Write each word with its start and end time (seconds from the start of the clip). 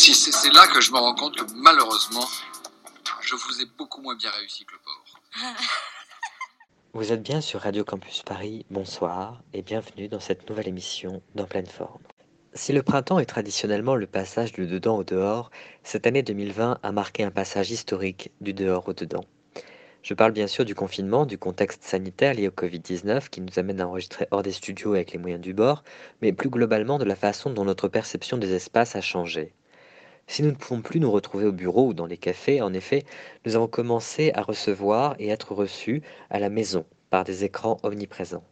Si 0.00 0.32
c'est 0.32 0.52
là 0.52 0.66
que 0.66 0.80
je 0.80 0.92
me 0.92 0.98
rends 0.98 1.14
compte 1.14 1.36
que 1.36 1.44
malheureusement, 1.54 2.26
je 3.20 3.34
vous 3.34 3.60
ai 3.60 3.66
beaucoup 3.76 4.00
moins 4.00 4.16
bien 4.16 4.30
réussi 4.30 4.64
que 4.64 4.72
le 4.72 4.78
pauvre. 4.78 5.54
Vous 6.94 7.12
êtes 7.12 7.22
bien 7.22 7.40
sur 7.40 7.60
Radio 7.60 7.84
Campus 7.84 8.22
Paris, 8.22 8.64
bonsoir 8.70 9.42
et 9.52 9.62
bienvenue 9.62 10.08
dans 10.08 10.18
cette 10.18 10.48
nouvelle 10.48 10.66
émission 10.66 11.22
d'En 11.34 11.44
pleine 11.44 11.66
forme. 11.66 12.02
Si 12.54 12.72
le 12.72 12.82
printemps 12.82 13.18
est 13.18 13.26
traditionnellement 13.26 13.94
le 13.94 14.06
passage 14.06 14.52
du 14.52 14.66
dedans 14.66 14.96
au 14.96 15.04
dehors, 15.04 15.50
cette 15.84 16.06
année 16.06 16.22
2020 16.22 16.78
a 16.82 16.92
marqué 16.92 17.22
un 17.22 17.30
passage 17.30 17.70
historique 17.70 18.32
du 18.40 18.54
dehors 18.54 18.88
au 18.88 18.92
dedans. 18.94 19.24
Je 20.02 20.14
parle 20.14 20.32
bien 20.32 20.46
sûr 20.46 20.64
du 20.64 20.74
confinement, 20.74 21.26
du 21.26 21.36
contexte 21.36 21.84
sanitaire 21.84 22.34
lié 22.34 22.48
au 22.48 22.52
Covid-19 22.52 23.28
qui 23.28 23.42
nous 23.42 23.58
amène 23.58 23.82
à 23.82 23.86
enregistrer 23.86 24.26
hors 24.30 24.42
des 24.42 24.52
studios 24.52 24.94
avec 24.94 25.12
les 25.12 25.18
moyens 25.18 25.42
du 25.42 25.52
bord, 25.52 25.84
mais 26.22 26.32
plus 26.32 26.48
globalement 26.48 26.98
de 26.98 27.04
la 27.04 27.16
façon 27.16 27.50
dont 27.50 27.66
notre 27.66 27.86
perception 27.86 28.38
des 28.38 28.54
espaces 28.54 28.96
a 28.96 29.02
changé. 29.02 29.52
Si 30.26 30.42
nous 30.42 30.50
ne 30.50 30.56
pouvons 30.56 30.80
plus 30.80 31.00
nous 31.00 31.10
retrouver 31.10 31.46
au 31.46 31.52
bureau 31.52 31.88
ou 31.88 31.94
dans 31.94 32.06
les 32.06 32.16
cafés, 32.16 32.62
en 32.62 32.72
effet, 32.72 33.04
nous 33.44 33.56
avons 33.56 33.68
commencé 33.68 34.30
à 34.34 34.42
recevoir 34.42 35.16
et 35.18 35.28
être 35.28 35.52
reçus 35.52 36.02
à 36.30 36.38
la 36.38 36.50
maison 36.50 36.84
par 37.10 37.24
des 37.24 37.44
écrans 37.44 37.78
omniprésents. 37.82 38.44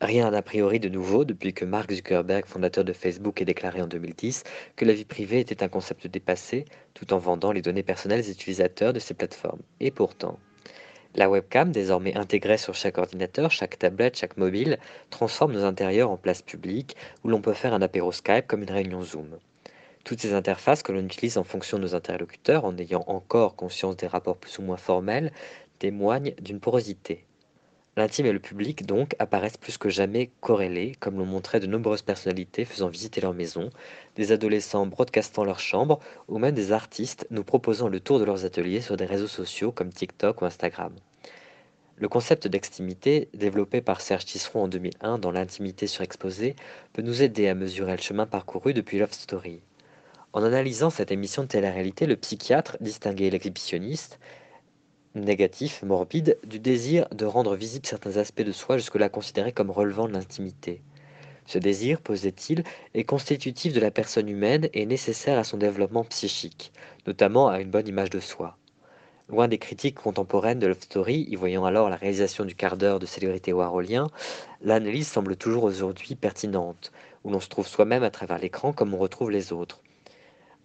Rien 0.00 0.30
n'a 0.30 0.42
priori 0.42 0.78
de 0.78 0.88
nouveau 0.88 1.24
depuis 1.24 1.52
que 1.52 1.64
Mark 1.64 1.90
Zuckerberg, 1.92 2.46
fondateur 2.46 2.84
de 2.84 2.92
Facebook, 2.92 3.42
ait 3.42 3.44
déclaré 3.44 3.82
en 3.82 3.88
2010 3.88 4.44
que 4.76 4.84
la 4.84 4.92
vie 4.92 5.04
privée 5.04 5.40
était 5.40 5.64
un 5.64 5.68
concept 5.68 6.06
dépassé, 6.06 6.66
tout 6.94 7.12
en 7.12 7.18
vendant 7.18 7.50
les 7.50 7.62
données 7.62 7.82
personnelles 7.82 8.22
des 8.22 8.30
utilisateurs 8.30 8.92
de 8.92 9.00
ces 9.00 9.14
plateformes. 9.14 9.62
Et 9.80 9.90
pourtant, 9.90 10.38
la 11.16 11.28
webcam, 11.28 11.72
désormais 11.72 12.16
intégrée 12.16 12.58
sur 12.58 12.74
chaque 12.74 12.96
ordinateur, 12.96 13.50
chaque 13.50 13.76
tablette, 13.76 14.16
chaque 14.16 14.36
mobile, 14.36 14.78
transforme 15.10 15.52
nos 15.52 15.64
intérieurs 15.64 16.10
en 16.10 16.16
place 16.16 16.42
publique 16.42 16.94
où 17.24 17.28
l'on 17.28 17.40
peut 17.40 17.54
faire 17.54 17.74
un 17.74 17.82
apéro 17.82 18.12
Skype 18.12 18.46
comme 18.46 18.62
une 18.62 18.70
réunion 18.70 19.02
Zoom. 19.02 19.38
Toutes 20.04 20.20
ces 20.20 20.32
interfaces 20.32 20.82
que 20.82 20.92
l'on 20.92 21.04
utilise 21.04 21.38
en 21.38 21.44
fonction 21.44 21.78
de 21.78 21.82
nos 21.82 21.94
interlocuteurs, 21.94 22.64
en 22.64 22.76
ayant 22.78 23.04
encore 23.06 23.56
conscience 23.56 23.96
des 23.96 24.06
rapports 24.06 24.36
plus 24.36 24.58
ou 24.58 24.62
moins 24.62 24.76
formels, 24.76 25.32
témoignent 25.78 26.34
d'une 26.40 26.60
porosité. 26.60 27.24
L'intime 27.98 28.26
et 28.26 28.32
le 28.32 28.38
public, 28.38 28.86
donc, 28.86 29.16
apparaissent 29.18 29.56
plus 29.56 29.76
que 29.76 29.88
jamais 29.88 30.30
corrélés, 30.40 30.94
comme 31.00 31.18
l'ont 31.18 31.26
montré 31.26 31.58
de 31.58 31.66
nombreuses 31.66 32.02
personnalités 32.02 32.64
faisant 32.64 32.88
visiter 32.88 33.20
leur 33.20 33.34
maison, 33.34 33.70
des 34.14 34.30
adolescents 34.30 34.86
broadcastant 34.86 35.42
leur 35.42 35.58
chambre, 35.58 35.98
ou 36.28 36.38
même 36.38 36.54
des 36.54 36.70
artistes 36.70 37.26
nous 37.30 37.42
proposant 37.42 37.88
le 37.88 37.98
tour 37.98 38.20
de 38.20 38.24
leurs 38.24 38.44
ateliers 38.44 38.82
sur 38.82 38.96
des 38.96 39.04
réseaux 39.04 39.26
sociaux 39.26 39.72
comme 39.72 39.92
TikTok 39.92 40.42
ou 40.42 40.44
Instagram. 40.44 40.94
Le 41.96 42.08
concept 42.08 42.46
d'extimité, 42.46 43.28
développé 43.34 43.80
par 43.80 44.00
Serge 44.00 44.26
Tisseron 44.26 44.62
en 44.62 44.68
2001 44.68 45.18
dans 45.18 45.32
L'intimité 45.32 45.88
surexposée, 45.88 46.54
peut 46.92 47.02
nous 47.02 47.22
aider 47.22 47.48
à 47.48 47.56
mesurer 47.56 47.96
le 47.96 48.00
chemin 48.00 48.26
parcouru 48.26 48.74
depuis 48.74 49.00
Love 49.00 49.12
Story. 49.12 49.60
En 50.34 50.42
analysant 50.42 50.90
cette 50.90 51.10
émission 51.10 51.42
de 51.42 51.48
télé-réalité, 51.48 52.04
le 52.06 52.16
psychiatre 52.16 52.76
distinguait 52.80 53.30
l'exhibitionniste, 53.30 54.18
négatif, 55.14 55.82
morbide, 55.82 56.38
du 56.44 56.58
désir 56.58 57.08
de 57.12 57.24
rendre 57.24 57.56
visibles 57.56 57.86
certains 57.86 58.18
aspects 58.18 58.42
de 58.42 58.52
soi 58.52 58.76
jusque-là 58.76 59.08
considérés 59.08 59.52
comme 59.52 59.70
relevant 59.70 60.06
de 60.06 60.12
l'intimité. 60.12 60.82
Ce 61.46 61.58
désir, 61.58 62.02
posait-il, 62.02 62.62
est 62.92 63.04
constitutif 63.04 63.72
de 63.72 63.80
la 63.80 63.90
personne 63.90 64.28
humaine 64.28 64.68
et 64.74 64.84
nécessaire 64.84 65.38
à 65.38 65.44
son 65.44 65.56
développement 65.56 66.04
psychique, 66.04 66.72
notamment 67.06 67.48
à 67.48 67.60
une 67.60 67.70
bonne 67.70 67.88
image 67.88 68.10
de 68.10 68.20
soi. 68.20 68.58
Loin 69.30 69.48
des 69.48 69.58
critiques 69.58 69.96
contemporaines 69.96 70.58
de 70.58 70.66
Love 70.66 70.82
Story, 70.82 71.26
y 71.30 71.36
voyant 71.36 71.64
alors 71.64 71.88
la 71.88 71.96
réalisation 71.96 72.44
du 72.44 72.54
quart 72.54 72.76
d'heure 72.76 72.98
de 72.98 73.06
célébrité 73.06 73.54
warholien, 73.54 74.08
l'analyse 74.60 75.08
semble 75.08 75.36
toujours 75.36 75.64
aujourd'hui 75.64 76.16
pertinente, 76.16 76.92
où 77.24 77.30
l'on 77.30 77.40
se 77.40 77.48
trouve 77.48 77.66
soi-même 77.66 78.02
à 78.02 78.10
travers 78.10 78.38
l'écran 78.38 78.74
comme 78.74 78.92
on 78.92 78.98
retrouve 78.98 79.30
les 79.30 79.54
autres. 79.54 79.80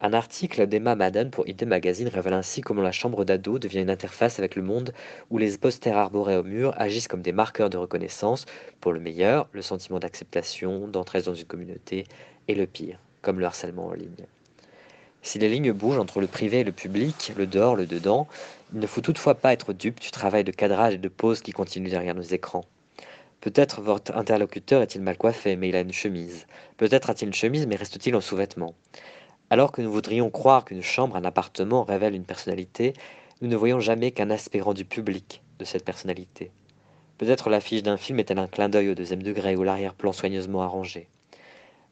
Un 0.05 0.11
article 0.11 0.67
d'Emma 0.67 0.95
Madden 0.95 1.29
pour 1.29 1.47
ID 1.47 1.63
Magazine 1.63 2.09
révèle 2.09 2.33
ainsi 2.33 2.59
comment 2.59 2.81
la 2.81 2.91
chambre 2.91 3.23
d'ado 3.23 3.57
devient 3.57 3.79
une 3.79 3.89
interface 3.89 4.37
avec 4.37 4.57
le 4.57 4.61
monde 4.61 4.91
où 5.29 5.37
les 5.37 5.57
posters 5.57 5.95
arborés 5.95 6.35
au 6.35 6.43
mur 6.43 6.73
agissent 6.75 7.07
comme 7.07 7.21
des 7.21 7.31
marqueurs 7.31 7.69
de 7.69 7.77
reconnaissance, 7.77 8.45
pour 8.81 8.91
le 8.91 8.99
meilleur, 8.99 9.47
le 9.53 9.61
sentiment 9.61 9.99
d'acceptation, 9.99 10.89
d'entrée 10.89 11.21
dans 11.21 11.33
une 11.33 11.45
communauté, 11.45 12.05
et 12.49 12.53
le 12.53 12.67
pire, 12.67 12.99
comme 13.21 13.39
le 13.39 13.45
harcèlement 13.45 13.87
en 13.87 13.93
ligne. 13.93 14.27
Si 15.21 15.39
les 15.39 15.47
lignes 15.47 15.71
bougent 15.71 15.99
entre 15.99 16.19
le 16.19 16.27
privé 16.27 16.59
et 16.59 16.63
le 16.65 16.73
public, 16.73 17.31
le 17.37 17.47
dehors, 17.47 17.77
le 17.77 17.85
dedans, 17.85 18.27
il 18.73 18.81
ne 18.81 18.87
faut 18.87 18.99
toutefois 18.99 19.35
pas 19.35 19.53
être 19.53 19.71
dupe 19.71 20.01
du 20.01 20.11
travail 20.11 20.43
de 20.43 20.51
cadrage 20.51 20.95
et 20.95 20.97
de 20.97 21.07
pause 21.07 21.39
qui 21.39 21.53
continue 21.53 21.87
derrière 21.87 22.13
nos 22.13 22.23
écrans. 22.23 22.65
Peut-être 23.39 23.79
votre 23.79 24.17
interlocuteur 24.17 24.81
est-il 24.81 25.01
mal 25.01 25.15
coiffé, 25.15 25.55
mais 25.55 25.69
il 25.69 25.77
a 25.77 25.79
une 25.79 25.93
chemise. 25.93 26.45
Peut-être 26.75 27.09
a-t-il 27.09 27.29
une 27.29 27.33
chemise, 27.33 27.67
mais 27.67 27.77
reste-t-il 27.77 28.17
en 28.17 28.21
sous-vêtements? 28.21 28.75
Alors 29.53 29.71
que 29.71 29.83
nous 29.83 29.91
voudrions 29.91 30.31
croire 30.31 30.65
qu'une 30.65 30.81
chambre, 30.81 31.15
un 31.15 31.25
appartement 31.25 31.83
révèle 31.83 32.15
une 32.15 32.25
personnalité, 32.25 32.93
nous 33.39 33.47
ne 33.47 33.55
voyons 33.55 33.79
jamais 33.79 34.09
qu'un 34.09 34.31
aspect 34.31 34.61
rendu 34.61 34.83
public 34.83 35.43
de 35.59 35.63
cette 35.63 35.85
personnalité. 35.85 36.49
Peut-être 37.19 37.51
l'affiche 37.51 37.83
d'un 37.83 37.97
film 37.97 38.17
est-elle 38.17 38.39
un 38.39 38.47
clin 38.47 38.67
d'œil 38.67 38.89
au 38.89 38.95
deuxième 38.95 39.21
degré 39.21 39.55
ou 39.55 39.61
l'arrière-plan 39.61 40.11
soigneusement 40.11 40.63
arrangé. 40.63 41.07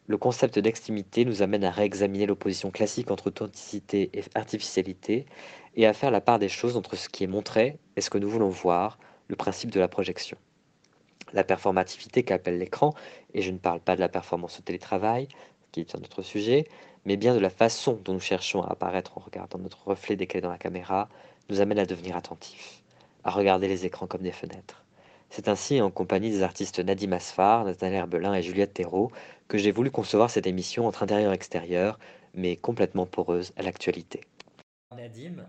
Le 0.07 0.17
concept 0.17 0.57
d'extimité 0.57 1.23
nous 1.23 1.43
amène 1.43 1.63
à 1.63 1.69
réexaminer 1.69 2.25
l'opposition 2.25 2.71
classique 2.71 3.11
entre 3.11 3.27
authenticité 3.27 4.09
et 4.15 4.23
artificialité 4.33 5.27
et 5.75 5.85
à 5.85 5.93
faire 5.93 6.09
la 6.09 6.19
part 6.19 6.39
des 6.39 6.49
choses 6.49 6.77
entre 6.77 6.95
ce 6.95 7.09
qui 7.09 7.25
est 7.25 7.27
montré 7.27 7.77
et 7.95 8.01
ce 8.01 8.09
que 8.09 8.17
nous 8.17 8.27
voulons 8.27 8.49
voir, 8.49 8.97
le 9.27 9.35
principe 9.35 9.69
de 9.69 9.79
la 9.79 9.87
projection. 9.87 10.35
La 11.31 11.43
performativité 11.43 12.23
qu'appelle 12.23 12.57
l'écran, 12.57 12.95
et 13.35 13.43
je 13.43 13.51
ne 13.51 13.59
parle 13.59 13.81
pas 13.81 13.95
de 13.95 14.01
la 14.01 14.09
performance 14.09 14.57
au 14.57 14.63
télétravail, 14.63 15.27
qui 15.71 15.79
est 15.79 15.95
un 15.95 15.99
autre 15.99 16.23
sujet, 16.23 16.65
mais 17.05 17.17
bien 17.17 17.33
de 17.33 17.39
la 17.39 17.49
façon 17.49 17.99
dont 18.03 18.13
nous 18.13 18.19
cherchons 18.19 18.61
à 18.63 18.71
apparaître 18.71 19.17
en 19.17 19.21
regardant 19.21 19.59
notre 19.59 19.87
reflet 19.87 20.15
décalé 20.15 20.41
dans 20.41 20.49
la 20.51 20.57
caméra, 20.57 21.09
nous 21.49 21.61
amène 21.61 21.79
à 21.79 21.85
devenir 21.85 22.15
attentifs, 22.15 22.81
à 23.23 23.31
regarder 23.31 23.67
les 23.67 23.85
écrans 23.85 24.07
comme 24.07 24.21
des 24.21 24.31
fenêtres. 24.31 24.83
C'est 25.29 25.47
ainsi, 25.47 25.81
en 25.81 25.91
compagnie 25.91 26.29
des 26.29 26.43
artistes 26.43 26.79
Nadim 26.79 27.13
Asfar, 27.13 27.65
Nathalie 27.65 27.95
Herbelin 27.95 28.33
et 28.33 28.43
Juliette 28.43 28.73
Thérault, 28.73 29.11
que 29.47 29.57
j'ai 29.57 29.71
voulu 29.71 29.89
concevoir 29.89 30.29
cette 30.29 30.47
émission 30.47 30.87
entre 30.87 31.03
intérieur 31.03 31.31
et 31.31 31.35
extérieur, 31.35 31.99
mais 32.33 32.55
complètement 32.57 33.05
poreuse 33.05 33.53
à 33.55 33.61
l'actualité. 33.61 34.21
Nadim, 34.95 35.45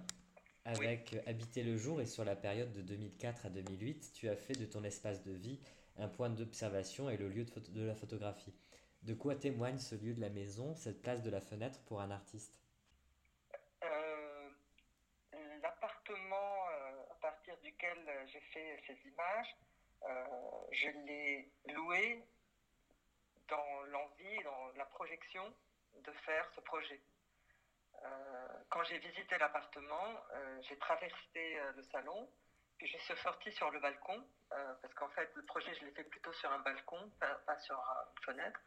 avec 0.64 1.16
Habiter 1.26 1.62
le 1.64 1.76
jour 1.76 2.00
et 2.00 2.06
sur 2.06 2.24
la 2.24 2.36
période 2.36 2.72
de 2.72 2.82
2004 2.82 3.46
à 3.46 3.50
2008, 3.50 4.12
tu 4.14 4.28
as 4.28 4.36
fait 4.36 4.54
de 4.54 4.64
ton 4.64 4.84
espace 4.84 5.22
de 5.24 5.32
vie 5.32 5.58
un 5.98 6.08
point 6.08 6.30
d'observation 6.30 7.10
et 7.10 7.16
le 7.16 7.28
lieu 7.28 7.44
de, 7.44 7.50
photo- 7.50 7.72
de 7.72 7.82
la 7.82 7.94
photographie. 7.94 8.52
De 9.02 9.14
quoi 9.14 9.34
témoigne 9.34 9.78
ce 9.78 9.96
lieu 9.96 10.14
de 10.14 10.20
la 10.20 10.28
maison, 10.28 10.76
cette 10.76 11.02
place 11.02 11.22
de 11.22 11.30
la 11.30 11.40
fenêtre 11.40 11.80
pour 11.86 12.00
un 12.00 12.12
artiste? 12.12 12.56
Euh, 13.82 14.48
L'appartement 15.60 16.68
euh, 16.68 17.02
à 17.10 17.14
partir 17.20 17.56
duquel 17.64 17.98
euh, 18.06 18.26
j'ai 18.28 18.40
fait 18.40 18.80
ces 18.86 19.08
images, 19.08 19.56
je 20.70 20.88
l'ai 21.06 21.50
loué 21.74 22.24
dans 23.48 23.82
l'envie, 23.90 24.42
dans 24.44 24.68
la 24.76 24.84
projection 24.84 25.52
de 26.04 26.12
faire 26.24 26.48
ce 26.54 26.60
projet. 26.60 27.00
Quand 28.68 28.82
j'ai 28.84 28.98
visité 28.98 29.38
l'appartement, 29.38 30.16
j'ai 30.62 30.76
traversé 30.78 31.60
le 31.76 31.82
salon, 31.84 32.28
puis 32.78 32.88
je 32.88 32.98
suis 32.98 33.16
sortie 33.18 33.52
sur 33.52 33.70
le 33.70 33.78
balcon, 33.78 34.24
parce 34.48 34.94
qu'en 34.94 35.08
fait 35.10 35.30
le 35.36 35.44
projet 35.44 35.72
je 35.74 35.84
l'ai 35.84 35.92
fait 35.92 36.04
plutôt 36.04 36.32
sur 36.32 36.50
un 36.50 36.58
balcon, 36.60 37.12
pas, 37.20 37.58
sur 37.60 37.76
une 37.76 38.24
fenêtre. 38.24 38.60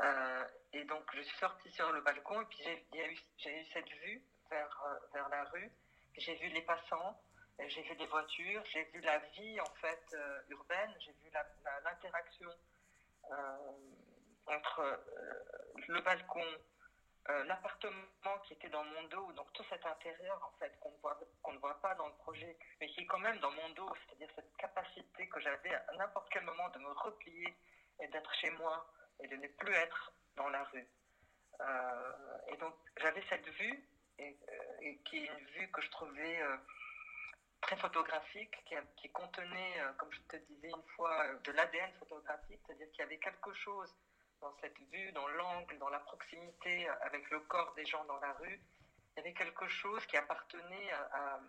Euh, 0.00 0.44
et 0.72 0.84
donc 0.84 1.02
je 1.14 1.22
suis 1.22 1.38
sortie 1.38 1.70
sur 1.72 1.90
le 1.92 2.00
balcon 2.02 2.40
et 2.40 2.44
puis 2.44 2.62
j'ai 2.62 3.06
eu, 3.06 3.12
eu 3.12 3.66
cette 3.72 3.88
vue 3.88 4.22
vers, 4.50 4.84
euh, 4.86 4.98
vers 5.12 5.28
la 5.28 5.44
rue. 5.44 5.70
J'ai 6.16 6.36
vu 6.36 6.48
les 6.48 6.62
passants, 6.62 7.20
euh, 7.60 7.64
j'ai 7.68 7.82
vu 7.82 7.94
les 7.94 8.06
voitures, 8.06 8.62
j'ai 8.72 8.84
vu 8.84 9.00
la 9.00 9.18
vie 9.18 9.60
en 9.60 9.74
fait 9.80 10.16
urbaine, 10.48 10.94
j'ai 11.00 11.12
vu 11.12 11.30
l'interaction 11.84 12.50
entre 14.46 15.00
le 15.88 16.00
balcon, 16.00 16.44
l'appartement 17.44 18.38
qui 18.46 18.54
était 18.54 18.70
dans 18.70 18.84
mon 18.84 19.02
dos, 19.08 19.32
donc 19.32 19.52
tout 19.52 19.64
cet 19.68 19.84
intérieur 19.84 20.40
en 20.42 20.58
fait 20.58 20.78
qu'on 20.80 20.92
qu'on 21.42 21.52
ne 21.52 21.58
voit 21.58 21.78
pas 21.80 21.94
dans 21.96 22.06
le 22.06 22.14
projet, 22.14 22.56
mais 22.80 22.88
qui 22.88 23.00
est 23.00 23.06
quand 23.06 23.18
même 23.18 23.38
dans 23.40 23.50
mon 23.50 23.68
dos, 23.70 23.90
c'est-à-dire 24.06 24.30
cette 24.34 24.56
capacité 24.56 25.28
que 25.28 25.40
j'avais 25.40 25.74
à 25.74 25.92
n'importe 25.98 26.28
quel 26.30 26.44
moment 26.44 26.68
de 26.70 26.78
me 26.78 26.90
replier 26.92 27.54
et 28.00 28.08
d'être 28.08 28.32
chez 28.36 28.50
moi 28.52 28.86
et 29.20 29.28
de 29.28 29.36
ne 29.36 29.48
plus 29.48 29.74
être 29.74 30.12
dans 30.36 30.48
la 30.48 30.64
rue. 30.64 30.86
et 32.48 32.56
donc 32.56 32.74
j'avais 32.96 33.22
cette 33.28 33.48
vue, 33.48 33.84
et, 34.18 34.36
qui 35.04 35.18
est 35.18 35.26
une 35.26 35.46
vue 35.46 35.70
que 35.70 35.80
je 35.80 35.90
trouvais 35.90 36.38
très 37.60 37.76
photographique, 37.76 38.54
qui, 38.64 38.74
qui 38.96 39.10
contenait, 39.10 39.74
comme 39.96 40.12
je 40.12 40.20
te 40.22 40.36
disais 40.36 40.68
une 40.68 40.88
fois, 40.94 41.34
de 41.44 41.52
l'ADN 41.52 41.92
photographique, 41.98 42.60
c'est-à-dire 42.66 42.90
qu'il 42.90 43.00
y 43.00 43.02
avait 43.02 43.18
quelque 43.18 43.52
chose 43.54 43.94
dans 44.40 44.54
cette 44.60 44.78
vue, 44.92 45.12
dans 45.12 45.28
l'angle, 45.28 45.78
dans 45.78 45.88
la 45.88 45.98
proximité 46.00 46.88
avec 47.02 47.28
le 47.30 47.40
corps 47.40 47.74
des 47.74 47.86
gens 47.86 48.04
dans 48.04 48.18
la 48.20 48.32
rue, 48.34 48.60
il 49.18 49.18
y 49.18 49.20
avait 49.20 49.34
quelque 49.34 49.66
chose 49.68 50.04
qui 50.06 50.16
appartenait 50.16 50.92
à, 50.92 51.40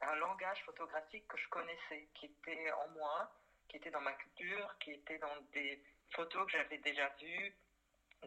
un 0.00 0.14
langage 0.14 0.62
photographique 0.64 1.26
que 1.26 1.36
je 1.36 1.48
connaissais, 1.48 2.08
qui 2.14 2.26
était 2.26 2.70
en 2.72 2.88
moi, 2.90 3.30
qui 3.68 3.76
était 3.76 3.90
dans 3.90 4.00
ma 4.00 4.12
culture, 4.12 4.76
qui 4.78 4.92
était 4.92 5.18
dans 5.18 5.36
des 5.52 5.82
photos 6.12 6.46
que 6.46 6.52
j'avais 6.52 6.78
déjà 6.78 7.08
vues, 7.20 7.54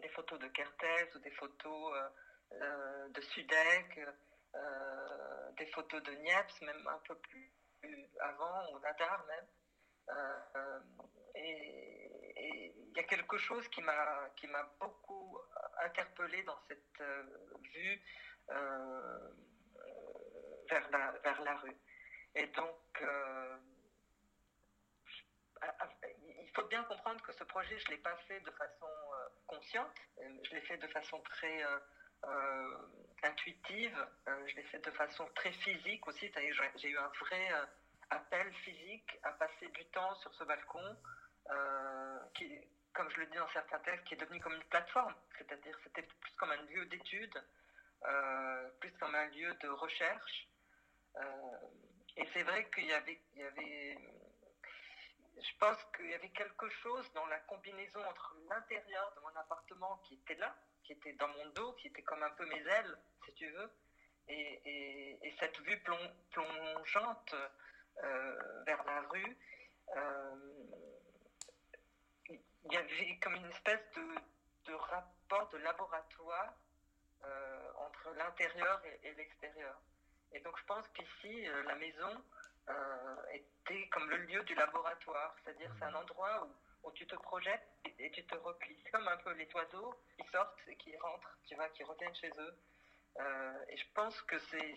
des 0.00 0.08
photos 0.10 0.38
de 0.38 0.48
Kertész 0.48 1.14
ou 1.14 1.18
des 1.18 1.30
photos 1.32 1.94
euh, 1.94 2.08
euh, 2.60 3.08
de 3.08 3.20
Sudek, 3.20 4.00
euh, 4.54 5.50
des 5.58 5.66
photos 5.66 6.02
de 6.02 6.12
Niepce, 6.12 6.60
même 6.62 6.86
un 6.86 6.98
peu 7.06 7.14
plus 7.16 7.52
avant, 8.20 8.72
ou 8.72 8.78
Nadar 8.80 9.24
même. 9.26 9.46
et 11.34 12.74
il 12.76 12.96
y 12.96 13.00
a 13.00 13.04
quelque 13.04 13.38
chose 13.38 13.66
qui 13.68 13.82
m'a 13.82 14.30
beaucoup 14.78 15.38
interpellé 15.82 16.42
dans 16.42 16.58
cette 16.68 17.02
vue 17.74 18.02
vers 20.68 20.90
la, 20.90 21.12
vers 21.24 21.42
la 21.42 21.56
rue. 21.56 21.76
Et 22.34 22.46
donc, 22.46 23.02
euh, 23.02 23.56
faut 26.54 26.66
bien 26.68 26.82
comprendre 26.84 27.20
que 27.22 27.32
ce 27.32 27.44
projet, 27.44 27.78
je 27.78 27.86
ne 27.86 27.96
l'ai 27.96 28.02
pas 28.02 28.16
fait 28.28 28.40
de 28.40 28.50
façon 28.52 28.86
euh, 28.86 29.28
consciente, 29.46 29.94
je 30.18 30.54
l'ai 30.54 30.60
fait 30.62 30.76
de 30.76 30.86
façon 30.88 31.20
très 31.20 31.64
euh, 31.64 32.76
intuitive, 33.22 34.06
je 34.26 34.56
l'ai 34.56 34.62
fait 34.64 34.78
de 34.78 34.90
façon 34.92 35.26
très 35.34 35.52
physique 35.52 36.06
aussi, 36.06 36.30
j'ai 36.76 36.88
eu 36.88 36.98
un 36.98 37.12
vrai 37.20 37.48
appel 38.10 38.52
physique 38.64 39.18
à 39.22 39.32
passer 39.32 39.68
du 39.68 39.84
temps 39.86 40.14
sur 40.16 40.34
ce 40.34 40.44
balcon, 40.44 40.96
qui, 42.34 42.58
comme 42.92 43.10
je 43.10 43.20
le 43.20 43.26
dis 43.26 43.38
dans 43.38 43.48
certains 43.48 43.80
textes, 43.80 44.04
qui 44.04 44.14
est 44.14 44.18
devenu 44.18 44.40
comme 44.40 44.54
une 44.54 44.64
plateforme, 44.64 45.14
c'est-à-dire 45.38 45.76
c'était 45.84 46.02
plus 46.02 46.32
comme 46.36 46.50
un 46.50 46.62
lieu 46.62 46.86
d'étude, 46.86 47.42
plus 48.80 48.92
comme 49.00 49.14
un 49.14 49.26
lieu 49.26 49.52
de 49.54 49.68
recherche, 49.68 50.48
euh, 51.16 51.22
et 52.16 52.26
c'est 52.32 52.42
vrai 52.42 52.68
qu'il 52.74 52.86
y 52.86 52.92
avait, 52.92 53.20
il 53.34 53.40
y 53.40 53.44
avait, 53.44 53.98
je 55.36 55.58
pense 55.58 55.78
qu'il 55.96 56.10
y 56.10 56.14
avait 56.14 56.30
quelque 56.30 56.68
chose 56.68 57.10
dans 57.14 57.26
la 57.26 57.38
combinaison 57.40 58.00
entre 58.08 58.36
l'intérieur 58.48 59.12
de 59.16 59.20
mon 59.20 59.40
appartement 59.40 59.96
qui 60.04 60.14
était 60.14 60.34
là, 60.36 60.54
qui 60.84 60.92
était 60.92 61.12
dans 61.14 61.28
mon 61.28 61.46
dos, 61.50 61.72
qui 61.74 61.88
était 61.88 62.02
comme 62.02 62.22
un 62.22 62.30
peu 62.30 62.46
mes 62.46 62.60
ailes, 62.60 62.98
si 63.24 63.32
tu 63.34 63.50
veux, 63.50 63.70
et, 64.28 65.18
et, 65.22 65.34
cette 65.40 65.58
vue 65.60 65.82
plongeante 66.32 67.34
euh, 68.02 68.62
vers 68.64 68.84
la 68.84 69.00
rue. 69.02 69.36
Euh, 69.96 70.36
il 72.28 72.72
y 72.72 72.76
avait 72.76 73.18
comme 73.20 73.34
une 73.34 73.50
espèce 73.50 73.80
de, 74.66 74.74
rapport 74.74 75.48
de 75.50 75.58
laboratoire 75.58 76.54
entre 77.76 78.10
l'intérieur 78.16 78.80
et 79.02 79.14
l'extérieur. 79.14 79.80
Et 80.34 80.40
donc 80.40 80.58
je 80.58 80.64
pense 80.64 80.88
qu'ici, 80.88 81.46
euh, 81.46 81.62
la 81.64 81.74
maison 81.76 82.08
euh, 82.08 82.51
était 83.32 83.88
comme 83.88 84.08
le 84.08 84.16
lieu 84.18 84.42
du 84.44 84.54
laboratoire, 84.54 85.34
c'est-à-dire 85.42 85.70
c'est 85.78 85.84
un 85.84 85.94
endroit 85.94 86.46
où, 86.46 86.88
où, 86.88 86.92
tu 86.92 87.06
te 87.06 87.14
projettes 87.16 87.68
et, 87.98 88.10
tu 88.10 88.24
te 88.24 88.34
replies. 88.34 88.82
Comme 88.92 89.06
un 89.08 89.16
peu 89.18 89.32
les 89.32 89.48
oiseaux 89.54 89.94
qui 90.16 90.26
sortent 90.28 90.58
et 90.66 90.76
qui 90.76 90.96
rentrent, 90.96 91.38
tu 91.46 91.54
vois, 91.54 91.68
qui 91.70 91.82
reviennent 91.84 92.14
chez 92.14 92.30
eux. 92.38 92.58
Euh, 93.20 93.64
et 93.68 93.76
je 93.76 93.84
pense 93.94 94.20
que 94.22 94.38
c'est 94.38 94.74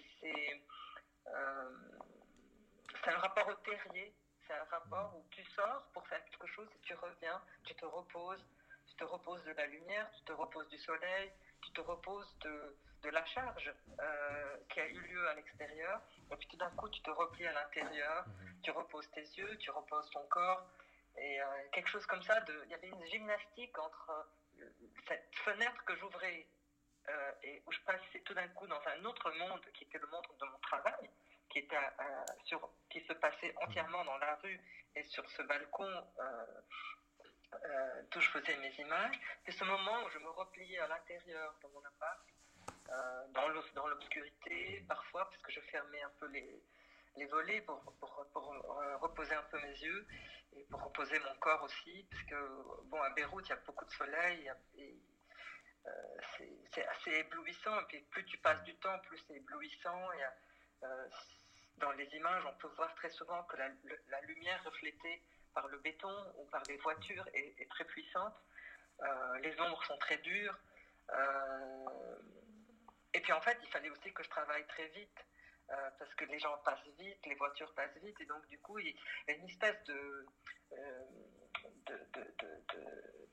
c'est 3.03 3.11
un 3.11 3.19
rapport 3.19 3.47
au 3.47 3.53
terrier, 3.55 4.13
c'est 4.47 4.53
un 4.53 4.63
rapport 4.65 5.15
où 5.15 5.25
tu 5.31 5.43
sors 5.51 5.89
pour 5.93 6.07
faire 6.07 6.23
quelque 6.25 6.47
chose 6.47 6.67
et 6.75 6.79
tu 6.81 6.93
reviens, 6.95 7.41
tu 7.63 7.75
te 7.75 7.85
reposes, 7.85 8.43
tu 8.87 8.95
te 8.95 9.03
reposes 9.03 9.43
de 9.43 9.51
la 9.51 9.65
lumière, 9.67 10.09
tu 10.17 10.23
te 10.23 10.31
reposes 10.31 10.67
du 10.69 10.77
soleil, 10.77 11.31
tu 11.65 11.71
te 11.71 11.81
reposes 11.81 12.37
de, 12.39 12.75
de 13.03 13.09
la 13.09 13.25
charge 13.25 13.73
euh, 13.99 14.57
qui 14.69 14.79
a 14.79 14.87
eu 14.87 14.99
lieu 14.99 15.27
à 15.29 15.33
l'extérieur, 15.33 16.01
et 16.31 16.35
puis 16.35 16.47
tout 16.47 16.57
d'un 16.57 16.69
coup 16.71 16.89
tu 16.89 17.01
te 17.01 17.11
replies 17.11 17.47
à 17.47 17.53
l'intérieur, 17.53 18.25
mhm. 18.27 18.61
tu 18.63 18.71
reposes 18.71 19.09
tes 19.11 19.21
yeux, 19.21 19.57
tu 19.57 19.71
reposes 19.71 20.09
ton 20.11 20.25
corps, 20.27 20.67
et 21.17 21.41
euh, 21.41 21.45
quelque 21.71 21.89
chose 21.89 22.05
comme 22.05 22.23
ça, 22.23 22.39
de, 22.41 22.61
il 22.65 22.71
y 22.71 22.73
avait 22.73 22.87
une 22.87 23.05
gymnastique 23.05 23.77
entre 23.79 24.11
euh, 24.59 24.65
cette 25.07 25.29
fenêtre 25.43 25.83
que 25.85 25.95
j'ouvrais 25.97 26.47
et 27.43 27.61
où 27.67 27.71
je 27.71 27.79
passais 27.81 28.19
tout 28.21 28.33
d'un 28.33 28.47
coup 28.47 28.65
dans 28.65 28.81
un 28.87 29.05
autre 29.05 29.29
monde 29.33 29.61
qui 29.75 29.83
était 29.83 29.99
le 29.99 30.07
monde 30.07 30.25
de 30.39 30.45
mon 30.47 30.57
travail, 30.57 31.07
qui, 31.51 31.59
était, 31.59 31.77
sur, 32.45 32.67
qui 32.89 32.99
se 33.01 33.13
passait 33.13 33.53
mhm. 33.53 33.67
entièrement 33.67 34.03
dans 34.05 34.17
la 34.17 34.33
rue 34.37 34.59
et 34.95 35.03
sur 35.03 35.29
ce 35.29 35.43
balcon 35.43 36.03
d'où 38.11 38.19
je 38.19 38.29
faisais 38.29 38.55
mes 38.57 38.73
images, 38.79 39.19
c'est 39.45 39.51
ce 39.51 39.63
moment 39.63 40.03
où 40.03 40.09
je 40.09 40.19
me 40.19 40.29
repliais 40.29 40.79
à 40.79 40.87
l'intérieur 40.87 41.55
de 41.61 41.67
mon 41.69 41.83
appart 41.85 42.19
euh, 42.89 43.27
dans 43.73 43.87
l'obscurité 43.87 44.85
parfois, 44.87 45.27
parce 45.29 45.41
que 45.41 45.51
je 45.51 45.59
fermais 45.61 46.01
un 46.03 46.11
peu 46.19 46.27
les, 46.27 47.25
volets 47.25 47.61
pour, 47.61 47.81
euh, 48.35 48.97
reposer 48.97 49.33
un 49.33 49.43
peu 49.43 49.59
mes 49.59 49.73
yeux 49.79 50.07
et 50.53 50.63
pour 50.65 50.83
reposer 50.83 51.17
mon 51.19 51.35
corps 51.39 51.63
aussi, 51.63 52.05
parce 52.11 52.23
que 52.23 52.35
bon, 52.85 53.01
à 53.01 53.09
Beyrouth, 53.11 53.45
il 53.47 53.49
y 53.49 53.53
a 53.53 53.61
beaucoup 53.65 53.85
de 53.85 53.91
soleil 53.91 54.51
et, 54.77 54.95
euh, 55.87 55.91
c'est 56.73 56.87
assez 56.87 57.11
éblouissant. 57.11 57.79
Et 57.79 57.85
puis 57.87 58.01
plus 58.11 58.25
tu 58.25 58.37
passes 58.37 58.63
du 58.63 58.75
temps, 58.75 58.99
plus 58.99 59.17
c'est 59.27 59.35
éblouissant. 59.35 60.11
Et, 60.13 60.85
dans 61.77 61.91
les 61.91 62.05
images, 62.15 62.43
on 62.45 62.53
peut 62.57 62.69
voir 62.77 62.93
très 62.95 63.09
souvent 63.09 63.43
que 63.43 63.57
la, 63.57 63.69
la, 64.07 64.21
lumière 64.21 64.63
reflétée 64.63 65.21
par 65.55 65.67
le 65.69 65.79
béton 65.79 66.15
ou 66.37 66.45
par 66.45 66.61
les 66.67 66.77
voitures 66.77 67.27
est, 67.33 67.69
très 67.69 67.85
puissante. 67.85 68.35
les 69.41 69.59
ombres 69.59 69.83
sont 69.85 69.97
très 69.97 70.17
dures. 70.17 70.57
Et 73.13 73.21
puis 73.21 73.33
en 73.33 73.41
fait, 73.41 73.57
il 73.63 73.69
fallait 73.69 73.89
aussi 73.89 74.13
que 74.13 74.23
je 74.23 74.29
travaille 74.29 74.67
très 74.67 74.87
vite. 74.89 75.25
Euh, 75.71 75.89
parce 75.97 76.13
que 76.13 76.25
les 76.25 76.37
gens 76.37 76.55
passent 76.59 76.87
vite, 76.99 77.25
les 77.25 77.33
voitures 77.35 77.73
passent 77.73 77.97
vite, 77.97 78.21
et 78.21 78.25
donc 78.25 78.45
du 78.47 78.59
coup, 78.59 78.77
il 78.77 78.89
y 78.89 79.31
a 79.31 79.33
une 79.33 79.49
espèce 79.49 79.83
de, 79.85 80.27
euh, 80.73 81.05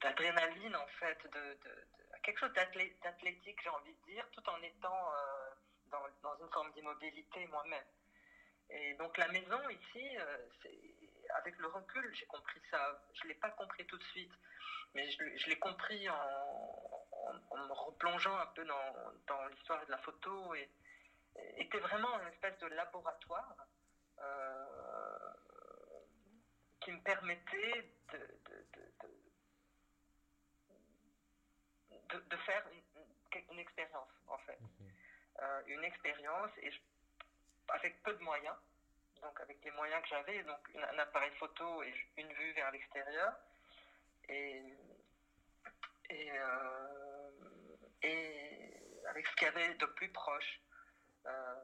d'adrénaline 0.00 0.74
en 0.74 0.86
fait, 0.98 1.19
de, 1.30 1.58
quelque 2.22 2.38
chose 2.38 2.52
d'athlétique, 2.55 3.60
j'ai 3.62 3.69
envie 3.69 3.93
de 3.93 4.12
dire, 4.12 4.26
tout 4.31 4.48
en 4.48 4.62
étant 4.62 5.12
euh, 5.12 5.50
dans, 5.91 6.05
dans, 6.22 6.43
une 6.43 6.50
forme 6.52 6.72
d'immobilité 6.72 7.46
moi-même. 7.48 7.84
Et 8.70 8.94
donc 8.94 9.19
la 9.19 9.29
maison 9.29 9.69
ici, 9.69 10.17
avec 11.36 11.58
le 11.58 11.69
recul, 11.69 12.15
j'ai 12.15 12.27
compris 12.27 12.60
ça. 12.70 13.03
Je 13.15 13.29
l'ai 13.29 13.34
pas 13.34 13.51
compris 13.51 13.86
tout 13.86 13.98
de 13.98 14.05
suite, 14.05 14.32
mais 14.94 15.10
je, 15.10 15.36
je 15.36 15.48
l'ai 15.48 15.58
compris 15.58 16.08
en, 16.08 16.15
en, 17.51 17.56
me 17.58 17.72
replongeant 17.72 18.36
un 18.36 18.46
peu 18.46 18.65
dans, 18.65 18.94
dans 19.27 19.46
l'histoire 19.46 19.84
de 19.86 19.91
la 19.91 19.98
photo 19.98 20.55
et, 20.55 20.69
était 21.56 21.79
vraiment 21.79 22.20
une 22.20 22.29
espèce 22.29 22.58
de 22.58 22.67
laboratoire 22.67 23.56
euh, 24.19 25.32
qui 26.81 26.93
me 26.93 27.01
permettait 27.01 27.94
de, 28.12 28.19
de, 32.10 32.19
de, 32.29 32.36
faire 32.36 32.62
une, 32.70 33.43
une, 33.51 33.58
expérience 33.58 34.10
en 34.27 34.36
fait. 34.39 34.60
Mhm. 34.60 34.91
Euh, 35.41 35.62
une 35.69 35.84
expérience 35.84 36.51
et 36.58 36.70
avec 37.69 38.03
peu 38.03 38.12
de 38.12 38.22
moyens, 38.22 38.56
donc 39.22 39.41
avec 39.41 39.64
les 39.64 39.70
moyens 39.72 40.02
que 40.02 40.08
j'avais, 40.08 40.43
donc 40.43 40.58
un 40.74 40.98
appareil 40.98 41.31
photo 41.38 41.82
et 41.82 41.94
une 42.17 42.32
vue 42.32 42.52
vers 42.52 42.70
l'extérieur. 42.70 43.32
Et 44.29 44.62
et, 46.12 46.31
euh, 46.31 47.31
avec 49.08 49.26
ce 49.26 49.36
qu'il 49.36 49.46
y 49.46 49.50
avait 49.50 49.74
de 49.74 49.86
plus 49.86 50.10
proche, 50.10 50.60
euh, 51.26 51.55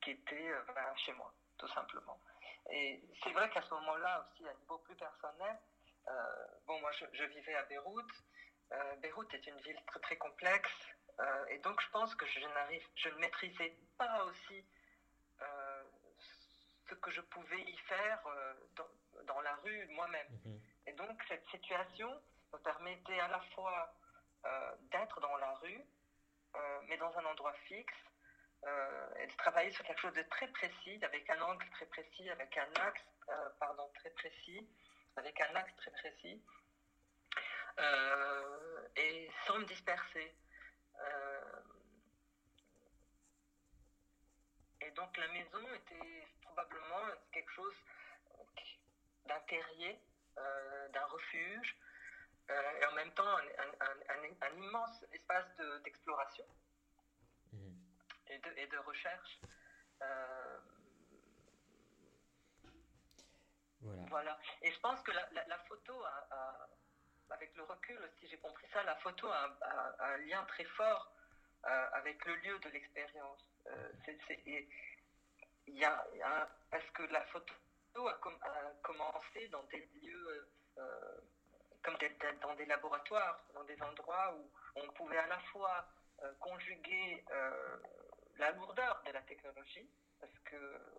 qui 0.00 0.12
était 0.12 0.50
euh, 0.50 0.62
ben, 0.74 0.96
chez 1.04 1.12
moi, 1.12 1.32
tout 1.58 1.68
simplement. 1.68 2.20
Et 2.70 3.02
c'est 3.22 3.32
vrai 3.32 3.50
qu'à 3.50 3.62
ce 3.62 3.70
moment-là 3.74 4.24
aussi, 4.24 4.46
à 4.46 4.54
niveau 4.54 4.78
plus 4.78 4.94
personnel, 4.96 5.58
bon, 6.66 6.80
moi 6.80 6.90
je, 6.92 7.24
vivais 7.24 7.54
à 7.54 7.62
Beyrouth. 7.64 8.10
Beyrouth 8.98 9.32
est 9.34 9.46
une 9.46 9.60
ville 9.60 9.80
très 9.86 10.00
très 10.00 10.16
complexe, 10.16 10.70
et 11.48 11.58
donc 11.58 11.80
je 11.80 11.88
pense 11.90 12.14
que 12.14 12.26
je 12.26 12.40
je 12.96 13.08
ne 13.08 13.14
maîtrisais 13.16 13.76
pas 13.98 14.24
aussi 14.24 14.64
ce 16.90 16.94
que 16.96 17.10
je 17.10 17.20
pouvais 17.22 17.62
y 17.62 17.76
faire 17.78 18.20
dans, 18.76 19.24
dans 19.24 19.40
la 19.40 19.54
rue 19.56 19.86
moi-même. 19.88 20.28
Mhm. 20.44 20.60
Et 20.86 20.92
donc 20.92 21.22
cette 21.28 21.46
situation 21.48 22.10
me 22.52 22.58
permettait 22.58 23.20
à 23.20 23.28
la 23.28 23.40
fois 23.54 23.94
euh, 24.44 24.72
d'être 24.90 25.20
dans 25.20 25.36
la 25.36 25.52
rue, 25.56 25.84
euh, 26.56 26.80
mais 26.88 26.96
dans 26.96 27.16
un 27.18 27.24
endroit 27.26 27.52
fixe, 27.68 27.92
euh, 28.64 29.14
et 29.20 29.26
de 29.26 29.36
travailler 29.36 29.70
sur 29.70 29.84
quelque 29.84 30.00
chose 30.00 30.14
de 30.14 30.22
très 30.22 30.48
précis, 30.48 30.98
avec 31.02 31.28
un 31.30 31.40
angle 31.42 31.68
très 31.70 31.86
précis, 31.86 32.28
avec 32.30 32.56
un 32.56 32.72
axe, 32.82 33.02
pardon, 33.58 33.88
très 33.94 34.10
précis, 34.10 34.68
avec 35.16 35.40
un 35.40 35.54
axe 35.54 35.74
très 35.76 35.90
précis, 35.92 36.42
et 38.96 39.30
sans 39.46 39.58
me 39.58 39.64
disperser. 39.64 40.34
Euh, 40.98 41.62
et 44.80 44.90
donc 44.92 45.16
la 45.16 45.28
maison 45.28 45.74
était 45.74 46.26
probablement 46.64 47.14
quelque 47.32 47.50
chose 47.52 47.74
d'un 49.26 49.40
terrier, 49.48 49.98
euh, 50.38 50.88
d'un 50.88 51.04
refuge, 51.06 51.76
euh, 52.50 52.80
et 52.80 52.84
en 52.86 52.92
même 52.92 53.12
temps 53.14 53.26
un, 53.26 53.42
un- 53.80 54.00
un- 54.08 54.46
un 54.48 54.56
immense 54.56 55.04
espace 55.12 55.46
de- 55.56 55.78
d'exploration 55.78 56.44
Mhm. 57.52 57.76
et, 58.28 58.38
de, 58.38 58.50
et 58.58 58.66
de 58.66 58.78
recherche. 58.78 59.38
Euh, 60.02 60.58
Voilà. 63.82 64.02
Voilà. 64.10 64.38
Et 64.60 64.70
je 64.70 64.78
pense 64.80 65.00
que 65.04 65.10
la, 65.10 65.26
la- 65.32 65.46
la 65.46 65.58
photo, 65.60 66.04
a, 66.04 66.26
a- 66.30 66.68
avec 67.30 67.56
le 67.56 67.62
recul, 67.62 67.98
si 68.20 68.28
j'ai 68.28 68.36
compris 68.36 68.66
ça, 68.74 68.82
la 68.82 68.94
photo 68.96 69.26
a, 69.30 69.56
un 70.00 70.16
lien 70.18 70.44
très 70.44 70.64
fort 70.64 71.10
euh, 71.64 71.86
avec 71.94 72.22
le 72.26 72.34
lieu 72.36 72.58
de 72.58 72.68
l'expérience. 72.68 73.42
Il 75.72 75.78
y 75.78 75.84
a, 75.84 76.48
parce 76.70 76.88
que 76.90 77.02
la 77.04 77.22
photo 77.26 77.54
a, 78.08 78.14
com- 78.14 78.38
a 78.42 78.70
commencé 78.82 79.48
dans 79.48 79.62
des 79.64 79.88
lieux 80.02 80.48
euh, 80.78 81.20
comme 81.82 81.96
des- 81.98 82.08
des- 82.10 82.32
dans 82.42 82.54
des 82.54 82.66
laboratoires, 82.66 83.40
dans 83.54 83.64
des 83.64 83.80
endroits 83.82 84.34
où 84.36 84.50
on 84.76 84.86
pouvait 84.92 85.18
à 85.18 85.26
la 85.26 85.38
fois 85.52 85.86
euh, 86.22 86.32
conjuguer 86.40 87.24
euh, 87.30 87.76
la 88.38 88.50
lourdeur 88.52 89.02
de 89.06 89.12
la 89.12 89.22
technologie, 89.22 89.88
parce 90.20 90.38
que 90.44 90.56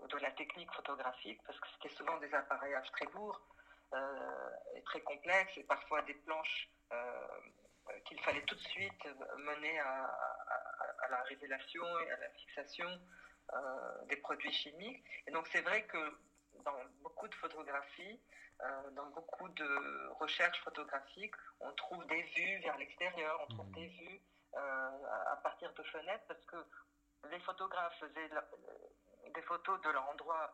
de 0.08 0.18
la 0.18 0.32
technique 0.32 0.72
photographique, 0.74 1.40
parce 1.46 1.60
que 1.60 1.68
c'était 1.74 1.96
souvent 1.96 2.18
des 2.18 2.34
appareillages 2.34 2.92
très 2.92 3.06
lourds 3.14 3.40
euh, 3.94 4.50
et 4.76 4.82
très 4.84 5.02
complexes, 5.02 5.56
et 5.58 5.64
parfois 5.64 6.02
des 6.04 6.16
planches 6.16 6.70
euh, 6.92 7.28
qu'il 8.06 8.20
fallait 8.22 8.42
tout 8.44 8.56
de 8.56 8.60
suite 8.62 9.06
mener 9.38 9.80
à 9.80 11.08
la 11.10 11.22
révélation 11.24 11.84
et 12.00 12.12
à 12.12 12.18
la 12.18 12.30
fixation 12.30 12.88
euh, 13.54 14.06
des 14.06 14.18
produits 14.18 14.52
chimiques. 14.52 15.04
Et 15.28 15.32
donc 15.32 15.48
c'est 15.52 15.62
vrai 15.62 15.86
que 15.88 16.18
dans 16.64 16.78
beaucoup 17.02 17.28
de 17.28 17.36
photographies, 17.36 18.20
euh, 18.62 18.90
dans 18.92 19.08
beaucoup 19.08 19.50
de 19.50 20.08
recherches 20.20 20.62
photographiques, 20.64 21.36
on 21.60 21.72
trouve 21.74 22.06
des 22.08 22.22
vues 22.24 22.60
vers 22.60 22.78
l'extérieur, 22.78 23.40
on 23.42 23.48
trouve 23.48 23.68
Mhm. 23.68 23.74
des 23.74 23.88
vues 23.88 24.22
euh, 24.56 25.08
à 25.32 25.36
partir 25.38 25.74
de 25.74 25.84
fenêtres, 25.84 26.26
parce 26.28 26.46
que 26.46 26.58
les 27.30 27.40
photographes 27.40 27.98
faisaient 28.00 28.30
des 29.34 29.42
photos 29.44 29.80
de 29.82 29.90
l'endroit 29.90 30.54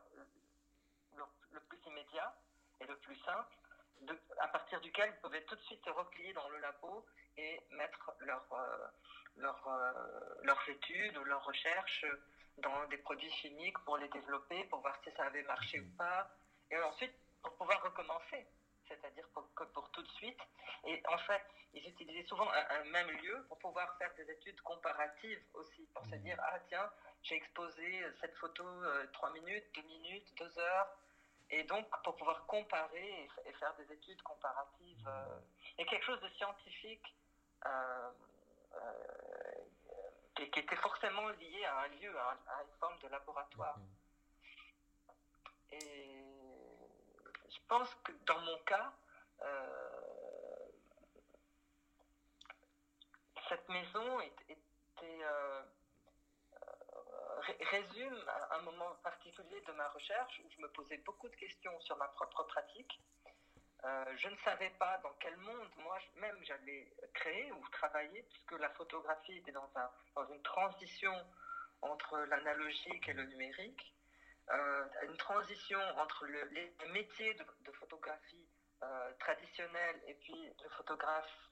le, 1.15 1.23
le 1.51 1.59
plus 1.61 1.79
immédiat 1.87 2.33
et 2.79 2.85
le 2.85 2.95
plus 2.97 3.15
simple, 3.17 3.55
de- 4.01 4.19
à 4.39 4.47
partir 4.49 4.79
duquel 4.81 5.09
ils 5.09 5.21
pouvaient 5.21 5.43
tout 5.45 5.55
de 5.55 5.61
suite 5.61 5.83
se 5.83 5.89
replier 5.89 6.31
dans 6.33 6.47
le 6.49 6.59
labo 6.59 7.05
et 7.37 7.59
mettre 7.71 8.11
leur, 8.19 8.45
euh, 8.53 8.87
leur, 9.37 9.67
euh, 9.67 10.35
leurs 10.43 10.69
études 10.69 11.17
ou 11.17 11.23
leurs 11.23 11.43
recherches 11.43 12.05
dans 12.57 12.85
des 12.87 12.97
produits 12.97 13.31
chimiques 13.31 13.77
pour 13.79 13.97
les 13.97 14.07
développer, 14.09 14.63
pour 14.65 14.79
voir 14.81 14.97
si 15.03 15.11
ça 15.15 15.25
avait 15.25 15.43
marché 15.43 15.79
ou 15.79 15.89
pas, 15.97 16.29
et 16.71 16.77
ensuite 16.77 17.13
pour 17.41 17.55
pouvoir 17.55 17.81
recommencer, 17.83 18.47
c'est-à-dire 18.87 19.27
pour, 19.33 19.53
que 19.53 19.63
pour 19.65 19.89
tout 19.91 20.01
de 20.01 20.11
suite. 20.11 20.39
Et 20.85 21.01
en 21.07 21.17
fait, 21.19 21.41
ils 21.73 21.87
utilisaient 21.87 22.27
souvent 22.27 22.49
un, 22.51 22.65
un 22.81 22.83
même 22.85 23.09
lieu 23.11 23.45
pour 23.47 23.57
pouvoir 23.59 23.95
faire 23.97 24.13
des 24.15 24.29
études 24.31 24.59
comparatives 24.61 25.41
aussi, 25.53 25.87
pour 25.93 26.03
se 26.05 26.15
Mhm. 26.15 26.21
dire, 26.23 26.37
ah 26.39 26.59
tiens, 26.69 26.89
j'ai 27.23 27.35
exposé 27.35 28.05
cette 28.21 28.35
photo 28.35 28.65
euh, 28.65 29.05
3 29.13 29.31
minutes, 29.31 29.65
2 29.75 29.81
minutes, 29.83 30.27
2 30.37 30.59
heures, 30.59 30.87
et 31.49 31.63
donc 31.63 31.87
pour 32.03 32.15
pouvoir 32.15 32.45
comparer 32.45 33.29
et, 33.45 33.53
faire 33.53 33.73
des 33.75 33.91
études 33.93 34.21
comparatives, 34.23 35.07
euh, 35.07 35.39
et 35.77 35.85
quelque 35.85 36.05
chose 36.05 36.19
de 36.21 36.29
scientifique 36.29 37.15
euh, 37.65 38.11
euh, 38.75 38.93
qui, 40.37 40.49
qui 40.51 40.59
était 40.59 40.75
forcément 40.77 41.27
lié 41.29 41.65
à 41.65 41.79
un 41.81 41.87
lieu, 41.89 42.17
à, 42.17 42.31
un- 42.31 42.47
à 42.59 42.63
une 42.63 42.73
forme 42.79 42.97
de 42.99 43.07
laboratoire. 43.09 43.77
Mhm. 43.77 43.87
Et 45.71 46.23
je 47.49 47.59
pense 47.67 47.93
que 48.03 48.11
dans 48.25 48.39
mon 48.39 48.57
cas, 48.59 48.93
euh, 49.41 50.69
cette 53.49 53.67
maison 53.69 54.19
était, 54.21 54.57
euh, 55.03 55.61
ré- 57.39 57.57
résume 57.71 58.23
un 58.51 58.61
moment 58.61 58.95
particulier 59.03 59.61
de 59.61 59.71
ma 59.73 59.87
recherche 59.89 60.39
où 60.45 60.49
je 60.49 60.61
me 60.61 60.69
posais 60.69 60.97
beaucoup 60.99 61.27
de 61.29 61.35
questions 61.35 61.79
sur 61.81 61.97
ma 61.97 62.07
propre 62.09 62.43
pratique. 62.43 62.99
Euh, 63.83 64.17
je 64.17 64.27
ne 64.29 64.37
savais 64.37 64.71
pas 64.71 64.97
dans 64.99 65.13
quel 65.19 65.37
monde 65.37 65.69
moi-même 65.77 66.37
j'allais 66.43 66.91
créer 67.13 67.51
ou 67.51 67.67
travailler, 67.69 68.23
puisque 68.23 68.59
la 68.59 68.69
photographie 68.71 69.37
était 69.37 69.51
dans, 69.51 69.69
un, 69.75 69.89
dans 70.15 70.25
une 70.33 70.41
transition 70.41 71.13
entre 71.81 72.17
l'analogique 72.21 73.07
et 73.07 73.13
le 73.13 73.23
numérique, 73.25 73.93
euh, 74.49 74.85
une 75.03 75.17
transition 75.17 75.79
entre 75.99 76.25
le- 76.25 76.45
les 76.45 76.73
métiers 76.91 77.33
de, 77.35 77.45
de 77.61 77.71
photographie 77.73 78.47
euh, 78.83 79.13
traditionnelle 79.19 80.01
et 80.07 80.15
puis 80.15 80.53
le 80.63 80.69
photographe 80.69 81.49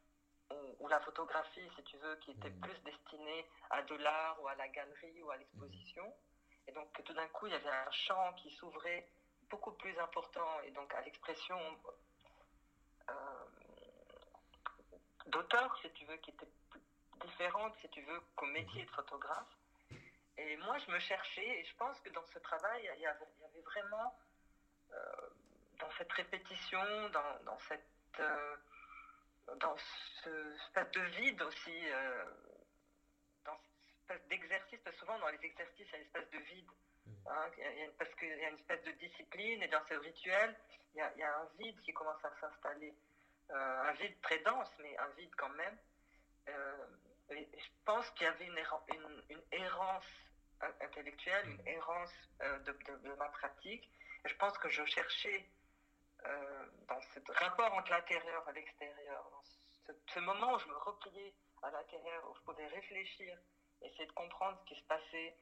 ou, 0.49 0.75
ou 0.79 0.87
la 0.87 0.99
photographie, 1.01 1.69
si 1.75 1.83
tu 1.83 1.97
veux, 1.97 2.15
qui 2.17 2.31
était 2.31 2.49
Mhm. 2.49 2.59
plus 2.61 2.79
destinée 2.83 3.45
à 3.69 3.81
de 3.83 3.95
l'art 3.95 4.41
ou 4.41 4.47
à 4.47 4.55
la 4.55 4.67
galerie 4.69 5.21
ou 5.21 5.29
à 5.31 5.37
l'exposition. 5.37 6.11
Et 6.67 6.71
donc 6.71 6.91
tout 7.03 7.13
d'un 7.13 7.27
coup, 7.29 7.45
il 7.47 7.53
y 7.53 7.55
avait 7.55 7.69
un 7.69 7.91
champ 7.91 8.33
qui 8.33 8.49
s'ouvrait 8.55 9.07
beaucoup 9.49 9.73
plus 9.73 9.97
important 9.99 10.59
et 10.61 10.71
donc 10.71 10.91
à 10.95 11.01
l'expression 11.01 11.59
euh, 13.09 13.13
d'auteur, 15.27 15.77
si 15.81 15.91
tu 15.91 16.05
veux, 16.05 16.17
qui 16.17 16.31
était 16.31 16.47
différente, 17.25 17.75
si 17.81 17.89
tu 17.89 18.01
veux, 18.01 18.19
qu'au 18.35 18.45
métier 18.47 18.85
de 18.85 18.91
photographe. 18.91 19.47
Et 20.37 20.57
moi, 20.57 20.77
je 20.79 20.91
me 20.91 20.99
cherchais, 20.99 21.47
et 21.59 21.63
je 21.63 21.75
pense 21.75 21.99
que 22.01 22.09
dans 22.09 22.25
ce 22.27 22.39
travail, 22.39 22.89
il 22.95 23.01
y 23.01 23.05
avait, 23.07 23.25
il 23.37 23.41
y 23.41 23.45
avait 23.45 23.61
vraiment, 23.61 24.19
euh, 24.91 25.29
dans 25.79 25.89
cette 25.97 26.11
répétition, 26.11 27.09
dans, 27.09 27.43
dans 27.43 27.59
cette, 27.67 28.19
euh, 28.19 28.55
dans 29.57 29.77
ce 30.23 30.55
espèce 30.55 30.91
de 30.91 31.01
vide 31.01 31.41
aussi, 31.41 31.89
euh, 31.91 32.25
dans 33.45 33.57
cette 33.57 33.99
espèce 34.01 34.27
d'exercice, 34.27 34.79
parce 34.83 34.95
que 34.95 34.99
souvent 35.01 35.19
dans 35.19 35.29
les 35.29 35.43
exercices, 35.45 35.87
il 35.87 35.91
y 35.91 35.95
a 35.95 35.97
une 35.97 36.03
espèce 36.05 36.29
de 36.31 36.37
vide. 36.39 36.71
Mhm. 37.05 37.15
hein, 37.27 37.51
il 37.57 37.63
y 37.79 37.83
a- 37.83 37.91
parce 37.97 38.13
qu'il 38.15 38.27
y 38.27 38.45
a 38.45 38.49
une 38.49 38.55
espèce 38.55 38.83
de 38.83 38.91
discipline, 38.91 39.63
et 39.63 39.67
dans 39.69 39.85
ce 39.87 39.93
rituel, 39.93 40.55
il 40.93 40.97
y 40.97 41.01
a, 41.01 41.11
il 41.13 41.19
y 41.19 41.23
a 41.23 41.37
un 41.39 41.45
vide 41.59 41.79
qui 41.81 41.93
commence 41.93 42.23
à 42.25 42.31
s'installer. 42.41 42.93
Euh, 43.51 43.81
un 43.83 43.91
vide 43.93 44.19
très 44.21 44.39
dense, 44.39 44.69
mais 44.79 44.97
un 44.97 45.07
vide 45.09 45.33
quand 45.37 45.49
même. 45.49 45.77
Euh, 46.49 46.85
je 47.29 47.69
pense 47.85 48.09
qu'il 48.11 48.25
y 48.25 48.29
avait 48.29 48.45
une, 48.45 49.23
une- 49.29 49.41
errance 49.51 50.05
in- 50.61 50.73
intellectuelle, 50.81 51.47
une 51.47 51.67
errance 51.67 52.11
euh, 52.41 52.59
de, 52.59 53.13
ma 53.15 53.29
pratique. 53.29 53.87
Je 54.25 54.33
pense 54.35 54.57
que 54.57 54.69
je 54.69 54.83
cherchais 54.85 55.47
dans 56.87 56.99
ce 57.01 57.19
rapport 57.33 57.71
entre 57.75 57.91
l'intérieur 57.91 58.49
et 58.49 58.53
l'extérieur, 58.53 59.29
dans 59.29 59.93
ce, 60.07 60.19
moment 60.21 60.53
où 60.53 60.59
je 60.59 60.65
me 60.65 60.77
repliais 60.77 61.35
à 61.61 61.69
l'intérieur, 61.69 62.27
où 62.31 62.35
je 62.35 62.41
pouvais 62.41 62.65
réfléchir, 62.65 63.37
essayer 63.83 64.07
de 64.07 64.11
comprendre 64.13 64.57
ce 64.61 64.73
qui 64.73 64.81
se 64.81 64.87
passait 64.87 65.35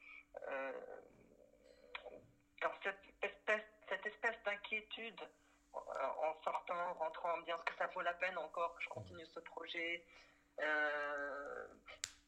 dans 2.62 2.74
cette 2.84 3.00
espèce, 3.22 3.64
cette 3.88 4.06
espèce 4.06 4.44
d'inquiétude 4.44 5.22
en 5.74 6.34
sortant, 6.44 6.76
en 6.90 6.94
rentrant, 6.94 7.34
en 7.34 7.38
me 7.38 7.44
disant 7.46 7.58
est-ce 7.58 7.66
que 7.66 7.78
ça 7.78 7.88
vaut 7.88 8.02
la 8.02 8.14
peine 8.14 8.38
encore 8.38 8.76
que 8.76 8.84
je 8.84 8.90
continue 8.90 9.26
ce 9.28 9.40
projet 9.40 10.06
Euh, 10.60 11.68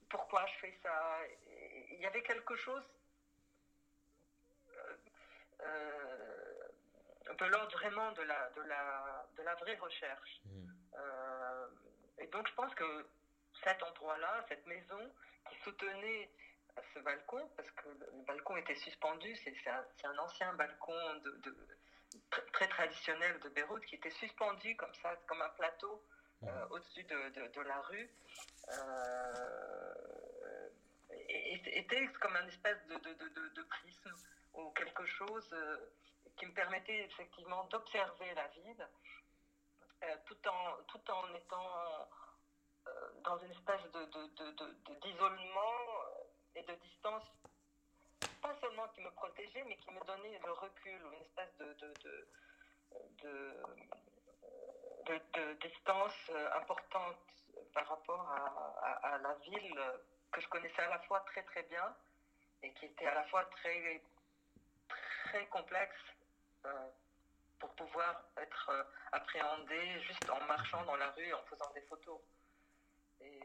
Pourquoi 0.09 0.45
je 0.47 0.53
fais 0.61 0.79
ça? 0.81 1.19
Il 1.91 1.99
y 1.99 2.05
avait 2.05 2.23
quelque 2.23 2.55
chose 2.55 2.83
euh, 4.77 4.97
euh, 5.61 7.35
de 7.39 7.45
l'ordre 7.45 7.71
vraiment 7.77 8.11
de 8.13 8.21
la, 8.23 8.49
de, 8.51 8.61
la, 8.61 9.25
de 9.37 9.43
la 9.43 9.55
vraie 9.55 9.75
recherche. 9.75 10.41
Euh, 10.97 11.67
et 12.19 12.27
donc 12.27 12.47
je 12.47 12.53
pense 12.55 12.73
que 12.75 13.07
cet 13.63 13.81
endroit-là, 13.83 14.45
cette 14.47 14.65
maison 14.67 15.11
qui 15.49 15.55
soutenait 15.63 16.29
ce 16.93 16.99
balcon, 16.99 17.47
parce 17.55 17.69
que 17.71 17.87
le 17.89 18.23
balcon 18.25 18.57
était 18.57 18.75
suspendu, 18.75 19.35
c'est 19.37 19.55
un, 19.69 19.85
un 20.03 20.17
ancien 20.17 20.53
balcon 20.53 21.13
de, 21.23 21.31
de- 21.43 21.57
très 22.53 22.67
traditionnel 22.67 23.39
de 23.41 23.49
Beyrouth 23.49 23.85
qui 23.85 23.95
était 23.95 24.09
suspendu 24.11 24.75
comme 24.77 24.93
ça, 24.95 25.15
comme 25.27 25.41
un 25.41 25.49
plateau 25.49 26.03
euh, 26.43 26.67
au-dessus 26.69 27.03
de, 27.03 27.29
de- 27.29 27.47
de 27.47 27.61
la 27.61 27.81
rue. 27.81 28.09
Euh, 28.69 30.69
était 31.67 32.07
comme 32.21 32.35
un 32.35 32.47
espèce 32.47 32.77
de, 32.87 32.95
de, 32.95 33.13
de, 33.13 33.27
de- 33.29 33.49
de 33.49 33.63
prisme 33.63 34.13
ou 34.53 34.69
quelque 34.71 35.05
chose 35.05 35.47
euh, 35.53 35.77
qui 36.37 36.45
me 36.45 36.53
permettait 36.53 37.03
effectivement 37.05 37.65
d'observer 37.65 38.33
la 38.33 38.47
ville 38.49 38.87
tout, 40.25 40.47
en, 40.47 40.75
tout 40.87 41.11
en 41.11 41.33
étant 41.35 42.07
dans 43.23 43.37
une 43.39 43.51
espèce 43.51 43.81
de, 43.91 44.05
de, 44.05 44.27
de, 44.35 44.51
de- 44.51 44.75
de- 44.85 44.95
d'isolement 45.01 45.73
et 46.55 46.61
de 46.63 46.73
distance, 46.75 47.23
qui 48.93 49.01
me 49.01 49.11
protégeait, 49.11 49.63
mais 49.67 49.77
qui 49.77 49.91
me 49.91 50.03
donnait 50.05 50.39
le 50.43 50.51
recul, 50.51 50.99
une 51.13 51.21
espèce 51.21 51.55
de, 51.59 51.73
de, 51.79 51.93
de, 55.05 55.21
de, 55.33 55.53
distance 55.67 56.13
euh, 56.31 56.49
importante 56.59 57.17
par 57.73 57.87
rapport 57.87 58.27
à, 58.31 59.17
la 59.19 59.33
ville 59.49 59.81
que 60.31 60.41
je 60.41 60.47
connaissais 60.47 60.81
à 60.81 60.89
la 60.89 60.99
fois 60.99 61.19
très 61.21 61.43
très 61.43 61.63
bien 61.63 61.95
et 62.63 62.71
qui 62.73 62.85
était 62.85 63.05
à 63.05 63.13
la 63.13 63.23
fois 63.25 63.45
très, 63.45 64.01
très 65.25 65.45
complexe 65.47 65.95
euh, 66.65 66.87
pour 67.59 67.69
pouvoir 67.75 68.23
être 68.37 68.69
euh, 68.69 68.83
appréhendé 69.11 69.99
juste 70.01 70.29
en 70.29 70.43
marchant 70.45 70.83
dans 70.85 70.95
la 70.95 71.11
rue, 71.11 71.33
en 71.33 71.43
faisant 71.43 71.71
des 71.73 71.81
photos. 71.81 72.19
Et 73.21 73.39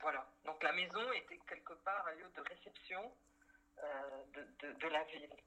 voilà. 0.00 0.26
Donc 0.44 0.62
la 0.62 0.72
maison 0.72 1.12
était 1.12 1.38
quelque 1.46 1.74
part 1.74 2.06
un 2.08 2.12
lieu 2.12 2.28
de 2.34 2.40
réception 2.42 3.02
euh, 3.02 3.33
de, 4.34 4.40
de, 4.60 4.74
de 4.78 4.88
la 4.90 5.04
ville. 5.04 5.44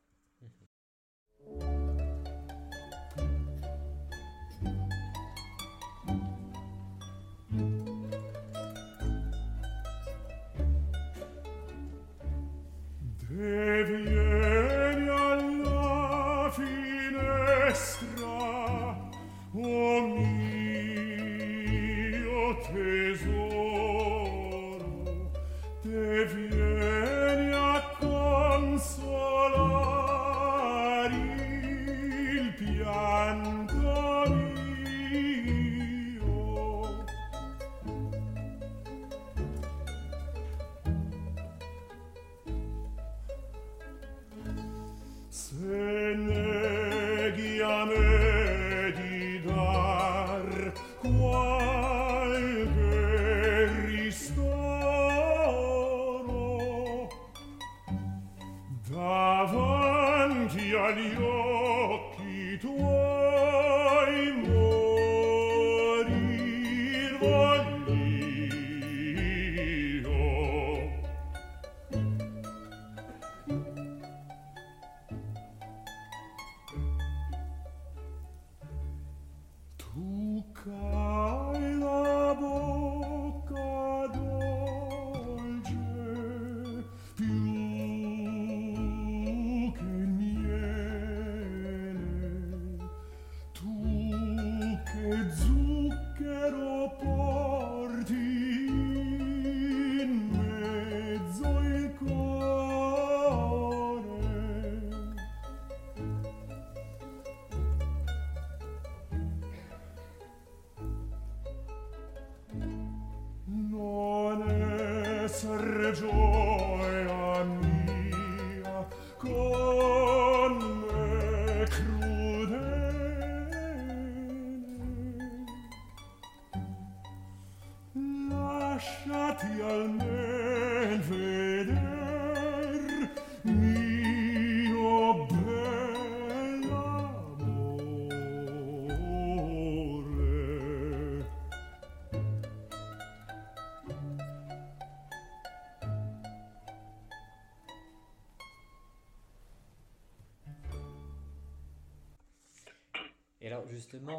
vieni 13.30 15.10
alla 15.10 16.52
finestra, 16.52 18.17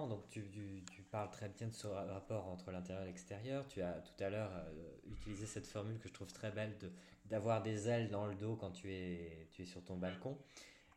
donc 0.08 0.28
tu, 0.30 0.48
tu- 0.50 0.82
tu 0.90 1.02
parles 1.02 1.30
très 1.30 1.48
bien 1.48 1.68
de 1.68 1.72
ce 1.74 1.86
ra- 1.86 2.04
rapport 2.06 2.46
entre 2.48 2.70
l'intérieur 2.70 3.04
et 3.04 3.06
l'extérieur. 3.06 3.66
Tu 3.68 3.82
as 3.82 3.92
tout 4.00 4.24
à 4.24 4.30
l'heure 4.30 4.50
euh, 4.54 4.90
utilisé 5.10 5.46
cette 5.46 5.66
formule 5.66 5.98
que 5.98 6.08
je 6.08 6.14
trouve 6.14 6.32
très 6.32 6.50
belle 6.50 6.76
de 6.78 6.90
d'avoir 7.26 7.62
des 7.62 7.88
ailes 7.88 8.08
dans 8.10 8.26
le 8.26 8.34
dos 8.34 8.56
quand 8.56 8.70
tu 8.70 8.90
es, 8.92 9.48
tu 9.50 9.62
es 9.62 9.66
sur 9.66 9.84
ton 9.84 9.96
balcon. 9.98 10.38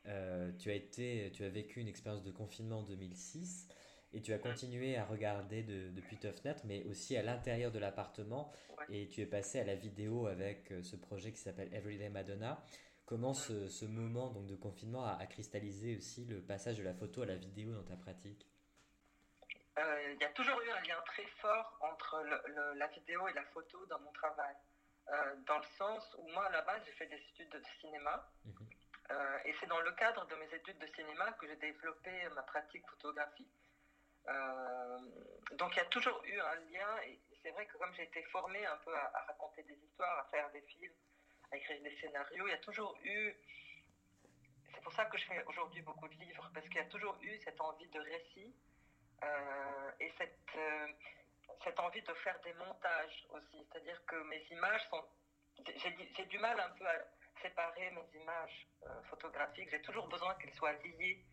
Euh, 0.08 0.52
tu 0.58 0.71
as 0.71 0.76
été, 0.76 1.30
tu 1.34 1.43
as 1.43 1.50
vécu 1.50 1.80
une 1.82 1.88
expérience 1.89 2.24
de 2.24 2.32
confinement 2.32 2.80
en 2.80 2.84
2006 2.84 3.67
et 4.13 4.21
tu 4.21 4.34
as 4.34 4.39
continué 4.39 4.95
à 4.97 5.06
regarder 5.06 5.62
de- 5.63 5.89
depuis 5.91 6.17
ta 6.17 6.32
fenêtre, 6.34 6.62
mais 6.65 6.84
aussi 6.86 7.17
à 7.17 7.21
l'intérieur 7.24 7.71
de 7.71 7.80
l'appartement. 7.80 8.52
Et 8.89 9.08
tu 9.10 9.21
es 9.21 9.26
passé 9.26 9.60
à 9.60 9.63
la 9.65 9.76
vidéo 9.76 10.26
avec 10.28 10.71
euh, 10.71 10.84
ce 10.84 10.95
projet 10.95 11.32
qui 11.32 11.38
s'appelle 11.39 11.74
Everyday 11.74 12.10
Madonna. 12.10 12.63
Comment 13.06 13.34
ce, 13.34 13.67
ce 13.67 13.86
moment 13.86 14.30
donc, 14.32 14.47
de 14.47 14.56
confinement 14.56 15.04
a, 15.06 15.12
a 15.13 15.26
cristallisé 15.28 15.97
aussi 15.97 16.26
le 16.26 16.41
passage 16.41 16.78
de 16.78 16.84
la 16.84 16.93
photo 16.93 17.21
à 17.24 17.26
la 17.26 17.36
vidéo 17.36 17.74
dans 17.74 17.84
ta 17.84 17.97
pratique? 17.97 18.47
Il 20.13 20.20
y 20.20 20.24
a 20.24 20.30
toujours 20.30 20.60
eu 20.62 20.70
un 20.72 20.82
lien 20.82 21.00
très 21.06 21.26
fort 21.41 21.78
entre 21.82 22.22
le- 22.22 22.44
le- 22.48 22.74
la 22.74 22.88
vidéo 22.88 23.28
et 23.28 23.34
la 23.34 23.44
photo 23.46 23.86
dans 23.88 24.00
mon 24.00 24.12
travail. 24.12 24.56
Euh, 25.10 25.36
dans 25.48 25.58
le 25.58 25.65
sens 25.78 26.15
où 26.20 26.28
moi, 26.30 26.46
à 26.46 26.50
la 26.52 26.62
base, 26.62 26.82
j'ai 26.86 26.91
fait 26.94 27.08
des 27.08 27.17
études 27.17 27.50
de 27.50 27.62
cinéma. 27.80 28.30
Euh, 29.10 29.39
et 29.46 29.54
c'est 29.60 29.65
dans 29.67 29.80
le 29.82 29.91
cadre 29.94 30.26
de 30.28 30.36
mes 30.36 30.54
études 30.54 30.78
de 30.78 30.88
cinéma 30.96 31.32
que 31.34 31.48
j'ai 31.48 31.56
développé 31.58 32.12
ma 32.30 32.44
pratique 32.44 32.88
photographique. 32.89 33.52
Euh, 34.28 35.00
donc 35.54 35.74
il 35.74 35.78
y 35.78 35.82
a 35.82 35.86
toujours 35.86 36.24
eu 36.26 36.39
un 36.39 36.56
lien. 36.72 37.02
Et 37.08 37.20
c'est 37.41 37.52
vrai 37.52 37.65
que 37.65 37.78
comme 37.78 37.94
j'ai 37.96 38.04
été 38.04 38.24
formée 38.26 38.65
un 38.65 38.78
peu 38.78 38.96
à, 38.96 39.12
à 39.17 39.22
raconter 39.26 39.63
des 39.63 39.74
histoires, 39.76 40.20
à 40.20 40.24
faire 40.26 40.50
des 40.52 40.62
films, 40.62 40.94
à 41.52 41.58
écrire 41.58 41.82
des 41.82 41.98
scénarios, 41.98 42.48
il 42.48 42.52
y 42.52 42.54
a 42.54 42.60
toujours 42.60 42.98
eu... 43.04 43.36
C'est 44.74 44.82
pour 44.82 44.94
ça 44.94 45.06
que 45.06 45.17
je 45.17 45.26
fais 45.26 45.44
aujourd'hui 45.46 45.82
beaucoup 45.82 46.08
de 46.08 46.15
livres, 46.15 46.50
parce 46.54 46.65
qu'il 46.67 46.78
y 46.78 46.80
a 46.80 46.86
toujours 46.86 47.17
eu 47.22 47.38
cette 47.44 47.60
envie 47.60 47.88
de 47.89 48.00
récit 48.00 48.56
euh, 49.24 49.92
et 50.00 50.12
cette, 50.18 50.56
euh, 50.56 50.88
cette 51.64 51.80
envie 51.80 52.02
de 52.02 52.14
faire 52.16 52.40
des 52.42 52.54
montages 52.54 53.26
aussi. 53.30 53.68
C'est-à-dire 53.72 54.04
que 54.06 54.16
mes 54.24 54.44
images 54.52 54.82
sont... 54.90 55.04
J'ai 55.76 56.26
du- 56.26 56.40
mal 56.40 56.60
un 56.60 56.70
peu 56.70 56.88
à 56.88 56.96
séparer 57.42 57.92
mes 57.92 58.20
images 58.20 58.68
euh, 58.84 59.02
photographiques. 59.10 59.70
J'ai 59.70 59.82
toujours 59.82 60.08
besoin 60.08 60.34
qu'elles 60.36 60.54
soient 60.54 60.74
liées 60.74 61.24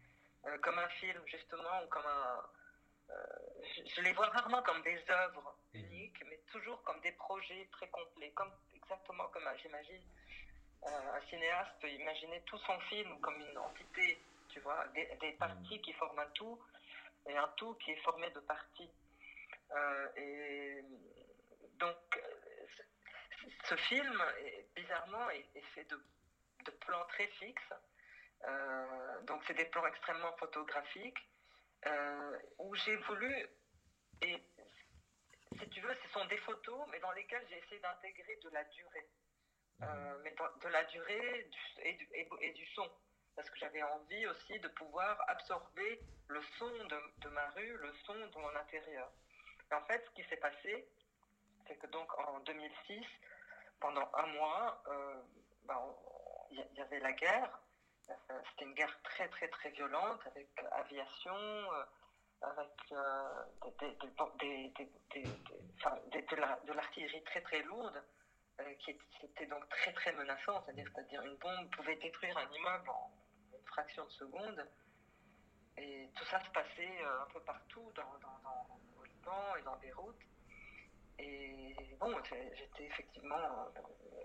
comme 0.62 0.78
un 0.78 0.88
film, 1.00 1.20
justement, 1.26 1.82
ou 1.84 1.88
comme 1.88 2.06
un... 2.06 2.42
je, 3.94 4.00
les 4.02 4.12
vois 4.12 4.26
rarement 4.28 4.62
comme 4.62 4.82
des 4.82 4.98
œuvres 5.10 5.56
uniques, 5.74 6.22
mais 6.26 6.38
toujours 6.52 6.82
comme 6.84 7.00
des 7.00 7.12
projets 7.12 7.68
très 7.72 7.88
complets, 7.88 8.30
comme, 8.32 8.52
exactement 8.74 9.28
comme, 9.28 9.48
j'imagine, 9.62 10.02
un 10.86 11.20
cinéaste 11.28 11.72
peut 11.80 11.90
imaginer 11.90 12.40
tout 12.42 12.58
son 12.58 12.78
film 12.80 13.20
comme 13.20 13.40
une 13.40 13.58
entité, 13.58 14.22
tu 14.48 14.60
vois, 14.60 14.86
des, 14.88 15.06
des 15.20 15.32
parties 15.32 15.80
qui 15.82 15.92
forment 15.94 16.20
un 16.20 16.30
tout, 16.30 16.58
et 17.28 17.36
un 17.36 17.48
tout 17.56 17.74
qui 17.74 17.92
est 17.92 18.02
formé 18.02 18.30
de 18.30 18.40
parties. 18.40 18.90
Euh, 19.70 20.08
et 20.16 20.82
donc, 21.74 21.96
euh, 22.16 22.66
ce- 23.68 23.76
film, 23.76 24.24
est- 24.40 24.66
bizarrement, 24.74 25.28
est, 25.30 25.46
est 25.54 25.66
fait 25.74 25.84
de, 25.84 26.00
de 26.64 26.70
plans 26.72 27.04
très 27.06 27.26
fixes. 27.28 27.72
Euh, 28.44 29.20
donc, 29.22 29.42
c'est 29.46 29.54
des 29.54 29.66
plans 29.66 29.86
extrêmement 29.86 30.34
photographiques 30.36 31.18
euh, 31.86 32.38
où 32.58 32.74
j'ai 32.76 32.96
voulu, 32.96 33.46
et 34.22 34.42
si 35.60 35.68
tu 35.70 35.80
veux, 35.80 35.94
ce 36.02 36.08
sont 36.10 36.24
des 36.26 36.38
photos, 36.38 36.86
mais 36.90 36.98
dans 37.00 37.12
lesquelles 37.12 37.46
j'ai 37.48 37.58
essayé 37.58 37.80
d'intégrer 37.80 38.36
de 38.42 38.48
la 38.50 38.64
durée. 38.64 39.08
Euh, 39.82 40.18
mais 40.24 40.34
de 40.62 40.68
la 40.68 40.82
durée 40.84 41.44
du- 41.44 41.82
et, 41.82 41.92
du, 41.94 42.08
et- 42.12 42.28
et 42.40 42.52
du 42.52 42.66
son. 42.74 42.90
Parce 43.38 43.50
que 43.50 43.58
j'avais 43.60 43.84
envie 43.84 44.26
aussi 44.26 44.58
de 44.58 44.66
pouvoir 44.66 45.16
absorber 45.28 46.00
le 46.26 46.42
son 46.58 46.66
de, 46.66 47.28
ma 47.28 47.48
rue, 47.50 47.76
le 47.76 47.94
son 48.04 48.14
de 48.14 48.36
mon 48.36 48.56
intérieur. 48.56 49.12
Et 49.70 49.74
en 49.74 49.80
fait, 49.82 50.04
ce 50.04 50.10
qui 50.10 50.28
s'est 50.28 50.38
passé, 50.38 50.88
c'est 51.68 51.76
que 51.76 51.86
donc 51.86 52.12
en 52.18 52.40
2006, 52.40 53.06
pendant 53.78 54.10
un 54.14 54.26
mois, 54.26 54.82
bah, 55.66 55.80
il 56.50 56.66
y, 56.74 56.80
avait 56.80 56.98
la 56.98 57.12
guerre. 57.12 57.60
C'était 58.08 58.64
une 58.64 58.74
guerre 58.74 58.98
très 59.04 59.28
très 59.28 59.46
très 59.46 59.70
violente 59.70 60.20
avec 60.26 60.48
aviation, 60.72 61.36
avec 62.42 62.70
de 66.64 66.72
l'artillerie 66.72 67.22
très 67.22 67.42
très 67.42 67.62
lourde 67.62 68.02
qui 68.80 68.96
était 69.22 69.46
donc 69.46 69.68
très 69.68 69.92
très 69.92 70.12
menaçant, 70.14 70.60
c'est-à-dire 70.66 71.22
une 71.22 71.36
bombe 71.36 71.70
pouvait 71.76 71.94
détruire 71.94 72.36
un 72.36 72.50
immeuble 72.52 72.90
en 72.90 73.17
fraction 73.78 74.04
de 74.04 74.10
seconde. 74.10 74.66
Et 75.76 76.10
tout 76.16 76.24
ça 76.24 76.40
se 76.44 76.50
passait 76.50 77.04
un 77.04 77.32
peu 77.32 77.40
partout 77.40 77.92
dans, 77.94 78.18
dans, 78.18 78.38
dans 78.42 78.80
au 78.98 79.04
Liban 79.04 79.56
et 79.56 79.62
dans 79.62 79.76
Beyrouth. 79.76 80.18
Et 81.20 81.74
bon, 82.00 82.12
j'étais 82.24 82.84
effectivement 82.84 83.68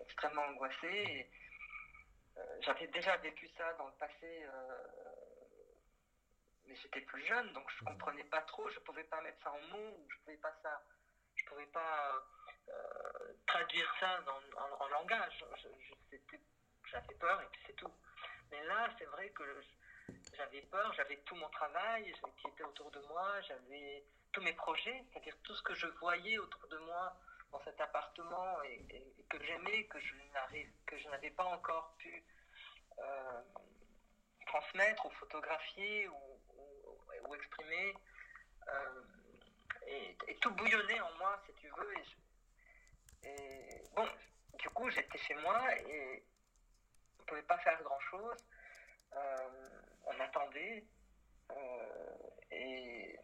extrêmement 0.01 0.43
angoissée. 0.43 1.29
J'avais 2.61 2.87
déjà 2.87 3.15
vécu 3.17 3.47
ça 3.55 3.73
dans 3.73 3.85
le 3.85 3.93
passé, 3.93 4.47
mais 6.65 6.75
j'étais 6.75 7.01
plus 7.01 7.23
jeune, 7.25 7.53
donc 7.53 7.69
je 7.77 7.85
comprenais 7.85 8.23
pas 8.25 8.41
trop, 8.41 8.67
je 8.69 8.79
pouvais 8.79 9.03
pas 9.03 9.21
mettre 9.21 9.43
ça 9.43 9.51
en 9.51 9.61
mots, 9.77 10.07
je 10.09 10.17
pouvais 10.23 10.37
pas 10.37 10.53
ça, 10.63 10.81
je 11.35 11.45
pouvais 11.45 11.67
pas 11.67 12.25
euh, 12.69 13.33
traduire 13.45 13.95
ça 13.99 14.19
en, 14.79 14.87
langage. 14.87 15.45
J'avais 16.85 17.15
peur 17.15 17.41
et 17.41 17.47
puis 17.51 17.61
c'est 17.67 17.75
tout. 17.75 17.91
Mais 18.51 18.63
là, 18.65 18.89
c'est 18.97 19.05
vrai 19.05 19.29
que 19.29 19.43
j'avais 20.35 20.61
peur, 20.61 20.93
j'avais 20.93 21.17
tout 21.17 21.35
mon 21.35 21.49
travail 21.49 22.11
qui 22.37 22.47
était 22.47 22.63
autour 22.63 22.91
de 22.91 22.99
moi, 23.07 23.41
j'avais 23.41 24.03
tous 24.31 24.41
mes 24.41 24.53
projets, 24.53 25.03
c'est-à-dire 25.11 25.35
tout 25.43 25.53
ce 25.55 25.61
que 25.61 25.75
je 25.75 25.87
voyais 25.99 26.37
autour 26.37 26.67
de 26.67 26.77
moi 26.79 27.15
dans 27.51 27.63
cet 27.63 27.79
appartement 27.79 28.61
et, 28.63 28.85
que 29.29 29.43
j'aimais, 29.43 29.85
que 29.85 29.99
je 29.99 31.09
n'avais 31.09 31.31
pas 31.31 31.45
encore 31.45 31.95
pu 31.97 32.23
euh, 32.99 33.41
transmettre 34.45 35.05
ou 35.05 35.09
photographier 35.11 36.07
ou, 36.07 37.35
exprimer. 37.35 37.95
Euh, 38.67 39.01
et, 39.87 40.35
tout 40.39 40.51
bouillonner 40.51 41.01
en 41.01 41.13
moi, 41.17 41.41
si 41.45 41.53
tu 41.55 41.67
veux. 41.69 41.93
Et, 43.23 43.81
bon, 43.95 44.07
du 44.59 44.69
coup, 44.69 44.89
j'étais 44.91 45.17
chez 45.17 45.35
moi 45.35 45.59
et 45.77 46.23
on 47.23 47.25
ne 47.25 47.29
pouvait 47.29 47.47
pas 47.47 47.57
faire 47.59 47.81
grand-chose. 47.83 48.37
Euh, 49.15 49.69
on 50.05 50.19
attendait. 50.19 50.83
Euh, 51.51 52.17
et, 52.51 53.19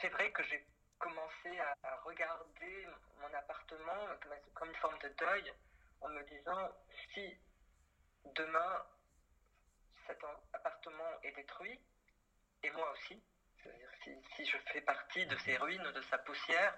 c'est 0.00 0.08
vrai 0.08 0.30
que 0.30 0.42
j'ai 0.44 0.64
commencé 0.98 1.58
à, 1.58 1.96
regarder 2.04 2.86
mon 3.20 3.34
appartement 3.34 4.06
comme 4.54 4.68
une 4.68 4.76
forme 4.76 4.98
de 4.98 5.08
deuil 5.08 5.52
en 6.02 6.08
me 6.08 6.22
disant 6.24 6.70
si 7.12 7.36
demain 8.34 8.86
cet 10.06 10.18
appartement 10.52 11.20
est 11.22 11.32
détruit, 11.32 11.80
et 12.62 12.70
moi 12.70 12.92
aussi, 12.92 13.22
si, 14.02 14.10
si, 14.36 14.46
je 14.46 14.56
fais 14.72 14.82
partie 14.82 15.26
de 15.26 15.36
ces 15.38 15.56
ruines, 15.56 15.90
de 15.92 16.02
sa 16.02 16.18
poussière, 16.18 16.76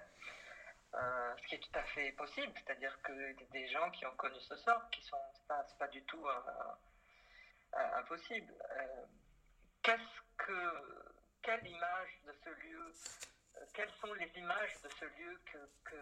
euh, 0.95 1.35
ce 1.41 1.47
qui 1.47 1.55
est 1.55 1.59
tout 1.59 1.79
à 1.79 1.83
fait 1.83 2.11
possible, 2.11 2.53
c'est-à-dire 2.55 3.01
que 3.01 3.33
des 3.51 3.67
gens 3.69 3.89
qui 3.91 4.05
ont 4.05 4.15
connu 4.15 4.39
ce 4.41 4.55
sort, 4.57 4.89
qui 4.91 5.01
sont, 5.01 5.17
c'est 5.33 5.47
pas, 5.47 5.65
pas 5.79 5.87
du 5.87 6.03
tout 6.03 6.23
euh, 6.27 6.41
euh, 7.75 7.97
impossible. 7.97 8.53
qu'est-ce 9.81 10.21
que, 10.37 11.13
quelle 11.41 11.65
image 11.65 12.21
de 12.27 12.33
ce 12.43 12.49
lieu, 12.49 12.93
quelles 13.73 13.91
sont 14.01 14.13
les 14.13 14.31
images 14.37 14.81
de 14.83 14.89
ce 14.89 15.05
lieu 15.05 15.41
que, 15.51 15.57
que, 15.85 15.97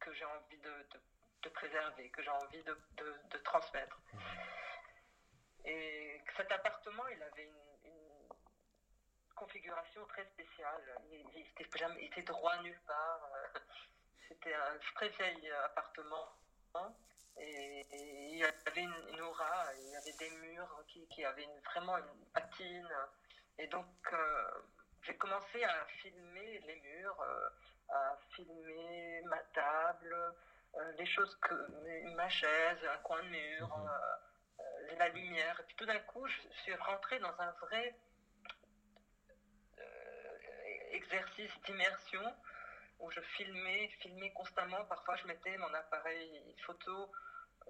que 0.00 0.12
j'ai 0.12 0.24
envie 0.24 0.58
de, 0.58 0.86
de, 1.42 1.48
préserver, 1.50 2.10
que 2.10 2.22
j'ai 2.22 2.30
envie 2.30 2.62
de, 2.64 2.76
de, 2.96 3.38
transmettre? 3.38 4.00
Et 5.64 6.20
cet 6.36 6.50
appartement, 6.50 7.06
il 7.08 7.22
avait 7.22 7.44
une 7.44 7.69
configuration 9.40 10.04
très 10.06 10.24
spéciale. 10.26 11.00
Il, 11.10 12.04
était, 12.06 12.22
droit 12.22 12.56
nulle 12.62 12.80
part. 12.86 13.30
Euh, 13.34 13.58
c'était 14.28 14.54
un 14.54 14.78
très 14.94 15.08
vieil 15.08 15.50
appartement. 15.64 16.28
Hein, 16.74 16.92
et, 17.38 17.86
il 17.92 18.38
y 18.38 18.44
avait 18.44 18.82
une, 18.82 19.20
aura, 19.20 19.64
il 19.78 19.90
y 19.90 19.96
avait 19.96 20.16
des 20.18 20.30
murs 20.30 20.84
qui, 20.88 21.06
qui 21.08 21.24
avaient 21.24 21.48
vraiment 21.64 21.96
une 21.96 22.26
patine. 22.34 22.88
Et 23.58 23.66
donc, 23.68 23.86
euh, 24.12 24.50
j'ai 25.02 25.16
commencé 25.16 25.64
à 25.64 25.86
filmer 26.02 26.60
les 26.66 26.80
murs, 26.80 27.20
euh, 27.20 27.48
à 27.88 28.18
filmer 28.34 29.22
ma 29.22 29.38
table, 29.54 30.34
les 30.98 31.06
choses 31.06 31.34
que. 31.40 31.54
ma 32.14 32.28
chaise, 32.28 32.78
un 32.84 32.98
coin 32.98 33.22
de 33.22 33.28
mur, 33.28 33.78
mhm. 33.78 34.98
la 34.98 35.08
lumière. 35.08 35.58
Et 35.60 35.62
puis 35.64 35.76
tout 35.76 35.86
d'un 35.86 35.98
coup, 36.00 36.26
je 36.26 36.40
suis 36.62 36.74
rentrée 36.74 37.18
dans 37.18 37.34
un 37.40 37.50
vrai 37.62 37.96
exercice 40.92 41.52
d'immersion 41.66 42.34
où 43.00 43.10
je 43.10 43.20
filmais, 43.20 43.88
filmais 44.00 44.30
constamment. 44.32 44.84
Parfois, 44.84 45.16
je 45.16 45.26
mettais 45.26 45.56
mon 45.58 45.72
appareil 45.74 46.42
photo 46.64 47.10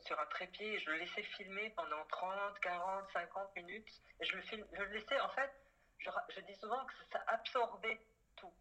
sur 0.03 0.19
un 0.19 0.27
trépied 0.27 0.75
et 0.75 0.79
je 0.79 0.91
le 0.91 0.97
laissais 0.99 1.23
filmer 1.23 1.71
pendant 1.71 2.05
30, 2.07 2.61
40, 2.61 3.11
50 3.13 3.57
minutes. 3.57 4.01
Et 4.21 4.25
je 4.25 4.37
le, 4.37 4.43
film, 4.43 4.67
je 4.73 4.83
le 4.83 4.91
laissais, 4.91 5.21
en 5.21 5.29
fait, 5.31 5.53
je, 5.99 6.41
dis 6.41 6.55
souvent 6.57 6.85
que 6.85 6.93
ça 7.13 7.23
absorbait 7.27 8.01
tout. 8.37 8.53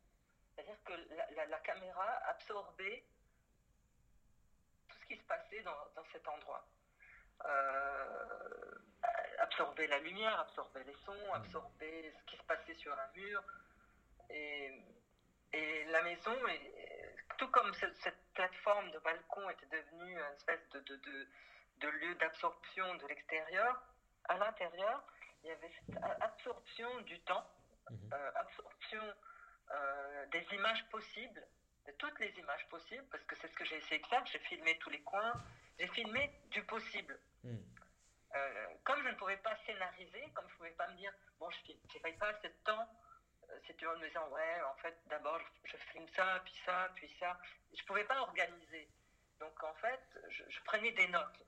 C'est-à-dire 0.56 0.78
que 0.86 0.94
la, 1.36 1.60
caméra 1.60 2.08
absorbait 2.28 3.04
tout 4.90 4.98
ce 5.02 5.08
qui 5.08 5.18
se 5.18 5.24
passait 5.24 5.62
dans, 5.62 6.04
cet 6.12 6.28
endroit. 6.28 6.66
Euh, 7.46 8.76
absorber 9.40 9.88
la 9.88 10.00
lumière, 10.00 10.40
absorber 10.42 10.84
les 10.84 10.96
sons, 11.06 11.34
absorber 11.34 12.14
ce 12.20 12.32
qui 12.32 12.38
se 12.38 12.44
passait 12.44 12.76
sur 12.76 12.92
un 12.94 13.08
mur, 13.16 13.42
et, 14.30 14.72
et 15.54 15.86
la 15.86 16.02
maison, 16.04 16.36
tout 17.38 17.48
comme 17.50 17.74
cette, 17.74 18.16
plateforme 18.34 18.90
de 18.92 19.00
balcon 19.00 19.50
était 19.50 19.66
devenue 19.66 20.14
une 20.14 20.34
espèce 20.34 20.70
de, 20.70 20.80
de, 20.80 20.96
de, 20.96 21.28
de 21.80 21.88
lieu 21.90 22.16
d'absorption 22.16 22.96
de 22.96 23.08
l'extérieur, 23.08 23.82
à 24.30 24.38
l'intérieur, 24.38 25.04
il 25.44 25.50
y 25.50 25.52
avait 25.52 25.72
cette 25.86 25.98
absorption 26.22 27.02
du 27.02 27.20
temps, 27.22 27.46
mhm. 27.90 28.14
euh, 28.14 28.32
absorption 28.36 29.04
euh, 29.72 30.26
des 30.28 30.46
images 30.54 30.86
possibles, 30.90 31.46
de 31.86 31.92
toutes 31.94 32.20
les 32.20 32.32
images 32.40 32.68
possibles, 32.70 33.06
parce 33.12 33.24
que 33.24 33.36
c'est 33.38 33.48
ce 33.48 33.56
que 33.56 33.66
j'ai 33.66 33.78
essayé 33.78 34.00
de 34.00 34.08
faire. 34.08 34.26
J'ai 34.28 34.40
filmé 34.40 34.78
tous 34.80 34.90
les 34.90 35.02
coins, 35.02 35.34
j'ai 35.80 35.88
filmé 35.88 36.32
du 36.52 36.64
possible. 36.64 37.20
Mhm. 37.44 37.66
Euh, 38.36 38.68
comme 38.84 39.02
je 39.04 39.10
ne 39.10 39.16
pouvais 39.16 39.38
pas 39.38 39.56
scénariser, 39.66 40.30
comme 40.34 40.48
je 40.48 40.54
ne 40.54 40.58
pouvais 40.58 40.72
pas 40.72 40.88
me 40.88 40.98
dire, 40.98 41.12
bon, 41.40 41.50
je 41.50 41.72
n'ai 41.72 42.14
pas 42.14 42.30
assez 42.30 42.48
de 42.48 42.64
temps 42.64 42.88
c'est 43.66 43.74
toujours 43.78 43.98
me 43.98 44.08
disant, 44.08 44.28
ouais, 44.30 44.62
en 44.62 44.76
fait, 44.76 44.96
d'abord, 45.08 45.40
je, 45.64 45.78
filme 45.92 46.08
ça, 46.16 46.42
puis 46.44 46.54
ça, 46.66 46.90
puis 46.96 47.12
ça. 47.20 47.38
Je 47.74 47.82
ne 47.82 47.88
pouvais 47.88 48.04
pas 48.04 48.20
organiser. 48.22 48.88
Donc, 49.40 49.64
en 49.64 49.74
fait, 49.76 50.02
je, 50.30 50.60
prenais 50.66 50.92
des 50.92 51.08
notes. 51.08 51.40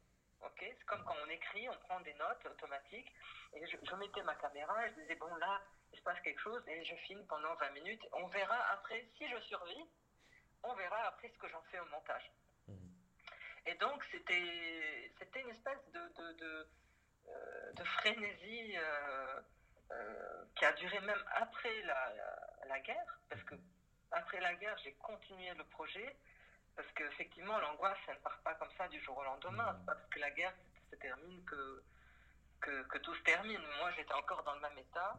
ok? 0.42 0.60
C'est 0.60 0.86
comme 0.86 1.04
quand 1.04 1.16
on 1.26 1.30
écrit, 1.30 1.68
on 1.70 1.78
prend 1.88 2.00
des 2.02 2.14
notes 2.14 2.46
automatiques. 2.46 3.12
Et 3.54 3.66
je, 3.66 3.96
mettais 3.96 4.24
ma 4.24 4.36
caméra 4.36 4.86
et 4.86 4.90
je 4.92 5.02
disais, 5.02 5.16
bon, 5.16 5.34
là, 5.36 5.62
il 5.92 5.98
se 5.98 6.04
passe 6.04 6.20
quelque 6.22 6.40
chose 6.42 6.64
et 6.68 6.86
je 6.86 6.96
filme 7.08 7.26
pendant 7.28 7.54
20 7.56 7.72
minutes. 7.72 8.02
On 8.14 8.28
verra 8.28 8.58
après, 8.72 9.06
si 9.18 9.28
je 9.28 9.40
survis, 9.42 9.86
on 10.64 10.74
verra 10.76 11.08
après 11.08 11.30
ce 11.30 11.38
que 11.38 11.48
j'en 11.50 11.62
fais 11.64 11.80
au 11.80 11.86
montage. 11.86 12.32
Mmh. 12.68 12.74
Et 13.66 13.76
donc, 13.76 14.04
c'était, 14.12 15.14
c'était 15.20 15.42
une 15.42 15.50
espèce 15.50 15.86
de, 15.92 16.00
de, 16.00 16.34
de, 16.34 16.68
euh, 17.28 17.74
de 17.74 17.84
frénésie. 17.84 18.78
Euh, 18.78 19.42
euh, 19.92 20.46
qui 20.56 20.66
a 20.66 20.74
duré 20.74 21.00
même 21.02 21.24
après 21.36 21.82
la, 21.84 22.14
la, 22.68 22.80
guerre, 22.80 23.20
parce 23.30 23.44
que 23.44 23.56
après 24.12 24.40
la 24.40 24.54
guerre, 24.56 24.78
j'ai 24.84 24.94
continué 24.94 25.54
le 25.54 25.64
projet, 25.66 26.16
parce 26.76 26.88
qu'effectivement, 26.94 27.58
l'angoisse, 27.60 27.98
ça 28.06 28.14
ne 28.14 28.20
part 28.20 28.40
pas 28.44 28.54
comme 28.56 28.72
ça 28.78 28.88
du 28.88 29.00
jour 29.02 29.18
au 29.18 29.24
lendemain. 29.24 29.76
C'est 29.80 29.86
pas 29.86 29.96
parce 29.96 30.10
que 30.10 30.20
la 30.20 30.32
guerre 30.32 30.54
se 30.90 30.96
termine 30.98 31.44
que, 31.46 31.84
que, 32.60 32.84
que 32.84 32.98
tout 33.00 33.14
se 33.16 33.24
termine. 33.24 33.62
Moi, 33.80 33.92
j'étais 33.98 34.14
encore 34.14 34.44
dans 34.44 34.56
le 34.56 34.62
même 34.62 34.78
état. 34.78 35.18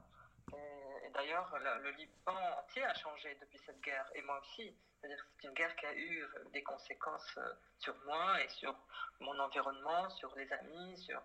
Et, 0.52 1.10
d'ailleurs, 1.14 1.56
le, 1.58 1.90
Liban 1.90 2.36
entier 2.58 2.84
a 2.84 2.94
changé 2.94 3.36
depuis 3.40 3.60
cette 3.64 3.80
guerre, 3.80 4.10
et 4.14 4.22
moi 4.22 4.40
aussi. 4.40 4.74
C'est-à-dire 5.00 5.24
que 5.24 5.30
c'est 5.40 5.48
une 5.48 5.54
guerre 5.54 5.74
qui 5.76 5.86
a 5.86 5.94
eu 5.94 6.24
des 6.52 6.62
conséquences 6.62 7.36
euh, 7.38 7.52
sur 7.80 7.94
moi 8.04 8.40
et 8.40 8.48
sur 8.48 8.74
mon 9.20 9.36
environnement, 9.40 10.08
sur 10.10 10.34
les 10.36 10.50
amis, 10.52 10.96
sur, 10.98 11.20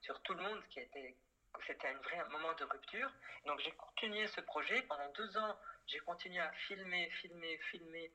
sur 0.00 0.20
tout 0.22 0.34
le 0.34 0.42
monde 0.42 0.62
qui 0.70 0.78
a 0.78 0.82
été 0.82 1.16
c'était 1.66 1.88
un 1.88 1.98
vrai 1.98 2.24
moment 2.30 2.52
de 2.54 2.64
rupture. 2.64 3.10
Donc 3.46 3.60
j'ai 3.60 3.72
continué 3.72 4.26
ce 4.28 4.40
projet 4.40 4.82
pendant 4.82 5.08
deux 5.10 5.36
ans. 5.38 5.58
J'ai 5.86 5.98
continué 6.00 6.40
à 6.40 6.50
filmer, 6.52 7.10
filmer, 7.20 7.58
filmer 7.70 8.10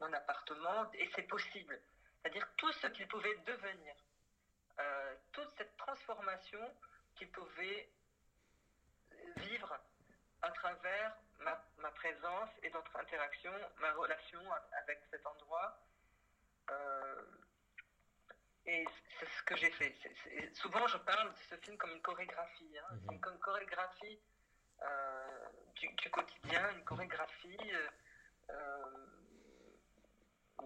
mon 0.00 0.12
appartement 0.12 0.90
et 0.94 1.08
c'est 1.14 1.22
possible. 1.22 1.80
C'est-à-dire 2.22 2.46
tout 2.56 2.72
ce 2.72 2.86
qu'il 2.88 3.06
pouvait 3.08 3.36
devenir, 3.46 3.94
euh, 4.78 5.14
toute 5.32 5.50
cette 5.56 5.76
transformation 5.76 6.60
qu'il 7.16 7.30
pouvait 7.30 7.88
vivre 9.36 9.78
à 10.42 10.50
travers 10.50 11.16
ma, 11.40 11.90
présence 11.90 12.50
et 12.62 12.70
notre 12.70 12.94
interaction, 12.96 13.52
ma 13.80 13.92
relation 13.92 14.40
avec 14.82 15.00
cet 15.10 15.26
endroit 15.26 15.78
Euh, 16.70 17.22
et 18.66 18.84
c'est 19.18 19.28
ce 19.28 19.42
que 19.44 19.56
j'ai 19.56 19.70
fait. 19.70 19.94
Souvent, 20.54 20.86
je 20.86 20.96
parle 20.98 21.32
de 21.32 21.38
ce 21.48 21.56
film 21.56 21.76
comme 21.76 21.92
une 21.92 22.00
chorégraphie. 22.02 22.78
hein. 22.78 22.96
C'est 23.04 23.12
une 23.12 23.20
co- 23.20 23.38
chorégraphie 23.38 24.18
euh, 24.82 25.48
du, 25.76 25.88
du 25.88 26.10
quotidien, 26.10 26.70
une 26.70 26.84
chorégraphie 26.84 27.56
euh, 27.72 27.88
euh, 28.50 29.06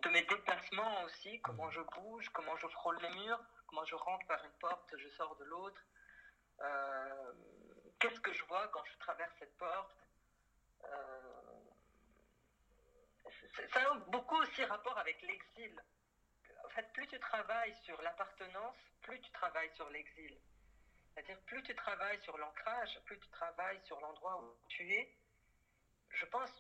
de 0.03 0.09
mes 0.09 0.23
déplacements 0.23 1.03
aussi, 1.05 1.41
comment 1.43 1.71
je 1.71 1.81
bouge, 1.83 2.29
comment 2.31 2.57
je 2.57 2.67
frôle 2.69 2.99
les 3.03 3.11
murs, 3.11 3.41
comment 3.67 3.85
je 3.85 3.95
rentre 3.95 4.27
par 4.27 4.43
une 4.45 4.53
porte, 4.55 4.95
je 4.97 5.09
sors 5.11 5.37
de 5.37 5.45
l'autre. 5.45 5.81
Euh, 6.63 7.33
Qu'est-ce 7.99 8.21
que 8.21 8.33
je 8.33 8.43
vois 8.45 8.67
quand 8.69 8.83
je 8.85 8.97
traverse 8.99 9.33
cette 9.39 9.57
porte 9.59 9.95
Euh, 10.85 11.61
Ça 13.73 13.81
a 13.81 13.95
beaucoup 14.09 14.37
aussi 14.37 14.65
rapport 14.65 14.97
avec 14.99 15.21
l'exil. 15.23 15.79
En 16.71 16.73
fait, 16.73 16.93
plus 16.93 17.07
tu 17.09 17.19
travailles 17.19 17.75
sur 17.83 18.01
l'appartenance, 18.03 18.77
plus 19.03 19.21
tu 19.21 19.31
travailles 19.33 19.75
sur 19.75 19.91
l'exil. 19.91 20.39
C'est-à-dire, 21.13 21.41
plus 21.41 21.63
tu 21.65 21.75
travailles 21.75 22.21
sur 22.23 22.39
l'ancrage, 22.39 23.01
plus 23.07 23.19
tu 23.19 23.29
travailles 23.31 23.81
sur 23.85 24.01
l'endroit 24.01 24.41
où 24.41 24.57
tu 24.69 24.89
es, 24.93 25.13
je 26.11 26.25
pense 26.27 26.51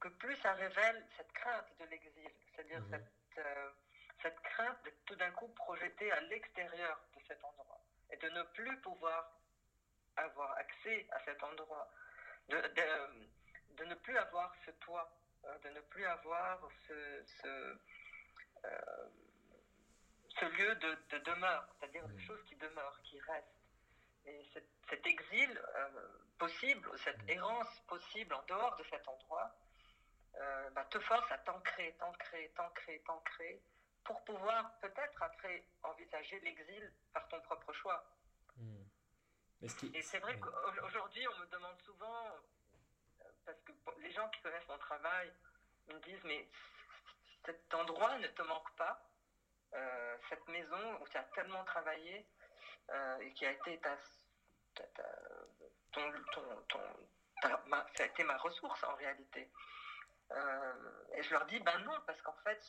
que 0.00 0.08
plus 0.08 0.36
ça 0.36 0.52
révèle 0.52 1.06
cette 1.16 1.32
crainte 1.32 1.78
de 1.80 1.86
l'exil. 1.86 2.30
C'est-à-dire 2.54 2.82
cette, 2.90 3.38
euh, 3.38 3.70
cette 4.20 4.38
crainte 4.40 4.82
d'être 4.84 5.02
tout 5.06 5.16
d'un 5.16 5.30
coup 5.30 5.48
projeté 5.48 6.12
à 6.12 6.20
l'extérieur 6.20 7.00
de 7.16 7.22
cet 7.26 7.42
endroit 7.42 7.80
et 8.10 8.18
de 8.18 8.28
ne 8.28 8.42
plus 8.42 8.76
pouvoir 8.82 9.32
avoir 10.16 10.52
accès 10.58 11.06
à 11.10 11.24
cet 11.24 11.42
endroit, 11.42 11.90
de, 12.50 12.56
de, 12.60 13.76
de 13.76 13.84
ne 13.86 13.94
plus 13.94 14.18
avoir 14.18 14.54
ce 14.66 14.72
toit, 14.72 15.10
euh, 15.46 15.58
de 15.60 15.70
ne 15.70 15.80
plus 15.80 16.04
avoir 16.04 16.60
ce, 16.86 17.24
ce, 17.40 17.78
euh, 18.66 19.08
ce 20.38 20.44
lieu 20.46 20.74
de, 20.76 20.98
de 21.10 21.18
demeure, 21.18 21.66
c'est-à-dire 21.78 22.06
des 22.08 22.20
choses 22.26 22.42
qui 22.46 22.56
demeurent, 22.56 23.00
qui 23.04 23.20
restent. 23.20 23.48
Et 24.26 24.44
cet, 24.52 24.66
cet 24.88 25.06
exil 25.06 25.60
euh, 25.76 25.88
possible, 26.38 26.90
cette 27.04 27.20
errance 27.28 27.80
possible 27.86 28.34
en 28.34 28.42
dehors 28.44 28.76
de 28.76 28.84
cet 28.84 29.06
endroit, 29.06 29.54
euh, 30.36 30.70
bah, 30.70 30.84
te 30.86 30.98
force 31.00 31.30
à 31.30 31.38
t'ancrer, 31.38 31.94
t'ancrer, 31.98 32.50
t'ancrer, 32.56 33.00
t'ancrer, 33.06 33.62
pour 34.02 34.22
pouvoir 34.24 34.78
peut-être 34.80 35.22
après 35.22 35.64
envisager 35.82 36.40
l'exil 36.40 36.92
par 37.12 37.26
ton 37.28 37.40
propre 37.42 37.72
choix. 37.74 38.04
Mais 39.60 39.68
ce 39.68 39.76
qui- 39.76 39.90
Et 39.94 40.02
c'est 40.02 40.18
vrai 40.18 40.38
qu'aujourd'hui, 40.40 41.26
on 41.28 41.38
me 41.38 41.46
demande 41.46 41.80
souvent, 41.82 42.26
euh, 42.26 43.24
parce 43.46 43.60
que 43.62 43.72
les 44.00 44.10
gens 44.12 44.28
qui 44.30 44.40
connaissent 44.42 44.68
mon 44.68 44.78
travail 44.78 45.32
me 45.88 45.98
disent, 46.00 46.24
mais 46.24 46.48
cet 47.46 47.72
endroit 47.74 48.18
ne 48.18 48.26
te 48.28 48.42
manque 48.42 48.74
pas, 48.76 49.00
Euh, 49.74 50.16
cette 50.28 50.46
maison 50.48 51.00
où 51.00 51.08
tu 51.08 51.16
as 51.16 51.24
tellement 51.34 51.64
travaillé 51.64 52.24
euh, 52.90 53.18
et 53.18 53.32
qui 53.32 53.44
a 53.44 53.50
été 53.50 53.78
ta, 53.80 53.96
ton, 55.92 56.12
ton- 56.68 57.58
ma- 57.66 57.86
ça 57.96 58.04
a 58.04 58.06
été 58.06 58.22
ma 58.24 58.36
ressource 58.36 58.82
en 58.84 58.94
réalité. 58.94 59.50
Euh, 60.30 61.04
et 61.14 61.22
je 61.22 61.30
leur 61.30 61.44
dis, 61.46 61.58
ben 61.60 61.78
non, 61.80 62.00
parce 62.06 62.20
qu'en 62.22 62.36
fait, 62.44 62.60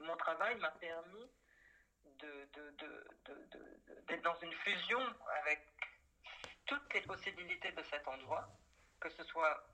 mon 0.00 0.16
travail 0.16 0.56
m'a 0.56 0.70
permis 0.72 1.30
d'être 2.04 4.22
dans 4.22 4.38
une 4.40 4.52
fusion 4.54 5.00
avec 5.40 5.60
toutes 6.66 6.92
les 6.94 7.02
possibilités 7.02 7.72
de 7.72 7.82
cet 7.84 8.06
endroit, 8.06 8.48
que 9.00 9.08
ce 9.10 9.24
soit 9.24 9.64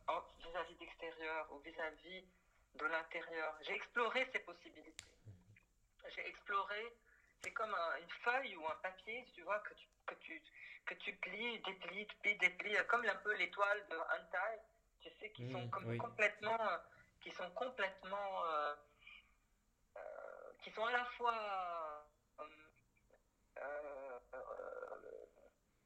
vis-à-vis 0.40 0.74
d'extérieur 0.76 1.50
ou 1.52 1.58
vis-à-vis 1.60 2.24
de 2.74 2.86
l'intérieur. 2.86 3.54
J'ai 3.62 3.74
exploré 3.74 4.28
ces 4.32 4.38
possibilités. 4.40 5.04
J'ai 6.14 6.28
exploré, 6.28 6.92
c'est 7.42 7.52
comme 7.52 7.74
un- 7.74 7.96
une 7.98 8.10
feuille 8.24 8.56
ou 8.56 8.66
un 8.68 8.76
papier, 8.76 9.24
tu 9.34 9.42
vois, 9.42 9.60
que 9.60 9.74
tu, 9.74 9.88
que 10.06 10.14
tu, 10.16 10.42
que 10.86 10.94
tu 10.94 11.16
plies, 11.16 11.58
déplies, 11.60 12.06
plies, 12.22 12.36
déplies, 12.38 12.76
comme 12.88 13.04
un 13.04 13.16
peu 13.16 13.34
l'étoile 13.36 13.86
de 13.88 13.96
Hentai, 13.96 14.60
tu 15.00 15.10
sais, 15.20 15.30
qui 15.32 15.50
sont 15.52 15.66
Mhm, 15.66 15.70
comme 15.70 15.86
oui. 15.86 15.98
complètement, 15.98 16.58
qui 17.22 17.30
sont 17.32 17.50
complètement, 17.52 18.44
euh, 18.46 18.74
euh, 19.96 20.52
qui 20.62 20.70
sont 20.72 20.84
à 20.86 20.92
la 20.92 21.04
fois 21.16 22.04
euh, 22.40 22.44
euh, 23.62 24.18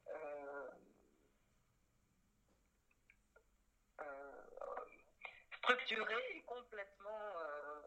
euh, 0.09 0.71
euh, 4.01 4.33
structuré 5.59 6.17
et 6.37 6.43
complètement 6.43 7.39
euh, 7.41 7.81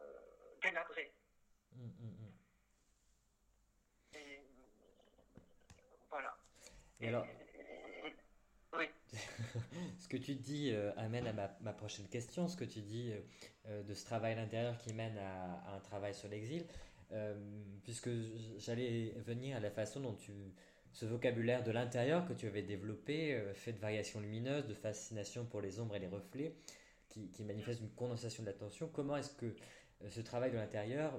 délabré. 0.62 1.12
Hmm, 1.72 1.90
hmm, 2.00 2.14
hmm. 2.18 2.32
Et 4.14 4.40
voilà. 6.10 6.36
Et 7.00 7.08
alors, 7.08 7.26
oui. 8.72 8.86
ce 9.98 10.08
que 10.08 10.16
tu 10.16 10.34
dis 10.34 10.70
euh, 10.72 10.92
amène 10.96 11.26
à 11.26 11.32
ma, 11.32 11.56
ma 11.60 11.72
prochaine 11.72 12.06
question, 12.08 12.48
ce 12.48 12.56
que 12.56 12.64
tu 12.64 12.80
dis 12.80 13.12
euh, 13.12 13.20
euh, 13.68 13.82
de 13.82 13.94
ce 13.94 14.04
travail 14.04 14.32
à 14.32 14.36
l'intérieur 14.36 14.76
qui 14.78 14.92
mène 14.92 15.16
à, 15.18 15.54
à 15.68 15.76
un 15.76 15.80
travail 15.80 16.14
sur 16.14 16.28
l'exil, 16.28 16.64
euh, 17.12 17.34
puisque 17.84 18.10
j'allais 18.58 19.14
venir 19.26 19.56
à 19.56 19.60
la 19.60 19.70
façon 19.70 20.00
dont 20.00 20.14
tu, 20.14 20.32
ce 20.92 21.06
vocabulaire 21.06 21.62
de 21.62 21.70
l'intérieur 21.70 22.26
que 22.26 22.32
tu 22.32 22.46
avais 22.46 22.62
développé, 22.62 23.40
fait 23.54 23.72
de 23.72 23.78
variations 23.78 24.20
lumineuses, 24.20 24.66
de 24.66 24.74
fascination 24.74 25.44
pour 25.44 25.60
les 25.60 25.78
ombres 25.80 25.96
et 25.96 26.00
les 26.00 26.08
reflets, 26.08 26.54
qui, 27.08 27.30
qui 27.30 27.44
manifeste 27.44 27.80
une 27.80 27.90
condensation 27.90 28.42
de 28.42 28.48
l'attention, 28.48 28.88
comment 28.92 29.16
est-ce 29.16 29.30
que 29.32 29.54
ce 30.08 30.20
travail 30.20 30.50
de 30.50 30.56
l'intérieur 30.56 31.12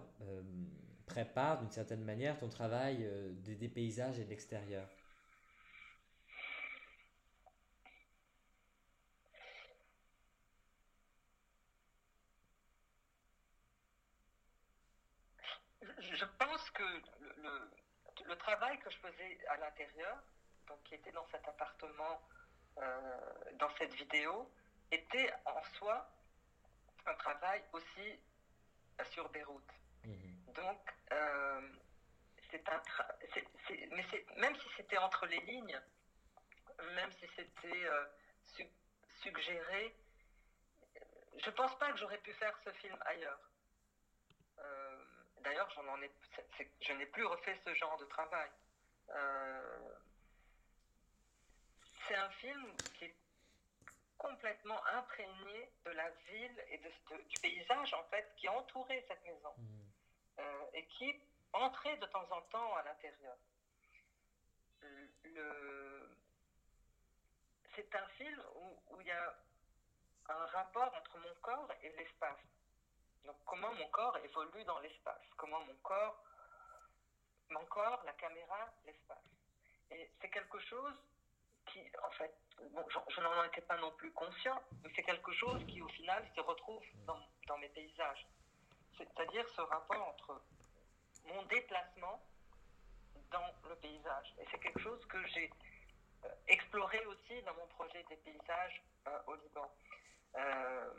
prépare 1.05 1.59
d'une 1.59 1.71
certaine 1.71 2.03
manière 2.03 2.37
ton 2.37 2.49
travail 2.49 3.07
des, 3.45 3.55
des 3.55 3.69
paysages 3.69 4.19
et 4.19 4.25
de 4.25 4.29
l'extérieur 4.29 4.87
Je 15.99 16.15
je 16.15 16.25
pense 16.39 16.66
que 16.77 16.83
le, 17.19 17.33
le- 17.43 17.71
le 18.25 18.35
travail 18.37 18.77
que 18.79 18.89
je 18.89 18.97
faisais 18.97 19.37
à 19.47 19.57
l'intérieur, 19.57 20.15
donc 20.67 20.81
qui 20.83 20.95
était 20.95 21.11
dans 21.11 21.25
cet 21.31 21.47
appartement, 21.47 22.21
euh, 22.77 23.17
dans 23.53 23.69
cette 23.77 23.93
vidéo, 23.93 24.51
était 24.91 25.31
en 25.45 25.61
soi 25.77 26.07
un 27.05 27.15
travail 27.15 27.63
aussi 27.73 28.19
sur 29.11 29.29
Beyrouth. 29.29 29.71
Mhm. 30.03 30.53
Donc, 30.53 30.81
euh, 31.11 31.61
c'est 32.51 32.67
un 32.69 32.77
tra- 32.79 33.15
mais 33.91 34.05
c'est- 34.09 34.25
même 34.37 34.55
si 34.55 34.69
c'était 34.77 34.97
entre 34.97 35.25
les 35.25 35.39
lignes, 35.41 35.79
même 36.95 37.11
si 37.13 37.27
c'était 37.35 37.85
euh, 37.87 38.05
su- 38.45 38.71
suggéré, 39.21 39.95
je 41.45 41.49
pense 41.51 41.77
pas 41.79 41.91
que 41.91 41.97
j'aurais 41.97 42.17
pu 42.19 42.33
faire 42.33 42.57
ce 42.63 42.71
film 42.73 42.97
ailleurs. 43.05 43.39
D'ailleurs, 45.47 45.69
j'en 45.71 45.83
je 46.81 46.91
n'ai 46.93 47.05
plus 47.05 47.23
refait 47.25 47.57
ce 47.63 47.73
genre 47.75 47.97
de 47.97 48.03
travail. 48.05 48.49
Euh, 49.11 49.95
c'est 52.05 52.15
un 52.15 52.29
film 52.31 52.75
qui 52.95 53.05
est 53.05 53.15
complètement 54.17 54.85
imprégné 54.87 55.71
de 55.85 55.91
la 55.91 56.09
ville 56.29 56.65
et 56.67 56.77
de- 56.79 56.91
de- 57.15 57.21
du 57.29 57.39
paysage 57.39 57.93
en 57.93 58.03
fait 58.09 58.29
qui 58.35 58.49
entourait 58.49 59.05
cette 59.07 59.23
maison 59.23 59.53
Mhm. 59.57 59.89
euh, 60.39 60.65
et 60.73 60.85
qui 60.87 61.17
entrait 61.53 61.95
de 61.95 62.05
temps 62.07 62.29
en 62.29 62.41
temps 62.41 62.75
à 62.75 62.83
l'intérieur. 62.83 63.37
Le... 64.81 66.09
C'est 67.73 67.95
un 67.95 68.07
film 68.17 68.43
où 68.89 68.99
il 68.99 69.07
y 69.07 69.11
a 69.11 69.33
un 70.27 70.45
rapport 70.47 70.93
entre 70.93 71.17
mon 71.19 71.33
corps 71.35 71.71
et 71.83 71.89
l'espace. 71.93 72.39
Donc 73.27 73.35
comment 73.45 73.73
mon 73.73 73.87
corps 73.89 74.17
évolue 74.23 74.63
dans 74.63 74.79
l'espace, 74.79 75.21
comment 75.35 75.59
mon 75.59 75.75
corps, 75.83 76.23
mon 77.49 77.65
corps, 77.65 78.01
la 78.05 78.13
caméra, 78.13 78.69
l'espace? 78.85 79.17
Et 79.91 80.09
c'est 80.21 80.29
quelque 80.29 80.59
chose 80.59 80.93
qui, 81.65 81.81
en 82.01 82.11
fait, 82.11 82.33
bon, 82.71 82.85
je, 83.09 83.19
n'en 83.21 83.43
étais 83.43 83.61
pas 83.61 83.77
non 83.77 83.91
plus 83.91 84.11
conscient, 84.13 84.61
mais 84.81 84.89
c'est 84.95 85.03
quelque 85.03 85.33
chose 85.33 85.61
qui 85.67 85.81
au 85.81 85.89
final 85.89 86.25
se 86.35 86.39
retrouve 86.39 86.81
dans, 87.05 87.19
dans 87.47 87.57
mes 87.57 87.67
paysages. 87.69 88.25
C'est-à-dire 88.97 89.47
ce 89.49 89.61
rapport 89.61 90.07
entre 90.07 90.41
mon 91.25 91.43
déplacement 91.43 92.21
dans 93.31 93.53
le 93.67 93.75
paysage. 93.75 94.33
Et 94.39 94.45
c'est 94.49 94.59
quelque 94.59 94.79
chose 94.79 95.05
que 95.07 95.21
j'ai 95.27 95.51
euh, 96.23 96.29
exploré 96.47 97.05
aussi 97.07 97.41
dans 97.43 97.53
mon 97.55 97.67
projet 97.67 98.03
des 98.09 98.15
paysages 98.15 98.81
euh, 99.07 99.19
au 99.27 99.35
Liban. 99.35 99.69
Euh, 100.35 100.93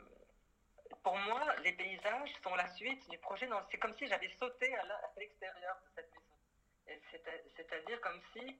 pour 1.03 1.17
moi, 1.17 1.55
les 1.63 1.73
paysages 1.73 2.33
sont 2.43 2.55
la 2.55 2.67
suite 2.75 3.07
du 3.09 3.17
projet. 3.19 3.47
C'est 3.71 3.77
comme 3.77 3.95
si 3.97 4.07
j'avais 4.07 4.29
sauté 4.39 4.73
à 4.75 4.83
l'extérieur 5.17 5.77
de 5.81 5.89
cette 5.95 6.11
maison. 6.13 7.49
C'est-à-dire 7.55 8.01
comme 8.01 8.19
si 8.33 8.59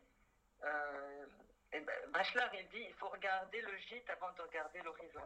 euh, 0.64 1.26
et 1.72 1.80
ben, 1.82 2.12
Bachelard, 2.12 2.54
il 2.56 2.68
dit 2.70 2.86
il 2.88 2.94
faut 2.96 3.10
regarder 3.10 3.62
le 3.62 3.78
gîte 3.78 4.10
avant 4.10 4.32
de 4.34 4.42
regarder 4.42 4.82
l'horizon. 4.82 5.24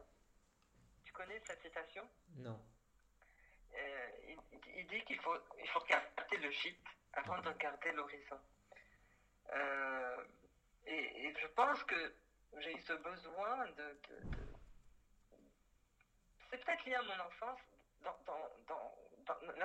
Tu 1.04 1.12
connais 1.14 1.42
cette 1.46 1.62
citation? 1.62 2.08
Non. 2.38 2.60
euh, 3.76 4.10
il, 4.28 4.38
il 4.76 4.88
dit 4.88 5.02
qu'il 5.06 5.20
faut, 5.20 5.38
il 5.60 5.68
faut 5.70 5.80
regarder 5.80 6.38
le 6.38 6.52
gîte 6.52 6.86
avant 7.14 7.40
de 7.42 7.50
regarder 7.50 7.92
l'horizon. 7.92 8.40
Euh, 9.54 10.24
et, 10.86 11.26
et 11.28 11.36
je 11.40 11.48
pense 11.48 11.84
que 11.84 12.16
j'ai 12.60 12.74
eu 12.76 12.82
ce 12.82 12.94
besoin 12.94 13.66
de. 13.66 13.74
de- 13.74 14.30
de- 14.30 14.53
C'est 16.54 16.64
peut-être 16.64 16.86
lié 16.86 16.94
à 16.94 17.02
mon 17.02 17.20
enfance. 17.20 17.60
Dans, 18.04 18.16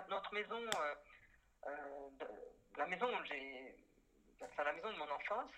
notre- 0.08 0.32
maison, 0.32 0.56
euh, 0.56 0.94
euh, 1.66 2.08
la 2.78 2.86
maison 2.86 3.06
où 3.14 3.24
j'ai. 3.24 3.76
La 4.56 4.72
maison 4.72 4.90
de 4.92 4.96
mon 4.96 5.10
enfance, 5.10 5.50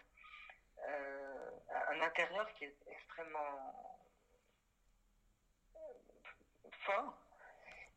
euh, 0.88 1.51
un 1.88 2.01
intérieur 2.01 2.53
qui 2.55 2.64
est 2.64 2.77
extrêmement 2.88 4.01
fort 6.85 7.14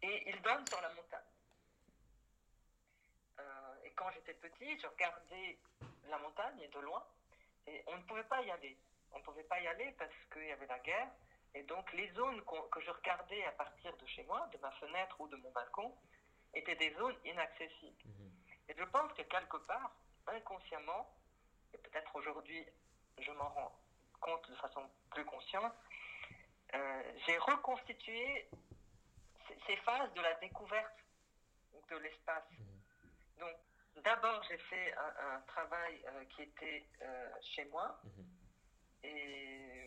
et 0.04 0.30
il 0.30 0.42
donne 0.42 0.68
sur 0.68 0.82
la 0.82 0.90
montagne. 0.90 1.22
Et 3.84 3.92
quand 3.92 4.12
j'étais 4.12 4.34
petit, 4.36 4.80
je 4.80 4.88
regardais 4.88 5.58
la 6.10 6.18
montagne 6.20 6.70
de 6.70 6.80
loin 6.80 7.04
et 7.68 7.84
on 7.88 7.98
ne 7.98 8.04
pouvait 8.04 8.24
pas 8.26 8.42
y 8.42 8.52
aller. 8.52 8.78
On 9.14 9.18
ne 9.20 9.24
pouvait 9.24 9.44
pas 9.44 9.60
y 9.60 9.68
aller 9.68 9.92
parce 9.98 10.14
qu'il 10.32 10.46
y 10.46 10.52
avait 10.52 10.68
la 10.68 10.80
guerre 10.80 11.10
et 11.56 11.64
donc 11.64 11.92
les 11.94 12.10
zones 12.14 12.42
que 12.72 12.82
je 12.82 12.90
regardais 12.92 13.44
à 13.46 13.52
partir 13.52 13.96
de 13.98 14.06
chez 14.08 14.24
moi, 14.24 14.48
de 14.52 14.58
ma 14.60 14.72
fenêtre 14.72 15.20
ou 15.20 15.28
de 15.28 15.36
mon 15.38 15.52
balcon, 15.52 15.96
étaient 16.54 16.76
des 16.76 16.94
zones 16.96 17.16
inaccessibles. 17.26 18.04
Et 18.70 18.76
je 18.78 18.84
pense 18.86 19.12
que 19.14 19.22
quelque 19.24 19.58
part, 19.58 19.92
inconsciemment, 20.28 21.14
et 21.74 21.78
peut-être 21.78 22.16
aujourd'hui 22.16 22.66
je 23.20 23.32
m'en 23.32 23.50
rends 23.50 23.76
compte 24.22 24.50
de 24.50 24.56
façon 24.56 24.90
plus 25.12 25.26
consciente, 25.26 25.74
euh, 26.74 27.04
j'ai 27.28 27.38
reconstitué 27.38 28.48
ces- 29.68 29.76
phases 29.78 30.12
de 30.14 30.22
la 30.22 30.34
découverte 30.36 30.98
de 31.90 31.98
l'espace. 31.98 32.44
Donc, 33.38 33.56
d'abord, 34.04 34.42
j'ai 34.50 34.58
fait 34.58 34.94
un, 34.94 35.36
un 35.36 35.42
travail 35.42 36.02
euh, 36.08 36.26
qui 36.36 36.44
était 36.44 36.86
euh, 37.02 37.30
chez 37.54 37.66
moi. 37.66 38.00
Et, 39.04 39.83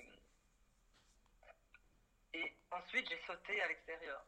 et 2.37 2.53
ensuite, 2.71 3.09
j'ai 3.09 3.21
sauté 3.27 3.61
à 3.63 3.69
l'extérieur. 3.69 4.23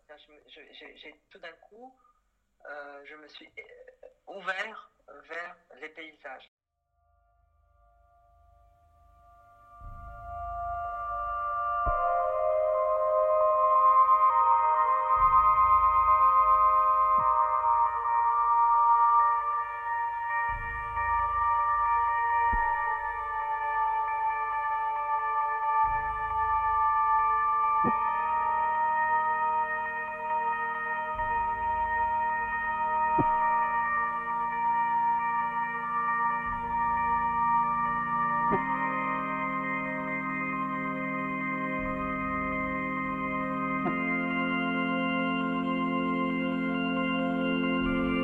Tout 1.30 1.38
d'un 1.38 1.52
coup, 1.68 1.94
euh, 2.66 3.04
je 3.04 3.14
me 3.16 3.28
suis 3.28 3.50
euh, 3.58 4.32
ouvert 4.34 4.90
vers 5.28 5.56
les 5.80 5.88
paysages. 5.90 6.50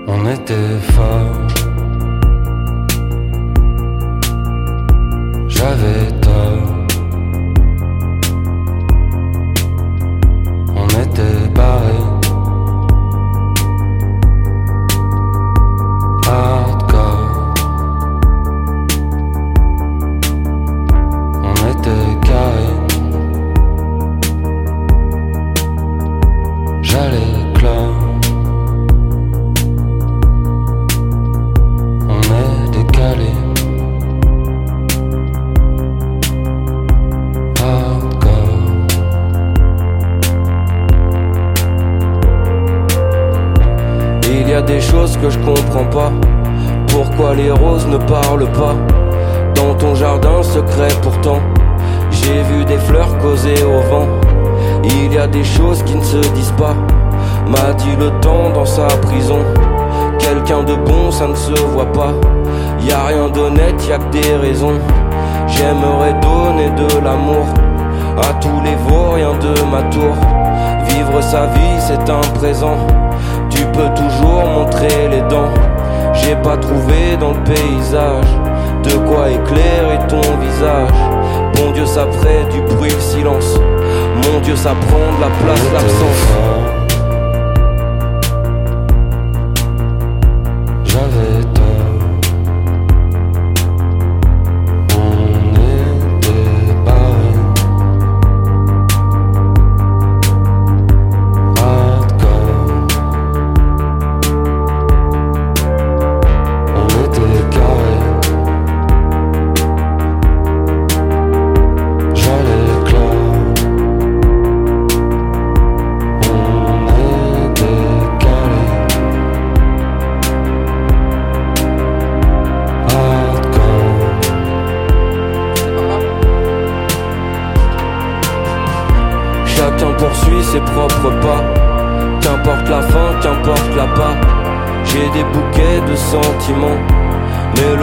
On 0.07 0.31
était 0.31 0.79
fort. 0.93 1.64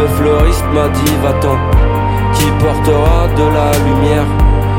Le 0.02 0.08
fleuriste 0.08 0.66
m'a 0.74 0.88
dit 0.90 1.16
va-t'en. 1.24 1.58
Qui 2.34 2.48
portera 2.60 3.28
de 3.40 3.46
la 3.58 3.70
lumière 3.88 4.26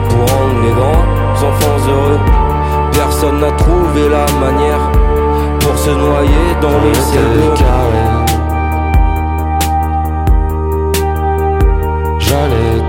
pour 0.08 0.24
rendre 0.34 0.60
les 0.64 0.74
grands 0.80 1.48
enfants 1.48 1.80
heureux. 1.88 2.20
Personne 2.92 3.40
n'a 3.40 3.52
trouvé 3.52 4.08
la 4.08 4.26
manière 4.44 4.84
pour 5.60 5.76
se 5.78 5.90
noyer 5.90 6.46
dans 6.60 6.78
le 6.84 6.94
ciel. 6.94 7.22
J'allais 12.18 12.81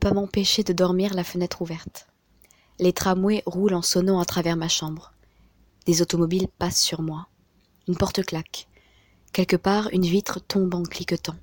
pas 0.00 0.12
m'empêcher 0.12 0.64
de 0.64 0.72
dormir 0.72 1.14
la 1.14 1.24
fenêtre 1.24 1.62
ouverte. 1.62 2.06
Les 2.78 2.92
tramways 2.92 3.42
roulent 3.44 3.74
en 3.74 3.82
sonnant 3.82 4.18
à 4.18 4.24
travers 4.24 4.56
ma 4.56 4.68
chambre. 4.68 5.12
Des 5.86 6.00
automobiles 6.02 6.48
passent 6.58 6.80
sur 6.80 7.02
moi. 7.02 7.28
Une 7.86 7.96
porte 7.96 8.24
claque. 8.24 8.66
Quelque 9.32 9.56
part, 9.56 9.88
une 9.92 10.06
vitre 10.06 10.40
tombe 10.40 10.74
en 10.74 10.82
cliquetant. 10.82 11.36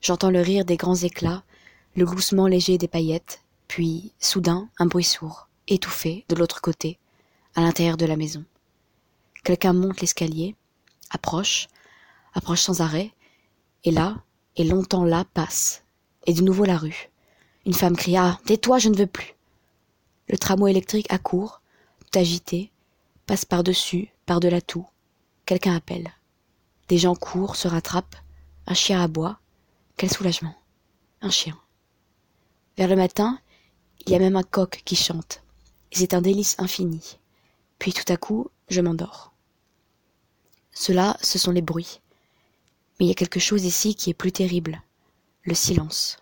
J'entends 0.00 0.30
le 0.30 0.40
rire 0.40 0.64
des 0.64 0.76
grands 0.76 0.96
éclats, 0.96 1.44
le 1.94 2.06
gloussement 2.06 2.46
léger 2.46 2.78
des 2.78 2.88
paillettes, 2.88 3.42
puis, 3.68 4.12
soudain, 4.18 4.68
un 4.78 4.86
bruit 4.86 5.04
sourd, 5.04 5.48
étouffé, 5.68 6.24
de 6.28 6.34
l'autre 6.34 6.60
côté, 6.60 6.98
à 7.54 7.60
l'intérieur 7.60 7.96
de 7.96 8.06
la 8.06 8.16
maison. 8.16 8.44
Quelqu'un 9.44 9.72
monte 9.72 10.00
l'escalier, 10.00 10.54
approche, 11.10 11.68
approche 12.34 12.62
sans 12.62 12.80
arrêt, 12.80 13.12
et 13.84 13.90
là, 13.90 14.22
et 14.56 14.64
longtemps 14.64 15.04
là, 15.04 15.24
passe, 15.34 15.84
et 16.26 16.32
de 16.32 16.42
nouveau 16.42 16.64
la 16.64 16.78
rue. 16.78 17.10
Une 17.66 17.74
femme 17.74 17.96
cria 17.96 18.38
Tais-toi, 18.46 18.78
je 18.78 18.88
ne 18.88 18.96
veux 18.96 19.08
plus. 19.08 19.34
Le 20.28 20.38
tramway 20.38 20.70
électrique 20.70 21.12
accourt, 21.12 21.60
tout 21.98 22.16
agité, 22.16 22.70
passe 23.26 23.44
par-dessus, 23.44 24.08
par-delà 24.24 24.60
tout. 24.60 24.86
Quelqu'un 25.46 25.74
appelle. 25.74 26.12
Des 26.88 26.96
gens 26.96 27.16
courent, 27.16 27.56
se 27.56 27.66
rattrapent. 27.66 28.14
Un 28.68 28.74
chien 28.74 29.02
aboie. 29.02 29.40
Quel 29.96 30.12
soulagement. 30.12 30.54
Un 31.22 31.30
chien. 31.30 31.58
Vers 32.78 32.86
le 32.86 32.94
matin, 32.94 33.40
il 34.06 34.12
y 34.12 34.14
a 34.14 34.20
même 34.20 34.36
un 34.36 34.44
coq 34.44 34.82
qui 34.84 34.94
chante. 34.94 35.42
C'est 35.90 36.14
un 36.14 36.22
délice 36.22 36.54
infini. 36.58 37.18
Puis 37.80 37.92
tout 37.92 38.12
à 38.12 38.16
coup, 38.16 38.48
je 38.68 38.80
m'endors. 38.80 39.32
Cela, 40.70 41.16
ce 41.20 41.38
sont 41.38 41.50
les 41.50 41.62
bruits. 41.62 42.00
Mais 42.98 43.06
il 43.06 43.08
y 43.08 43.12
a 43.12 43.14
quelque 43.14 43.40
chose 43.40 43.64
ici 43.64 43.96
qui 43.96 44.10
est 44.10 44.14
plus 44.14 44.32
terrible. 44.32 44.82
Le 45.42 45.54
silence. 45.54 46.18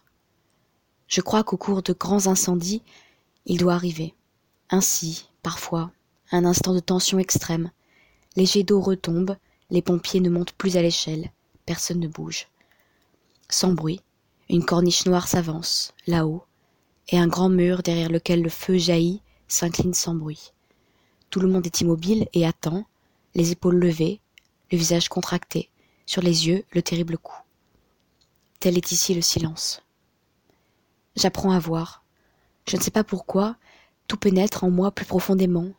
Je 1.14 1.20
crois 1.20 1.44
qu'au 1.44 1.56
cours 1.56 1.80
de 1.80 1.92
grands 1.92 2.26
incendies, 2.26 2.82
il 3.46 3.58
doit 3.58 3.74
arriver. 3.74 4.14
Ainsi, 4.68 5.28
parfois, 5.44 5.92
un 6.32 6.44
instant 6.44 6.74
de 6.74 6.80
tension 6.80 7.20
extrême. 7.20 7.70
Les 8.34 8.46
jets 8.46 8.64
d'eau 8.64 8.80
retombent, 8.80 9.36
les 9.70 9.80
pompiers 9.80 10.18
ne 10.18 10.28
montent 10.28 10.54
plus 10.54 10.76
à 10.76 10.82
l'échelle, 10.82 11.30
personne 11.66 12.00
ne 12.00 12.08
bouge. 12.08 12.48
Sans 13.48 13.72
bruit, 13.72 14.00
une 14.50 14.64
corniche 14.64 15.06
noire 15.06 15.28
s'avance, 15.28 15.94
là-haut, 16.08 16.42
et 17.10 17.16
un 17.16 17.28
grand 17.28 17.48
mur 17.48 17.84
derrière 17.84 18.10
lequel 18.10 18.42
le 18.42 18.50
feu 18.50 18.76
jaillit 18.76 19.22
s'incline 19.46 19.94
sans 19.94 20.16
bruit. 20.16 20.50
Tout 21.30 21.38
le 21.38 21.46
monde 21.46 21.64
est 21.64 21.80
immobile 21.80 22.26
et 22.32 22.44
attend, 22.44 22.86
les 23.36 23.52
épaules 23.52 23.78
levées, 23.78 24.18
le 24.72 24.78
visage 24.78 25.08
contracté, 25.08 25.70
sur 26.06 26.22
les 26.22 26.48
yeux 26.48 26.64
le 26.72 26.82
terrible 26.82 27.18
coup. 27.18 27.40
Tel 28.58 28.76
est 28.76 28.90
ici 28.90 29.14
le 29.14 29.22
silence. 29.22 29.80
J'apprends 31.16 31.52
à 31.52 31.58
voir. 31.58 32.04
Je 32.68 32.76
ne 32.76 32.82
sais 32.82 32.90
pas 32.90 33.04
pourquoi, 33.04 33.56
tout 34.08 34.16
pénètre 34.16 34.64
en 34.64 34.70
moi 34.70 34.90
plus 34.90 35.04
profondément, 35.04 35.72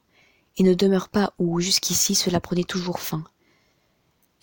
et 0.57 0.63
ne 0.63 0.73
demeure 0.73 1.09
pas 1.09 1.33
où 1.37 1.59
jusqu'ici 1.59 2.15
cela 2.15 2.39
prenait 2.39 2.63
toujours 2.63 2.99
fin. 2.99 3.23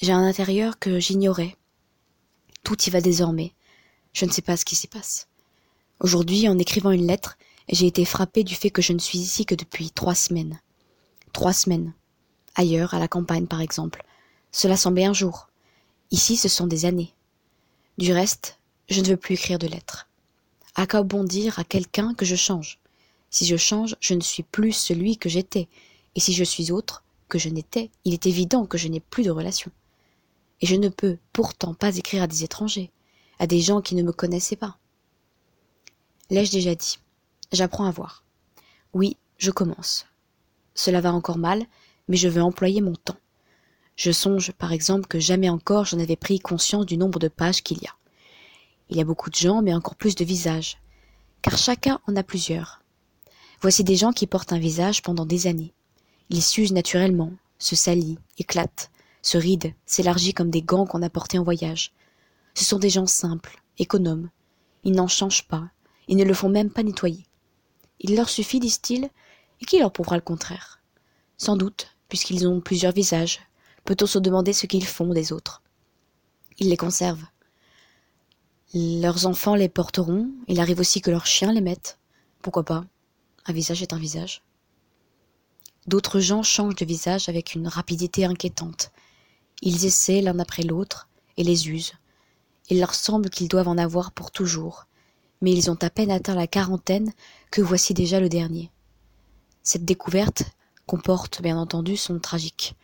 J'ai 0.00 0.12
un 0.12 0.24
intérieur 0.24 0.78
que 0.78 0.98
j'ignorais. 0.98 1.56
Tout 2.64 2.80
y 2.82 2.90
va 2.90 3.00
désormais. 3.00 3.54
Je 4.12 4.24
ne 4.24 4.30
sais 4.30 4.42
pas 4.42 4.56
ce 4.56 4.64
qui 4.64 4.76
s'y 4.76 4.88
passe. 4.88 5.28
Aujourd'hui, 6.00 6.48
en 6.48 6.58
écrivant 6.58 6.90
une 6.90 7.06
lettre, 7.06 7.38
j'ai 7.68 7.86
été 7.86 8.04
frappé 8.04 8.44
du 8.44 8.54
fait 8.54 8.70
que 8.70 8.82
je 8.82 8.92
ne 8.92 8.98
suis 8.98 9.18
ici 9.18 9.46
que 9.46 9.54
depuis 9.54 9.90
trois 9.90 10.14
semaines. 10.14 10.60
Trois 11.32 11.52
semaines. 11.52 11.94
Ailleurs, 12.54 12.92
à 12.94 12.98
la 12.98 13.08
campagne 13.08 13.46
par 13.46 13.60
exemple, 13.60 14.04
cela 14.50 14.76
semblait 14.76 15.06
un 15.06 15.14
jour. 15.14 15.48
Ici, 16.10 16.36
ce 16.36 16.48
sont 16.48 16.66
des 16.66 16.84
années. 16.84 17.14
Du 17.96 18.12
reste, 18.12 18.58
je 18.90 19.00
ne 19.00 19.06
veux 19.06 19.16
plus 19.16 19.34
écrire 19.34 19.58
de 19.58 19.66
lettres. 19.66 20.08
À 20.74 20.86
quoi 20.86 21.02
bon 21.02 21.22
dire 21.22 21.58
à 21.58 21.64
quelqu'un 21.64 22.14
que 22.14 22.24
je 22.24 22.36
change? 22.36 22.78
Si 23.30 23.46
je 23.46 23.56
change, 23.56 23.96
je 24.00 24.14
ne 24.14 24.20
suis 24.20 24.42
plus 24.42 24.72
celui 24.72 25.18
que 25.18 25.28
j'étais, 25.28 25.68
et 26.14 26.20
si 26.20 26.32
je 26.32 26.44
suis 26.44 26.72
autre 26.72 27.04
que 27.28 27.38
je 27.38 27.50
n'étais, 27.50 27.90
il 28.04 28.14
est 28.14 28.26
évident 28.26 28.66
que 28.66 28.78
je 28.78 28.88
n'ai 28.88 29.00
plus 29.00 29.22
de 29.22 29.30
relation. 29.30 29.70
Et 30.60 30.66
je 30.66 30.76
ne 30.76 30.88
peux 30.88 31.18
pourtant 31.32 31.74
pas 31.74 31.96
écrire 31.96 32.22
à 32.22 32.26
des 32.26 32.44
étrangers, 32.44 32.90
à 33.38 33.46
des 33.46 33.60
gens 33.60 33.82
qui 33.82 33.94
ne 33.94 34.02
me 34.02 34.12
connaissaient 34.12 34.56
pas. 34.56 34.78
L'ai-je 36.30 36.52
déjà 36.52 36.74
dit? 36.74 36.98
J'apprends 37.52 37.84
à 37.84 37.90
voir. 37.90 38.24
Oui, 38.94 39.16
je 39.36 39.50
commence. 39.50 40.06
Cela 40.74 41.02
va 41.02 41.12
encore 41.12 41.38
mal, 41.38 41.66
mais 42.08 42.16
je 42.16 42.28
veux 42.28 42.42
employer 42.42 42.80
mon 42.80 42.94
temps. 42.94 43.18
Je 43.96 44.10
songe, 44.10 44.52
par 44.52 44.72
exemple, 44.72 45.06
que 45.06 45.20
jamais 45.20 45.50
encore 45.50 45.84
je 45.84 45.96
n'avais 45.96 46.16
pris 46.16 46.38
conscience 46.38 46.86
du 46.86 46.96
nombre 46.96 47.18
de 47.18 47.28
pages 47.28 47.62
qu'il 47.62 47.82
y 47.82 47.86
a. 47.86 47.94
Il 48.92 48.98
y 48.98 49.00
a 49.00 49.06
beaucoup 49.06 49.30
de 49.30 49.34
gens, 49.34 49.62
mais 49.62 49.72
encore 49.72 49.96
plus 49.96 50.16
de 50.16 50.22
visages, 50.22 50.76
car 51.40 51.56
chacun 51.56 51.98
en 52.06 52.14
a 52.14 52.22
plusieurs. 52.22 52.82
Voici 53.62 53.84
des 53.84 53.96
gens 53.96 54.12
qui 54.12 54.26
portent 54.26 54.52
un 54.52 54.58
visage 54.58 55.00
pendant 55.00 55.24
des 55.24 55.46
années. 55.46 55.72
Il 56.28 56.42
s'use 56.42 56.72
naturellement, 56.72 57.32
se 57.58 57.74
salit, 57.74 58.18
éclate, 58.36 58.90
se 59.22 59.38
ride, 59.38 59.72
s'élargit 59.86 60.34
comme 60.34 60.50
des 60.50 60.60
gants 60.60 60.84
qu'on 60.84 61.00
a 61.00 61.08
portés 61.08 61.38
en 61.38 61.42
voyage. 61.42 61.94
Ce 62.52 62.66
sont 62.66 62.78
des 62.78 62.90
gens 62.90 63.06
simples, 63.06 63.62
économes. 63.78 64.28
Ils 64.84 64.92
n'en 64.92 65.08
changent 65.08 65.48
pas, 65.48 65.70
ils 66.06 66.18
ne 66.18 66.24
le 66.24 66.34
font 66.34 66.50
même 66.50 66.70
pas 66.70 66.82
nettoyer. 66.82 67.24
Il 67.98 68.14
leur 68.14 68.28
suffit, 68.28 68.60
disent-ils, 68.60 69.08
et 69.62 69.64
qui 69.64 69.78
leur 69.78 69.90
prouvera 69.90 70.16
le 70.16 70.22
contraire? 70.22 70.82
Sans 71.38 71.56
doute, 71.56 71.96
puisqu'ils 72.10 72.46
ont 72.46 72.60
plusieurs 72.60 72.92
visages, 72.92 73.40
peut-on 73.86 74.06
se 74.06 74.18
demander 74.18 74.52
ce 74.52 74.66
qu'ils 74.66 74.84
font 74.84 75.14
des 75.14 75.32
autres? 75.32 75.62
Ils 76.58 76.68
les 76.68 76.76
conservent. 76.76 77.24
Leurs 78.74 79.26
enfants 79.26 79.54
les 79.54 79.68
porteront, 79.68 80.30
il 80.48 80.58
arrive 80.58 80.80
aussi 80.80 81.02
que 81.02 81.10
leurs 81.10 81.26
chiens 81.26 81.52
les 81.52 81.60
mettent. 81.60 81.98
Pourquoi 82.40 82.64
pas? 82.64 82.86
Un 83.44 83.52
visage 83.52 83.82
est 83.82 83.92
un 83.92 83.98
visage. 83.98 84.42
D'autres 85.86 86.20
gens 86.20 86.42
changent 86.42 86.76
de 86.76 86.86
visage 86.86 87.28
avec 87.28 87.54
une 87.54 87.68
rapidité 87.68 88.24
inquiétante. 88.24 88.90
Ils 89.60 89.84
essaient 89.84 90.22
l'un 90.22 90.38
après 90.38 90.62
l'autre 90.62 91.10
et 91.36 91.44
les 91.44 91.68
usent. 91.68 91.92
Il 92.70 92.80
leur 92.80 92.94
semble 92.94 93.28
qu'ils 93.28 93.48
doivent 93.48 93.68
en 93.68 93.76
avoir 93.76 94.10
pour 94.10 94.30
toujours, 94.30 94.86
mais 95.42 95.52
ils 95.52 95.70
ont 95.70 95.78
à 95.82 95.90
peine 95.90 96.10
atteint 96.10 96.34
la 96.34 96.46
quarantaine 96.46 97.12
que 97.50 97.60
voici 97.60 97.92
déjà 97.92 98.20
le 98.20 98.30
dernier. 98.30 98.70
Cette 99.62 99.84
découverte 99.84 100.44
comporte 100.86 101.42
bien 101.42 101.58
entendu 101.58 101.98
son 101.98 102.18
tragique. 102.18 102.74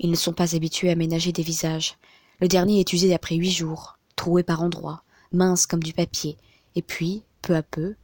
Ils 0.00 0.10
ne 0.10 0.16
sont 0.16 0.32
pas 0.32 0.56
habitués 0.56 0.90
à 0.90 0.96
ménager 0.96 1.30
des 1.30 1.44
visages. 1.44 1.98
Le 2.40 2.48
dernier 2.48 2.80
est 2.80 2.92
usé 2.92 3.14
après 3.14 3.36
huit 3.36 3.52
jours, 3.52 3.96
troué 4.16 4.42
par 4.42 4.62
endroits, 4.62 5.04
mince 5.32 5.66
comme 5.66 5.82
du 5.82 5.92
papier, 5.92 6.36
et 6.74 6.82
puis, 6.82 7.22
peu 7.42 7.56
à 7.56 7.62
peu, 7.62 7.94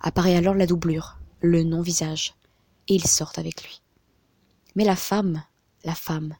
apparaît 0.00 0.36
alors 0.36 0.54
la 0.54 0.66
doublure, 0.66 1.18
le 1.40 1.62
non-visage, 1.62 2.34
et 2.88 2.94
ils 2.94 3.06
sortent 3.06 3.38
avec 3.38 3.62
lui. 3.62 3.80
Mais 4.74 4.84
la 4.84 4.96
femme, 4.96 5.42
la 5.84 5.94
femme, 5.94 6.34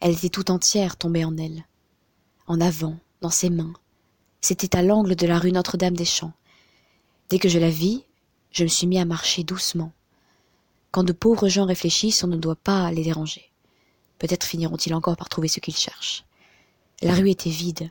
elle 0.00 0.12
était 0.12 0.28
tout 0.28 0.50
entière 0.50 0.96
tombée 0.96 1.24
en 1.24 1.36
elle. 1.36 1.64
En 2.46 2.60
avant, 2.60 2.98
dans 3.20 3.30
ses 3.30 3.50
mains. 3.50 3.72
C'était 4.40 4.76
à 4.76 4.82
l'angle 4.82 5.14
de 5.14 5.26
la 5.26 5.38
rue 5.38 5.52
Notre-Dame-des-Champs. 5.52 6.32
Dès 7.28 7.38
que 7.38 7.48
je 7.48 7.58
la 7.58 7.70
vis, 7.70 8.04
je 8.50 8.64
me 8.64 8.68
suis 8.68 8.86
mis 8.86 8.98
à 8.98 9.04
marcher 9.04 9.44
doucement. 9.44 9.92
Quand 10.90 11.04
de 11.04 11.12
pauvres 11.12 11.48
gens 11.48 11.64
réfléchissent, 11.64 12.24
on 12.24 12.28
ne 12.28 12.36
doit 12.36 12.56
pas 12.56 12.90
les 12.90 13.04
déranger. 13.04 13.50
Peut-être 14.18 14.44
finiront-ils 14.44 14.94
encore 14.94 15.16
par 15.16 15.28
trouver 15.28 15.48
ce 15.48 15.60
qu'ils 15.60 15.76
cherchent. 15.76 16.24
La 17.00 17.14
rue 17.14 17.30
était 17.30 17.50
vide. 17.50 17.90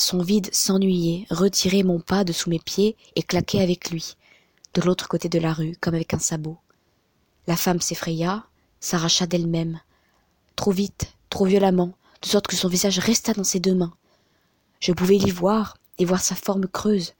Son 0.00 0.22
vide 0.22 0.48
s'ennuyait, 0.54 1.26
retirait 1.28 1.82
mon 1.82 1.98
pas 1.98 2.22
de 2.22 2.32
sous 2.32 2.48
mes 2.50 2.60
pieds 2.60 2.96
et 3.16 3.22
claquait 3.24 3.60
avec 3.60 3.90
lui, 3.90 4.14
de 4.74 4.80
l'autre 4.80 5.08
côté 5.08 5.28
de 5.28 5.40
la 5.40 5.52
rue, 5.52 5.74
comme 5.80 5.96
avec 5.96 6.14
un 6.14 6.20
sabot. 6.20 6.56
La 7.48 7.56
femme 7.56 7.80
s'effraya, 7.80 8.44
s'arracha 8.78 9.26
d'elle-même, 9.26 9.80
trop 10.54 10.70
vite, 10.70 11.16
trop 11.30 11.46
violemment, 11.46 11.94
de 12.22 12.28
sorte 12.28 12.46
que 12.46 12.54
son 12.54 12.68
visage 12.68 13.00
resta 13.00 13.32
dans 13.32 13.42
ses 13.42 13.58
deux 13.58 13.74
mains. 13.74 13.92
Je 14.78 14.92
pouvais 14.92 15.18
l'y 15.18 15.32
voir 15.32 15.76
et 15.98 16.04
voir 16.04 16.20
sa 16.20 16.36
forme 16.36 16.68
creuse. 16.68 17.14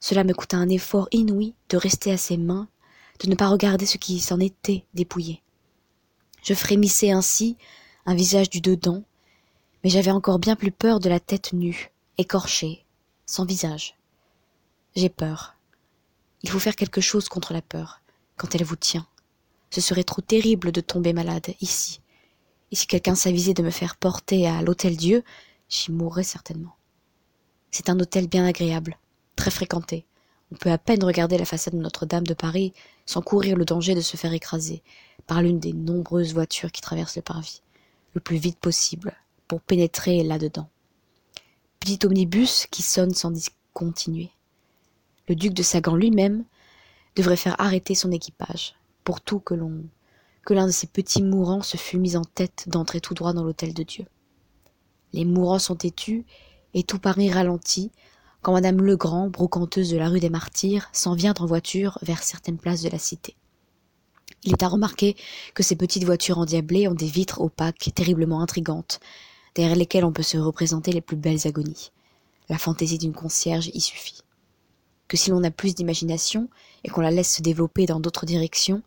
Cela 0.00 0.24
me 0.24 0.34
coûta 0.34 0.56
un 0.56 0.70
effort 0.70 1.06
inouï 1.12 1.54
de 1.68 1.76
rester 1.76 2.10
à 2.10 2.16
ses 2.16 2.36
mains, 2.36 2.66
de 3.20 3.30
ne 3.30 3.36
pas 3.36 3.48
regarder 3.48 3.86
ce 3.86 3.96
qui 3.96 4.18
s'en 4.18 4.40
était 4.40 4.84
dépouillé. 4.92 5.40
Je 6.42 6.54
frémissais 6.54 7.12
ainsi, 7.12 7.56
un 8.06 8.16
visage 8.16 8.50
du 8.50 8.60
dedans, 8.60 9.04
mais 9.84 9.90
j'avais 9.90 10.10
encore 10.10 10.40
bien 10.40 10.56
plus 10.56 10.72
peur 10.72 10.98
de 10.98 11.08
la 11.08 11.20
tête 11.20 11.52
nue, 11.52 11.91
écorchée, 12.18 12.84
sans 13.26 13.44
visage. 13.44 13.96
J'ai 14.94 15.08
peur. 15.08 15.54
Il 16.42 16.50
faut 16.50 16.58
faire 16.58 16.76
quelque 16.76 17.00
chose 17.00 17.28
contre 17.28 17.52
la 17.52 17.62
peur, 17.62 18.00
quand 18.36 18.54
elle 18.54 18.64
vous 18.64 18.76
tient. 18.76 19.06
Ce 19.70 19.80
serait 19.80 20.04
trop 20.04 20.20
terrible 20.20 20.72
de 20.72 20.80
tomber 20.80 21.12
malade, 21.12 21.54
ici. 21.60 22.00
Et 22.70 22.76
si 22.76 22.86
quelqu'un 22.86 23.14
s'avisait 23.14 23.54
de 23.54 23.62
me 23.62 23.70
faire 23.70 23.96
porter 23.96 24.46
à 24.46 24.62
l'hôtel 24.62 24.96
Dieu, 24.96 25.24
j'y 25.68 25.92
mourrais 25.92 26.24
certainement. 26.24 26.76
C'est 27.70 27.88
un 27.88 27.98
hôtel 27.98 28.28
bien 28.28 28.44
agréable, 28.44 28.98
très 29.36 29.50
fréquenté. 29.50 30.04
On 30.52 30.56
peut 30.56 30.70
à 30.70 30.76
peine 30.76 31.02
regarder 31.02 31.38
la 31.38 31.46
façade 31.46 31.74
de 31.74 31.78
Notre-Dame 31.78 32.26
de 32.26 32.34
Paris 32.34 32.74
sans 33.06 33.22
courir 33.22 33.56
le 33.56 33.64
danger 33.64 33.94
de 33.94 34.02
se 34.02 34.18
faire 34.18 34.34
écraser 34.34 34.82
par 35.26 35.40
l'une 35.40 35.58
des 35.58 35.72
nombreuses 35.72 36.34
voitures 36.34 36.72
qui 36.72 36.82
traversent 36.82 37.16
le 37.16 37.22
parvis, 37.22 37.62
le 38.12 38.20
plus 38.20 38.36
vite 38.36 38.58
possible, 38.58 39.16
pour 39.48 39.62
pénétrer 39.62 40.22
là-dedans. 40.22 40.68
Petit 41.82 42.06
omnibus 42.06 42.68
qui 42.70 42.80
sonne 42.80 43.12
sans 43.12 43.32
discontinuer. 43.32 44.30
le 45.26 45.34
duc 45.34 45.52
de 45.52 45.64
Sagan 45.64 45.96
lui-même, 45.96 46.44
devrait 47.16 47.34
faire 47.34 47.60
arrêter 47.60 47.96
son 47.96 48.12
équipage, 48.12 48.76
pour 49.02 49.20
tout 49.20 49.40
que 49.40 49.54
l'un 49.56 50.66
de 50.66 50.70
ces 50.70 50.86
petits 50.86 51.24
mourants 51.24 51.62
se 51.62 51.76
fût 51.76 51.98
mis 51.98 52.16
en 52.16 52.22
tête 52.22 52.66
d'entrer 52.68 53.00
tout 53.00 53.14
droit 53.14 53.32
dans 53.32 53.42
l'hôtel 53.42 53.74
de 53.74 53.82
Dieu. 53.82 54.04
Les 55.12 55.24
mourants 55.24 55.58
sont 55.58 55.74
têtus, 55.74 56.24
et 56.72 56.84
tout 56.84 57.00
Paris 57.00 57.32
ralentit, 57.32 57.90
quand 58.42 58.52
madame 58.52 58.80
Legrand, 58.80 59.28
brocanteuse 59.28 59.90
de 59.90 59.98
la 59.98 60.08
rue 60.08 60.20
des 60.20 60.30
Martyrs, 60.30 60.88
s'en 60.92 61.16
vient 61.16 61.34
en 61.40 61.46
voiture 61.46 61.98
vers 62.02 62.22
certaines 62.22 62.58
places 62.58 62.82
de 62.82 62.90
la 62.90 63.00
cité. 63.00 63.34
Il 64.44 64.52
est 64.52 64.62
à 64.62 64.68
remarquer 64.68 65.16
que 65.52 65.64
ces 65.64 65.74
petites 65.74 66.04
voitures 66.04 66.38
endiablées 66.38 66.86
ont 66.86 66.94
des 66.94 67.06
vitres 67.06 67.40
opaques 67.40 67.90
terriblement 67.92 68.40
intrigantes, 68.40 69.00
derrière 69.54 69.76
lesquelles 69.76 70.04
on 70.04 70.12
peut 70.12 70.22
se 70.22 70.38
représenter 70.38 70.92
les 70.92 71.00
plus 71.00 71.16
belles 71.16 71.46
agonies. 71.46 71.90
La 72.48 72.58
fantaisie 72.58 72.98
d'une 72.98 73.12
concierge 73.12 73.70
y 73.72 73.80
suffit. 73.80 74.22
Que 75.08 75.16
si 75.16 75.30
l'on 75.30 75.44
a 75.44 75.50
plus 75.50 75.74
d'imagination 75.74 76.48
et 76.84 76.88
qu'on 76.88 77.00
la 77.00 77.10
laisse 77.10 77.36
se 77.36 77.42
développer 77.42 77.86
dans 77.86 78.00
d'autres 78.00 78.26
directions, 78.26 78.82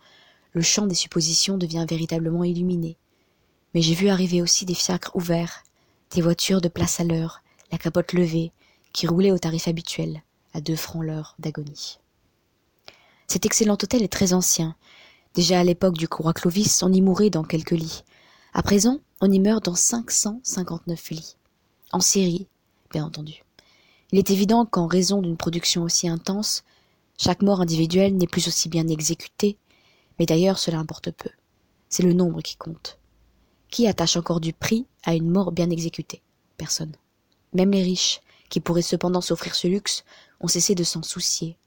le 0.53 0.61
champ 0.61 0.88
des 0.88 0.95
suppositions 0.95 1.57
devient 1.57 1.86
véritablement 1.88 2.43
illuminé. 2.43 2.97
Mais 3.74 3.82
j'ai 3.82 3.93
vu 3.93 4.09
arriver 4.09 4.41
aussi 4.41 4.66
des 4.66 4.74
fiacres 4.74 5.16
ouverts, 5.16 5.63
des 6.11 6.22
voitures 6.22 6.61
de 6.61 6.70
place 6.70 6.99
à 6.99 7.03
l'heure, 7.03 7.41
la 7.72 7.78
capote 7.78 8.13
levée, 8.13 8.51
qui 8.93 9.07
roulaient 9.07 9.32
au 9.32 9.38
tarif 9.38 9.68
habituel, 9.68 10.24
à 10.53 10.61
deux 10.61 10.78
francs 10.78 11.03
l'heure 11.03 11.36
d'agonie. 11.39 11.99
Cet 13.28 13.45
excellent 13.45 13.74
hôtel 13.74 14.01
est 14.01 14.11
très 14.11 14.34
ancien. 14.34 14.76
Déjà 15.34 15.59
à 15.59 15.63
l'époque 15.63 15.97
du 15.97 16.07
roi 16.09 16.34
Clovis, 16.34 16.82
on 16.84 16.93
y 16.93 17.01
mourait 17.01 17.30
dans 17.30 17.43
quelques 17.43 17.72
lits. 17.72 18.03
À 18.58 18.64
présent, 18.64 19.01
on 19.20 19.30
y 19.30 19.41
meurt 19.41 19.66
dans 19.66 19.76
559 19.76 21.10
lits. 21.10 21.36
En 21.91 21.99
série, 21.99 22.47
bien 22.89 23.03
entendu. 23.03 23.43
Il 24.14 24.18
est 24.18 24.30
évident 24.32 24.66
qu'en 24.66 24.88
raison 24.88 25.22
d'une 25.22 25.36
production 25.36 25.84
aussi 25.84 26.08
intense, 26.08 26.64
chaque 27.18 27.41
mort 27.41 27.60
individuelle 27.60 28.16
n'est 28.16 28.28
plus 28.28 28.47
aussi 28.47 28.70
bien 28.70 28.88
exécutée, 28.88 29.58
mais 30.18 30.26
d'ailleurs 30.26 30.58
cela 30.58 30.80
importe 30.80 31.12
peu. 31.12 31.30
C'est 31.89 32.03
le 32.03 32.14
nombre 32.14 32.41
qui 32.41 32.56
compte. 32.56 32.97
Qui 33.72 33.88
attache 33.88 34.16
encore 34.16 34.39
du 34.39 34.53
prix 34.53 34.86
à 35.03 35.16
une 35.16 35.30
mort 35.30 35.51
bien 35.51 35.70
exécutée? 35.70 36.22
Personne. 36.56 36.95
Même 37.51 37.72
les 37.72 37.84
riches, 37.84 38.22
qui 38.47 38.62
pourraient 38.62 38.82
cependant 38.82 39.20
s'offrir 39.20 39.53
ce 39.53 39.68
luxe, 39.68 40.06
ont 40.39 40.47
cessé 40.47 40.76
de 40.76 40.86
s'en 40.86 41.03
soucier. 41.03 41.58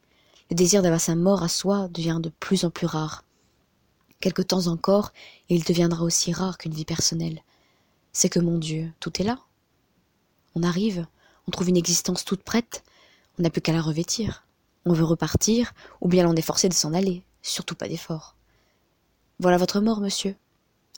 Le 0.49 0.57
désir 0.57 0.81
d'avoir 0.81 1.03
sa 1.03 1.17
mort 1.17 1.43
à 1.43 1.49
soi 1.49 1.89
devient 1.89 2.21
de 2.23 2.31
plus 2.41 2.65
en 2.65 2.71
plus 2.71 2.87
rare. 2.87 3.25
Quelque 4.21 4.43
temps 4.43 4.67
encore, 4.67 5.13
et 5.49 5.55
il 5.55 5.65
deviendra 5.65 6.03
aussi 6.03 6.33
rare 6.33 6.59
qu'une 6.59 6.75
vie 6.75 6.85
personnelle. 6.85 7.41
C'est 8.13 8.29
que, 8.29 8.41
mon 8.41 8.59
Dieu, 8.59 8.93
tout 9.01 9.21
est 9.21 9.25
là. 9.25 9.39
On 10.55 10.63
arrive, 10.63 11.07
on 11.47 11.51
trouve 11.51 11.69
une 11.69 11.77
existence 11.77 12.25
toute 12.25 12.43
prête, 12.43 12.83
on 13.39 13.43
n'a 13.43 13.51
plus 13.51 13.61
qu'à 13.61 13.73
la 13.73 13.81
revêtir. 13.81 14.45
On 14.85 14.93
veut 14.93 15.05
repartir, 15.05 15.73
ou 16.01 16.09
bien 16.09 16.25
l'on 16.25 16.35
est 16.35 16.43
forcé 16.43 16.69
de 16.69 16.75
s'en 16.75 16.95
aller, 16.95 17.23
surtout 17.43 17.75
pas 17.75 17.89
d'effort. 17.89 18.35
Voilà 19.39 19.57
votre 19.57 19.81
mort, 19.81 20.01
monsieur. 20.01 20.35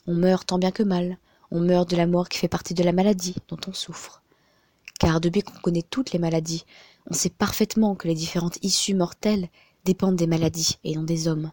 On 0.06 0.14
meurt 0.14 0.46
tant 0.46 0.58
bien 0.58 0.70
que 0.70 0.82
mal, 0.82 1.18
on 1.50 1.60
meurt 1.60 1.90
de 1.90 1.96
la 1.96 2.06
mort 2.06 2.28
qui 2.28 2.38
fait 2.38 2.48
partie 2.48 2.74
de 2.74 2.82
la 2.82 2.92
maladie 2.92 3.36
dont 3.48 3.58
on 3.66 3.72
souffre. 3.72 4.22
Car 4.98 5.20
depuis 5.20 5.42
qu'on 5.42 5.58
connaît 5.60 5.82
toutes 5.82 6.12
les 6.12 6.18
maladies, 6.18 6.64
on 7.10 7.14
sait 7.14 7.30
parfaitement 7.30 7.94
que 7.94 8.08
les 8.08 8.14
différentes 8.14 8.58
issues 8.62 8.94
mortelles 8.94 9.48
dépendent 9.84 10.16
des 10.16 10.26
maladies 10.26 10.78
et 10.84 10.94
non 10.94 11.02
des 11.02 11.28
hommes. 11.28 11.52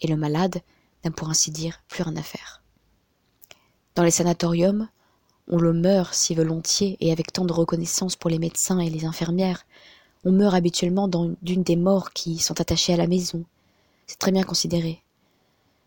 Et 0.00 0.06
le 0.06 0.16
malade 0.16 0.60
n'a 1.04 1.10
pour 1.10 1.28
ainsi 1.28 1.50
dire 1.50 1.80
plus 1.88 2.02
rien 2.02 2.16
à 2.16 2.22
faire. 2.22 2.62
Dans 3.94 4.02
les 4.02 4.10
sanatoriums, 4.10 4.88
on 5.48 5.58
le 5.58 5.72
meurt 5.72 6.14
si 6.14 6.34
volontiers 6.34 6.96
et 7.00 7.10
avec 7.10 7.32
tant 7.32 7.44
de 7.44 7.52
reconnaissance 7.52 8.16
pour 8.16 8.30
les 8.30 8.38
médecins 8.38 8.78
et 8.78 8.90
les 8.90 9.04
infirmières. 9.04 9.64
On 10.24 10.32
meurt 10.32 10.54
habituellement 10.54 11.08
dans 11.08 11.34
d'une 11.42 11.62
des 11.62 11.76
morts 11.76 12.12
qui 12.12 12.38
sont 12.38 12.60
attachées 12.60 12.92
à 12.92 12.98
la 12.98 13.06
maison. 13.06 13.44
C'est 14.06 14.18
très 14.18 14.32
bien 14.32 14.42
considéré. 14.42 15.02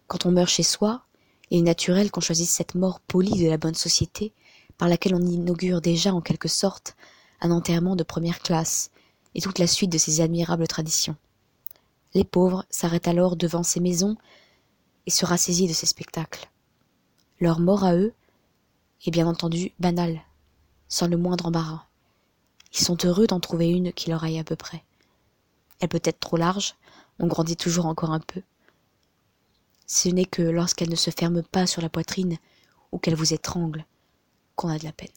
Quand 0.08 0.26
on 0.26 0.32
meurt 0.32 0.50
chez 0.50 0.64
soi, 0.64 1.04
il 1.52 1.60
est 1.60 1.64
naturel 1.64 2.12
qu'on 2.12 2.22
choisisse 2.22 2.52
cette 2.52 2.76
mort 2.76 3.00
polie 3.02 3.44
de 3.44 3.50
la 3.50 3.58
bonne 3.58 3.76
société, 3.76 4.34
par 4.78 4.90
laquelle 4.90 5.16
on 5.16 5.22
inaugure 5.22 5.82
déjà 5.82 6.14
en 6.14 6.22
quelque 6.22 6.48
sorte 6.48 6.96
un 7.42 7.52
enterrement 7.52 7.96
de 7.96 8.04
première 8.04 8.40
classe, 8.40 8.90
et 9.36 9.42
toute 9.42 9.60
la 9.60 9.68
suite 9.68 9.92
de 9.92 9.98
ces 9.98 10.22
admirables 10.22 10.68
traditions. 10.68 11.16
Les 12.14 12.24
pauvres 12.24 12.66
s'arrêtent 12.70 13.08
alors 13.08 13.36
devant 13.36 13.64
ces 13.64 13.80
maisons 13.80 14.18
et 15.06 15.12
se 15.12 15.26
rassaisit 15.26 15.68
de 15.68 15.74
ces 15.74 15.86
spectacles. 15.86 16.50
Leur 17.40 17.60
mort 17.60 17.84
à 17.84 17.96
eux 17.96 18.14
est 19.06 19.12
bien 19.12 19.28
entendu 19.28 19.72
banale, 19.80 20.22
sans 20.88 21.08
le 21.08 21.18
moindre 21.18 21.48
embarras. 21.48 21.86
Ils 22.74 22.84
sont 22.84 22.98
heureux 23.04 23.28
d'en 23.28 23.40
trouver 23.40 23.70
une 23.70 23.92
qui 23.94 24.10
leur 24.10 24.24
aille 24.24 24.40
à 24.40 24.44
peu 24.44 24.56
près. 24.56 24.84
Elle 25.80 25.90
peut 25.90 26.02
être 26.04 26.20
trop 26.20 26.38
large, 26.38 26.76
on 27.20 27.28
grandit 27.28 27.58
toujours 27.58 27.88
encore 27.88 28.12
un 28.12 28.20
peu. 28.20 28.42
Ce 29.88 30.10
n'est 30.10 30.26
que 30.26 30.42
lorsqu'elle 30.42 30.90
ne 30.90 30.96
se 30.96 31.12
ferme 31.12 31.44
pas 31.44 31.68
sur 31.68 31.82
la 31.82 31.90
poitrine 31.90 32.38
ou 32.92 32.98
qu'elle 32.98 33.16
vous 33.16 33.34
étrangle 33.34 33.86
qu'on 34.56 34.70
a 34.70 34.78
de 34.78 34.84
la 34.84 34.94
peine. 34.94 35.10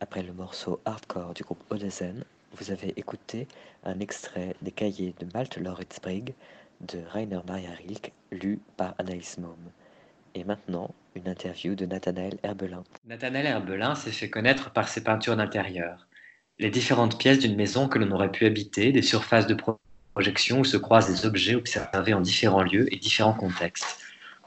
Après 0.00 0.22
le 0.22 0.32
morceau 0.32 0.80
hardcore 0.84 1.34
du 1.34 1.42
groupe 1.42 1.62
Odezen, 1.70 2.24
vous 2.54 2.70
avez 2.70 2.92
écouté 2.98 3.48
un 3.84 4.00
extrait 4.00 4.56
des 4.62 4.72
cahiers 4.72 5.14
de 5.20 5.26
Malte 5.32 5.56
Lauritz-Brigg 5.56 6.34
de 6.82 7.00
Rainer 7.10 7.40
Maria 7.46 7.70
Rilke, 7.70 8.12
lu 8.30 8.60
par 8.76 8.94
Anaïs 8.98 9.38
Maume. 9.38 9.70
Et 10.34 10.44
maintenant, 10.44 10.94
une 11.14 11.28
interview 11.28 11.74
de 11.74 11.86
Nathanaël 11.86 12.38
Herbelin. 12.42 12.82
Nathanaël 13.06 13.46
Herbelin 13.46 13.94
s'est 13.94 14.12
fait 14.12 14.30
connaître 14.30 14.70
par 14.70 14.88
ses 14.88 15.04
peintures 15.04 15.36
d'intérieur. 15.36 16.06
Les 16.58 16.70
différentes 16.70 17.18
pièces 17.18 17.38
d'une 17.38 17.56
maison 17.56 17.88
que 17.88 17.98
l'on 17.98 18.10
aurait 18.12 18.32
pu 18.32 18.46
habiter, 18.46 18.92
des 18.92 19.02
surfaces 19.02 19.46
de 19.46 19.56
projection 20.14 20.60
où 20.60 20.64
se 20.64 20.76
croisent 20.76 21.08
des 21.08 21.26
objets 21.26 21.54
observés 21.54 22.14
en 22.14 22.20
différents 22.20 22.62
lieux 22.62 22.92
et 22.92 22.98
différents 22.98 23.34
contextes. 23.34 23.98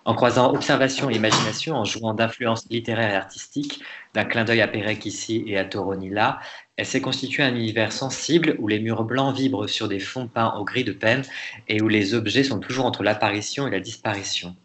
En 0.05 0.13
croisant 0.13 0.53
observation 0.53 1.09
et 1.09 1.15
imagination, 1.15 1.75
en 1.75 1.83
jouant 1.83 2.13
d'influences 2.13 2.69
littéraires 2.69 3.11
et 3.11 3.15
artistiques, 3.15 3.83
d'un 4.13 4.25
clin 4.25 4.43
d'œil 4.43 4.61
à 4.61 4.67
Pérec 4.67 5.03
ici 5.05 5.43
et 5.47 5.57
à 5.57 5.65
Toroni 5.65 6.11
là, 6.11 6.39
elle 6.77 6.85
s'est 6.85 7.01
constituée 7.01 7.43
un 7.43 7.55
univers 7.55 7.93
sensible 7.93 8.55
où 8.59 8.67
les 8.67 8.79
murs 8.79 9.05
blancs 9.05 9.35
vibrent 9.35 9.69
sur 9.69 9.87
des 9.87 9.99
fonds 9.99 10.27
peints 10.27 10.53
au 10.57 10.65
gris 10.65 10.83
de 10.83 10.91
peine 10.91 11.23
et 11.69 11.81
où 11.81 11.87
les 11.87 12.13
objets 12.13 12.43
sont 12.43 12.59
toujours 12.59 12.85
entre 12.85 13.03
l'apparition 13.03 13.67
et 13.67 13.71
la 13.71 13.79
disparition. 13.79 14.55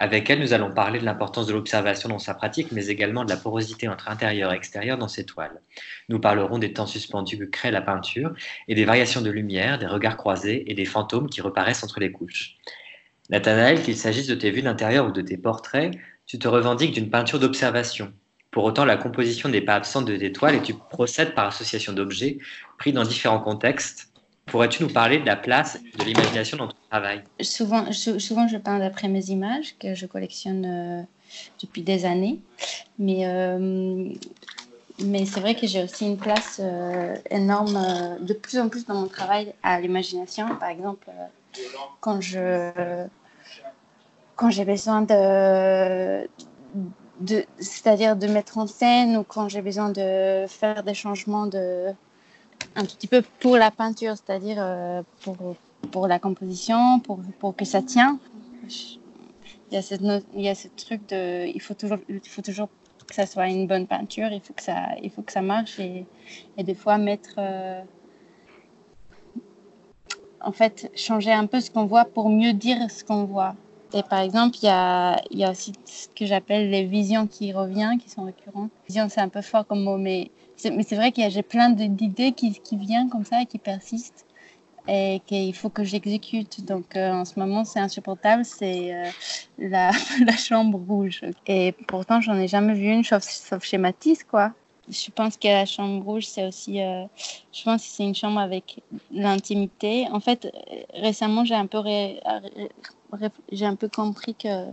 Avec 0.00 0.30
elle, 0.30 0.38
nous 0.38 0.52
allons 0.52 0.72
parler 0.72 1.00
de 1.00 1.04
l'importance 1.04 1.48
de 1.48 1.52
l'observation 1.52 2.08
dans 2.08 2.20
sa 2.20 2.32
pratique, 2.32 2.70
mais 2.70 2.86
également 2.86 3.24
de 3.24 3.30
la 3.30 3.36
porosité 3.36 3.88
entre 3.88 4.08
intérieur 4.08 4.52
et 4.52 4.56
extérieur 4.56 4.96
dans 4.96 5.08
ses 5.08 5.26
toiles. 5.26 5.60
Nous 6.08 6.20
parlerons 6.20 6.58
des 6.58 6.72
temps 6.72 6.86
suspendus 6.86 7.36
que 7.36 7.44
crée 7.44 7.72
la 7.72 7.82
peinture 7.82 8.32
et 8.68 8.76
des 8.76 8.84
variations 8.84 9.22
de 9.22 9.30
lumière, 9.30 9.80
des 9.80 9.86
regards 9.86 10.16
croisés 10.16 10.62
et 10.70 10.74
des 10.74 10.84
fantômes 10.84 11.28
qui 11.28 11.40
reparaissent 11.40 11.82
entre 11.82 11.98
les 11.98 12.12
couches. 12.12 12.54
Nathanaël, 13.30 13.82
qu'il 13.82 13.96
s'agisse 13.96 14.28
de 14.28 14.36
tes 14.36 14.52
vues 14.52 14.62
d'intérieur 14.62 15.08
ou 15.08 15.10
de 15.10 15.20
tes 15.20 15.36
portraits, 15.36 15.90
tu 16.26 16.38
te 16.38 16.46
revendiques 16.46 16.92
d'une 16.92 17.10
peinture 17.10 17.40
d'observation. 17.40 18.12
Pour 18.50 18.64
autant, 18.64 18.84
la 18.84 18.96
composition 18.96 19.48
n'est 19.48 19.60
pas 19.60 19.74
absente 19.74 20.06
de 20.06 20.16
tes 20.16 20.32
toiles 20.32 20.54
et 20.56 20.62
tu 20.62 20.74
procèdes 20.74 21.34
par 21.34 21.46
association 21.46 21.92
d'objets 21.92 22.38
pris 22.78 22.92
dans 22.92 23.04
différents 23.04 23.40
contextes 23.40 24.08
Pourrais-tu 24.48 24.82
nous 24.82 24.88
parler 24.88 25.18
de 25.18 25.26
la 25.26 25.36
place 25.36 25.78
de 25.96 26.02
l'imagination 26.04 26.56
dans 26.56 26.68
ton 26.68 26.76
travail? 26.90 27.22
Souvent, 27.40 27.92
souvent, 27.92 28.48
je 28.48 28.56
peins 28.56 28.78
d'après 28.78 29.08
mes 29.08 29.26
images 29.26 29.76
que 29.78 29.94
je 29.94 30.06
collectionne 30.06 30.64
euh, 30.64 31.02
depuis 31.60 31.82
des 31.82 32.04
années. 32.06 32.40
Mais, 32.98 33.26
euh, 33.26 34.08
mais 35.00 35.26
c'est 35.26 35.40
vrai 35.40 35.54
que 35.54 35.66
j'ai 35.66 35.82
aussi 35.82 36.06
une 36.06 36.16
place 36.16 36.60
euh, 36.62 37.14
énorme, 37.30 37.78
de 38.20 38.32
plus 38.32 38.58
en 38.58 38.68
plus 38.68 38.86
dans 38.86 38.94
mon 38.94 39.06
travail, 39.06 39.52
à 39.62 39.80
l'imagination. 39.80 40.56
Par 40.56 40.70
exemple, 40.70 41.08
quand 42.00 42.20
je 42.20 42.70
quand 44.36 44.50
j'ai 44.50 44.64
besoin 44.64 45.02
de 45.02 46.28
c'est-à-dire 47.58 48.16
de 48.16 48.26
mettre 48.26 48.58
en 48.58 48.66
scène 48.66 49.16
ou 49.16 49.24
quand 49.24 49.48
j'ai 49.48 49.62
besoin 49.62 49.90
de 49.90 50.46
faire 50.48 50.82
des 50.82 50.94
changements 50.94 51.46
de 51.46 51.92
un 52.74 52.84
petit 52.84 53.06
peu 53.06 53.22
pour 53.40 53.56
la 53.56 53.70
peinture, 53.70 54.14
c'est-à-dire 54.16 54.56
euh, 54.58 55.02
pour, 55.22 55.36
pour 55.90 56.06
la 56.06 56.18
composition, 56.18 57.00
pour, 57.00 57.20
pour 57.38 57.56
que 57.56 57.64
ça 57.64 57.82
tient. 57.82 58.18
Il 59.70 59.74
y, 59.74 59.76
a 59.76 59.82
cette 59.82 60.02
il 60.34 60.42
y 60.42 60.48
a 60.48 60.54
ce 60.54 60.68
truc 60.68 61.08
de. 61.08 61.46
Il 61.46 61.60
faut, 61.60 61.74
toujours, 61.74 61.98
il 62.08 62.20
faut 62.26 62.42
toujours 62.42 62.68
que 63.06 63.14
ça 63.14 63.26
soit 63.26 63.48
une 63.48 63.66
bonne 63.66 63.86
peinture, 63.86 64.28
il 64.30 64.40
faut 64.40 64.54
que 64.54 64.62
ça, 64.62 64.94
il 65.02 65.10
faut 65.10 65.22
que 65.22 65.32
ça 65.32 65.42
marche 65.42 65.78
et, 65.78 66.06
et 66.56 66.62
des 66.62 66.74
fois 66.74 66.98
mettre. 66.98 67.34
Euh, 67.38 67.80
en 70.40 70.52
fait, 70.52 70.90
changer 70.94 71.32
un 71.32 71.46
peu 71.46 71.60
ce 71.60 71.70
qu'on 71.70 71.86
voit 71.86 72.04
pour 72.04 72.30
mieux 72.30 72.52
dire 72.52 72.90
ce 72.90 73.04
qu'on 73.04 73.24
voit. 73.24 73.56
Et 73.94 74.02
par 74.02 74.20
exemple, 74.20 74.56
il 74.62 74.66
y 74.66 74.68
a, 74.68 75.20
y 75.30 75.44
a 75.44 75.50
aussi 75.50 75.72
ce 75.86 76.08
que 76.08 76.26
j'appelle 76.26 76.70
les 76.70 76.84
visions 76.84 77.26
qui 77.26 77.52
reviennent, 77.52 77.98
qui 77.98 78.10
sont 78.10 78.24
récurrentes. 78.24 78.70
Vision, 78.88 79.08
c'est 79.08 79.20
un 79.20 79.28
peu 79.28 79.40
fort 79.40 79.66
comme 79.66 79.82
mot, 79.82 79.96
mais 79.96 80.30
mais 80.64 80.82
c'est 80.82 80.96
vrai 80.96 81.12
que 81.12 81.22
j'ai 81.30 81.42
plein 81.42 81.70
d'idées 81.70 82.32
qui, 82.32 82.52
qui 82.52 82.76
viennent 82.76 83.08
comme 83.08 83.24
ça 83.24 83.42
et 83.42 83.46
qui 83.46 83.58
persistent 83.58 84.26
et 84.88 85.20
qu'il 85.26 85.54
faut 85.54 85.68
que 85.68 85.84
j'exécute. 85.84 86.64
Donc 86.64 86.96
euh, 86.96 87.12
en 87.12 87.24
ce 87.24 87.38
moment, 87.38 87.64
c'est 87.64 87.78
insupportable, 87.78 88.44
c'est 88.44 88.94
euh, 88.94 89.10
la, 89.58 89.90
la, 90.26 90.36
chambre 90.36 90.78
rouge. 90.78 91.20
Et 91.46 91.72
pourtant, 91.86 92.20
j'en 92.20 92.36
ai 92.36 92.48
jamais 92.48 92.74
vu 92.74 92.86
une, 92.86 93.04
sauf, 93.04 93.22
sauf 93.22 93.62
chez 93.64 93.78
Matisse, 93.78 94.24
quoi. 94.24 94.52
Je 94.90 95.10
pense 95.10 95.36
que 95.36 95.48
la 95.48 95.66
chambre 95.66 96.04
rouge, 96.04 96.26
c'est 96.26 96.46
aussi. 96.46 96.80
euh, 96.82 97.04
je 97.52 97.62
pense 97.64 97.82
que 97.82 97.88
c'est 97.88 98.04
une 98.04 98.14
chambre 98.14 98.40
avec 98.40 98.80
l'intimité. 99.12 100.06
En 100.10 100.20
fait, 100.20 100.46
euh, 100.46 100.50
récemment, 100.94 101.44
j'ai 101.44 101.54
un 101.54 101.66
peu 101.66 101.78
ré- 101.78 102.20
j'ai 103.52 103.66
un 103.66 103.76
peu 103.76 103.88
compris 103.88 104.34
que 104.34 104.66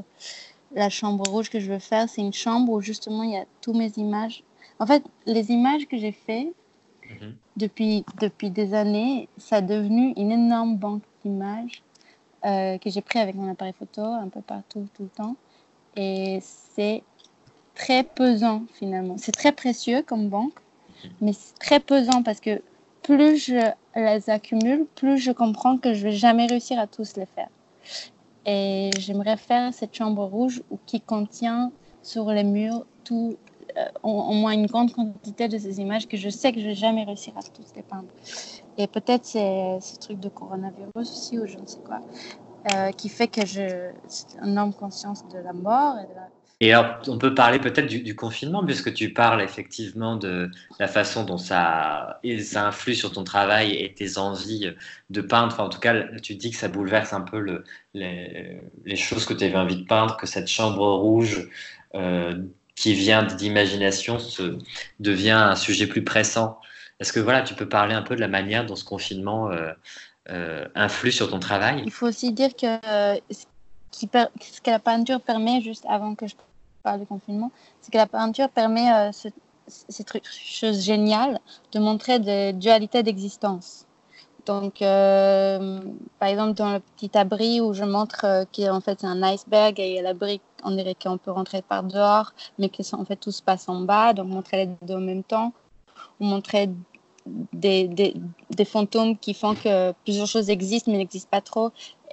la 0.73 0.89
chambre 0.89 1.27
rouge 1.29 1.49
que 1.49 1.59
je 1.59 1.71
veux 1.71 1.79
faire, 1.79 2.09
c'est 2.09 2.21
une 2.21 2.33
chambre 2.33 2.71
où 2.73 2.81
justement 2.81 3.23
il 3.23 3.31
y 3.31 3.37
a 3.37 3.45
tous 3.61 3.73
mes 3.73 3.91
images. 3.97 4.43
En 4.79 4.85
fait, 4.87 5.03
les 5.25 5.51
images 5.51 5.87
que 5.87 5.97
j'ai 5.97 6.11
fait 6.11 6.53
depuis 7.57 8.05
depuis 8.19 8.51
des 8.51 8.73
années, 8.73 9.29
ça 9.37 9.57
a 9.57 9.61
devenu 9.61 10.13
une 10.17 10.31
énorme 10.31 10.77
banque 10.77 11.03
d'images 11.23 11.83
euh, 12.45 12.77
que 12.77 12.89
j'ai 12.89 13.01
pris 13.01 13.19
avec 13.19 13.35
mon 13.35 13.49
appareil 13.51 13.73
photo 13.77 14.01
un 14.03 14.29
peu 14.29 14.41
partout 14.41 14.87
tout 14.95 15.03
le 15.03 15.09
temps. 15.09 15.35
Et 15.95 16.39
c'est 16.41 17.03
très 17.75 18.03
pesant 18.03 18.63
finalement. 18.73 19.15
C'est 19.17 19.33
très 19.33 19.51
précieux 19.51 20.01
comme 20.01 20.29
banque, 20.29 20.57
mais 21.21 21.33
c'est 21.33 21.57
très 21.59 21.79
pesant 21.79 22.23
parce 22.23 22.39
que 22.39 22.61
plus 23.03 23.37
je 23.37 23.71
les 23.95 24.29
accumule, 24.29 24.87
plus 24.95 25.17
je 25.17 25.31
comprends 25.31 25.77
que 25.77 25.93
je 25.93 26.03
vais 26.03 26.11
jamais 26.11 26.47
réussir 26.47 26.79
à 26.79 26.87
tous 26.87 27.15
les 27.17 27.27
faire. 27.27 27.49
Et 28.45 28.89
j'aimerais 28.99 29.37
faire 29.37 29.73
cette 29.73 29.95
chambre 29.95 30.23
rouge 30.25 30.63
où- 30.71 30.79
qui 30.85 31.01
contient 31.01 31.71
sur 32.01 32.31
les 32.31 32.43
murs 32.43 32.85
tout, 33.03 33.35
euh, 33.77 33.85
au, 34.03 34.33
moins 34.33 34.51
une 34.51 34.67
grande 34.67 34.91
quantité 34.93 35.47
de 35.47 35.57
ces 35.57 35.79
images 35.79 36.07
que 36.07 36.17
je 36.17 36.29
sais 36.29 36.51
que 36.51 36.59
je 36.59 36.67
vais 36.67 36.75
jamais 36.75 37.03
réussir 37.03 37.33
à 37.37 37.41
tous 37.41 37.65
les 37.75 37.81
peindre. 37.81 38.07
Et 38.77 38.87
peut-être 38.87 39.25
c'est 39.25 39.79
ce 39.81 39.97
truc 39.99 40.19
de 40.19 40.29
coronavirus 40.29 40.91
aussi 40.95 41.39
ou 41.39 41.47
je 41.47 41.57
ne 41.57 41.65
sais 41.65 41.79
quoi, 41.85 42.01
euh, 42.73 42.91
qui 42.91 43.09
fait 43.09 43.27
que 43.27 43.45
je 43.45 43.91
c'est 44.07 44.37
une 44.41 44.49
énorme 44.49 44.73
conscience 44.73 45.23
de 45.31 45.39
la 45.39 45.53
mort 45.53 45.97
et 45.99 46.07
de 46.07 46.15
la 46.15 46.29
Et 46.61 46.73
alors, 46.73 47.01
on 47.07 47.17
peut 47.17 47.35
parler 47.35 47.59
peut-être 47.59 47.87
du, 47.87 48.15
confinement, 48.15 48.65
puisque 48.65 48.93
tu 48.93 49.11
parles 49.11 49.41
effectivement 49.41 50.15
de 50.15 50.49
la 50.79 50.87
façon 50.87 51.25
dont 51.25 51.37
ça, 51.37 52.21
ça 52.39 52.67
influe 52.67 52.95
sur 52.95 53.11
ton 53.11 53.25
travail 53.25 53.73
et 53.73 53.93
tes 53.93 54.17
envies 54.17 54.71
de 55.09 55.21
peindre. 55.21 55.53
Enfin, 55.53 55.65
en 55.65 55.69
tout 55.69 55.81
cas, 55.81 56.03
tu 56.21 56.35
dis 56.35 56.51
que 56.51 56.57
ça 56.57 56.69
bouleverse 56.69 57.11
un 57.11 57.21
peu 57.21 57.39
le, 57.39 57.65
les, 57.93 58.95
choses 58.95 59.25
que 59.25 59.33
tu 59.33 59.43
avais 59.43 59.57
envie 59.57 59.75
de 59.75 59.85
peindre, 59.85 60.15
que 60.15 60.27
cette 60.27 60.47
chambre 60.47 60.87
rouge 60.93 61.49
euh, 61.93 62.41
qui 62.75 62.93
vient 62.93 63.23
d'imagination 63.23 64.17
devient 65.01 65.31
un 65.31 65.55
sujet 65.57 65.87
plus 65.87 66.05
pressant. 66.05 66.59
Est-ce 67.01 67.11
que 67.11 67.19
voilà, 67.19 67.41
tu 67.41 67.53
peux 67.53 67.67
parler 67.67 67.93
un 67.93 68.01
peu 68.01 68.15
de 68.15 68.21
la 68.21 68.29
manière 68.29 68.65
dont 68.65 68.77
ce 68.77 68.85
confinement 68.85 69.51
euh, 69.51 69.73
euh, 70.29 70.65
influe 70.73 71.11
sur 71.11 71.29
ton 71.29 71.39
travail? 71.39 71.83
Il 71.85 71.91
faut 71.91 72.07
aussi 72.07 72.31
dire 72.31 72.55
que 72.55 72.77
ce 73.99 74.61
que 74.61 74.69
la 74.71 74.79
peinture 74.79 75.21
permet, 75.21 75.61
juste 75.61 75.85
avant 75.87 76.15
que 76.15 76.27
je 76.27 76.35
parle 76.83 76.99
du 76.99 77.05
confinement, 77.05 77.51
c'est 77.81 77.91
que 77.91 77.97
la 77.97 78.07
peinture 78.07 78.49
permet 78.49 78.91
euh, 78.91 79.11
ce- 79.11 79.29
cette 79.67 80.07
truc- 80.07 80.23
chose 80.25 80.79
géniale 80.81 81.39
de 81.71 81.79
montrer 81.79 82.19
des 82.19 82.53
dualités 82.53 83.03
d'existence. 83.03 83.85
Donc, 84.45 84.81
euh, 84.83 85.79
par 86.19 86.29
exemple, 86.29 86.53
dans 86.53 86.73
le 86.73 86.79
petit 86.79 87.17
abri 87.17 87.61
où 87.61 87.73
je 87.73 87.83
montre 87.83 88.25
euh, 88.25 88.45
qu'en 88.55 88.79
fait 88.79 88.99
c'est 89.01 89.07
un 89.07 89.23
iceberg 89.23 89.79
et 89.79 90.01
l'abri, 90.03 90.39
on 90.63 90.71
dirait 90.71 90.93
qu'on 90.95 91.17
peut 91.17 91.31
rentrer 91.31 91.63
par 91.63 91.81
dehors, 91.83 92.33
mais 92.59 92.69
que 92.69 92.83
en 92.95 93.05
fait 93.05 93.15
tout 93.15 93.31
se 93.31 93.41
passe 93.41 93.67
en 93.69 93.81
bas, 93.81 94.13
donc 94.13 94.27
montrer 94.27 94.57
les 94.65 94.71
deux 94.83 94.95
en 94.95 94.99
même 95.01 95.23
temps, 95.23 95.51
ou 96.19 96.25
montrer 96.25 96.69
des 97.53 98.65
fantômes 98.65 99.17
qui 99.17 99.33
font 99.33 99.55
que 99.55 99.93
plusieurs 100.03 100.27
choses 100.27 100.49
existent 100.51 100.91
mais 100.91 100.99
n'existent 100.99 101.29
pas 101.31 101.41
trop. 101.41 101.71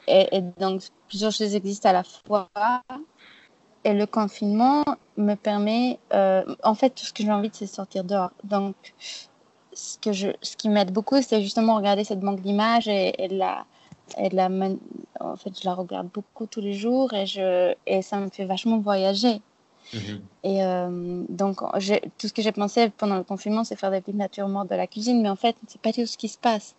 Et, 0.08 0.36
et 0.36 0.40
donc, 0.58 0.82
plusieurs 1.08 1.32
choses 1.32 1.54
existent 1.54 1.88
à 1.88 1.92
la 1.92 2.02
fois. 2.04 2.48
Et 3.84 3.94
le 3.94 4.06
confinement 4.06 4.84
me 5.16 5.34
permet, 5.34 5.98
euh, 6.12 6.44
en 6.62 6.74
fait, 6.74 6.90
tout 6.90 7.04
ce 7.04 7.12
que 7.12 7.22
j'ai 7.22 7.32
envie, 7.32 7.50
c'est 7.52 7.66
sortir 7.66 8.04
dehors. 8.04 8.30
Donc, 8.44 8.74
ce, 9.72 9.98
que 9.98 10.12
je, 10.12 10.28
ce 10.40 10.56
qui 10.56 10.68
m'aide 10.68 10.92
beaucoup, 10.92 11.20
c'est 11.22 11.42
justement 11.42 11.76
regarder 11.76 12.04
cette 12.04 12.20
banque 12.20 12.40
d'images 12.40 12.88
et, 12.88 13.28
la, 13.28 13.64
et 14.18 14.28
la, 14.30 14.48
en 15.20 15.36
fait, 15.36 15.58
je 15.60 15.64
la 15.64 15.74
regarde 15.74 16.08
beaucoup 16.12 16.46
tous 16.46 16.60
les 16.60 16.74
jours 16.74 17.12
et, 17.12 17.26
je, 17.26 17.74
et 17.86 18.02
ça 18.02 18.18
me 18.18 18.28
fait 18.28 18.44
vachement 18.44 18.78
voyager. 18.78 19.40
Et 20.44 20.62
euh, 20.64 21.24
donc, 21.28 21.60
tout 22.18 22.28
ce 22.28 22.32
que 22.32 22.40
j'ai 22.42 22.52
pensé 22.52 22.90
pendant 22.90 23.16
le 23.16 23.24
confinement, 23.24 23.64
c'est 23.64 23.76
faire 23.76 23.90
des 23.90 24.00
petites 24.00 24.16
natures 24.16 24.48
mortes 24.48 24.70
de 24.70 24.76
la 24.76 24.86
cuisine, 24.86 25.20
mais 25.22 25.28
en 25.28 25.36
fait, 25.36 25.56
c'est 25.66 25.80
pas 25.80 25.92
tout 25.92 26.06
ce 26.06 26.16
qui 26.16 26.28
se 26.28 26.38
passe. 26.38 26.76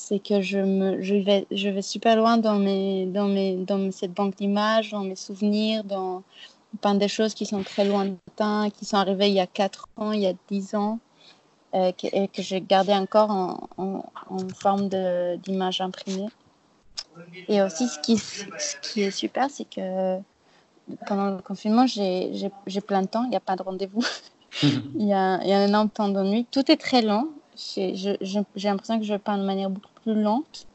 C'est 0.00 0.20
que 0.20 0.40
je, 0.40 0.58
me, 0.58 1.02
je, 1.02 1.16
vais, 1.16 1.44
je 1.50 1.68
vais 1.68 1.82
super 1.82 2.14
loin 2.14 2.38
dans, 2.38 2.54
mes, 2.54 3.04
dans, 3.06 3.26
mes, 3.26 3.56
dans 3.56 3.90
cette 3.90 4.12
banque 4.12 4.36
d'images, 4.36 4.92
dans 4.92 5.02
mes 5.02 5.16
souvenirs, 5.16 5.82
dans 5.82 6.22
peindre 6.80 7.00
des 7.00 7.08
choses 7.08 7.34
qui 7.34 7.46
sont 7.46 7.64
très 7.64 7.84
lointaines, 7.84 8.70
qui 8.70 8.84
sont 8.84 8.96
arrivées 8.96 9.26
il 9.26 9.34
y 9.34 9.40
a 9.40 9.48
4 9.48 9.88
ans, 9.96 10.12
il 10.12 10.20
y 10.20 10.28
a 10.28 10.34
10 10.50 10.76
ans, 10.76 11.00
euh, 11.74 11.90
que, 11.90 12.06
et 12.12 12.28
que 12.28 12.42
j'ai 12.42 12.60
gardé 12.60 12.92
encore 12.92 13.32
en, 13.32 13.68
en, 13.76 14.04
en 14.30 14.48
forme 14.54 14.88
d'image 15.42 15.80
imprimée. 15.80 16.28
Et 17.48 17.60
aussi, 17.60 17.88
ce 17.88 17.98
qui, 17.98 18.18
ce 18.18 18.76
qui 18.80 19.02
est 19.02 19.10
super, 19.10 19.50
c'est 19.50 19.68
que 19.68 20.18
pendant 21.08 21.30
le 21.30 21.42
confinement, 21.42 21.88
j'ai 21.88 22.80
plein 22.86 23.02
de 23.02 23.08
temps, 23.08 23.24
il 23.24 23.30
n'y 23.30 23.36
a 23.36 23.40
pas 23.40 23.56
de 23.56 23.62
rendez-vous. 23.64 24.04
il, 24.62 25.08
y 25.08 25.12
a, 25.12 25.42
il 25.42 25.50
y 25.50 25.52
a 25.52 25.58
un 25.58 25.66
énorme 25.66 25.90
temps 25.90 26.08
d'ennui. 26.08 26.46
Tout 26.52 26.70
est 26.70 26.76
très 26.76 27.02
lent. 27.02 27.24
J'ai 27.58 28.16
l'impression 28.64 28.98
que 28.98 29.04
je 29.04 29.14
peins 29.16 29.38
de 29.38 29.44
manière 29.44 29.70
beaucoup 29.70 29.92
plus 30.02 30.20
lente 30.20 30.66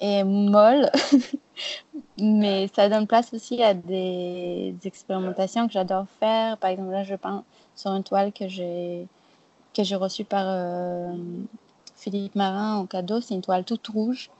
et 0.00 0.24
molle. 0.24 0.90
Mais 2.18 2.68
ça 2.74 2.88
donne 2.88 3.06
place 3.06 3.32
aussi 3.34 3.62
à 3.62 3.74
des, 3.74 4.74
expérimentations 4.84 5.66
que 5.66 5.72
j'adore 5.72 6.06
faire. 6.20 6.56
Par 6.58 6.70
exemple, 6.70 6.90
là, 6.92 7.04
je 7.04 7.14
peins 7.14 7.44
sur 7.74 7.92
une 7.92 8.04
toile 8.04 8.32
que 8.32 8.48
j'ai 8.48 9.06
que 9.74 9.82
j'ai 9.84 9.96
reçue 9.96 10.24
par 10.24 10.44
euh, 10.46 11.14
Philippe 11.96 12.34
Marin 12.34 12.76
en 12.76 12.86
cadeau. 12.86 13.20
C'est 13.20 13.34
une 13.34 13.42
toile 13.42 13.64
toute 13.64 13.86
rouge. 13.88 14.30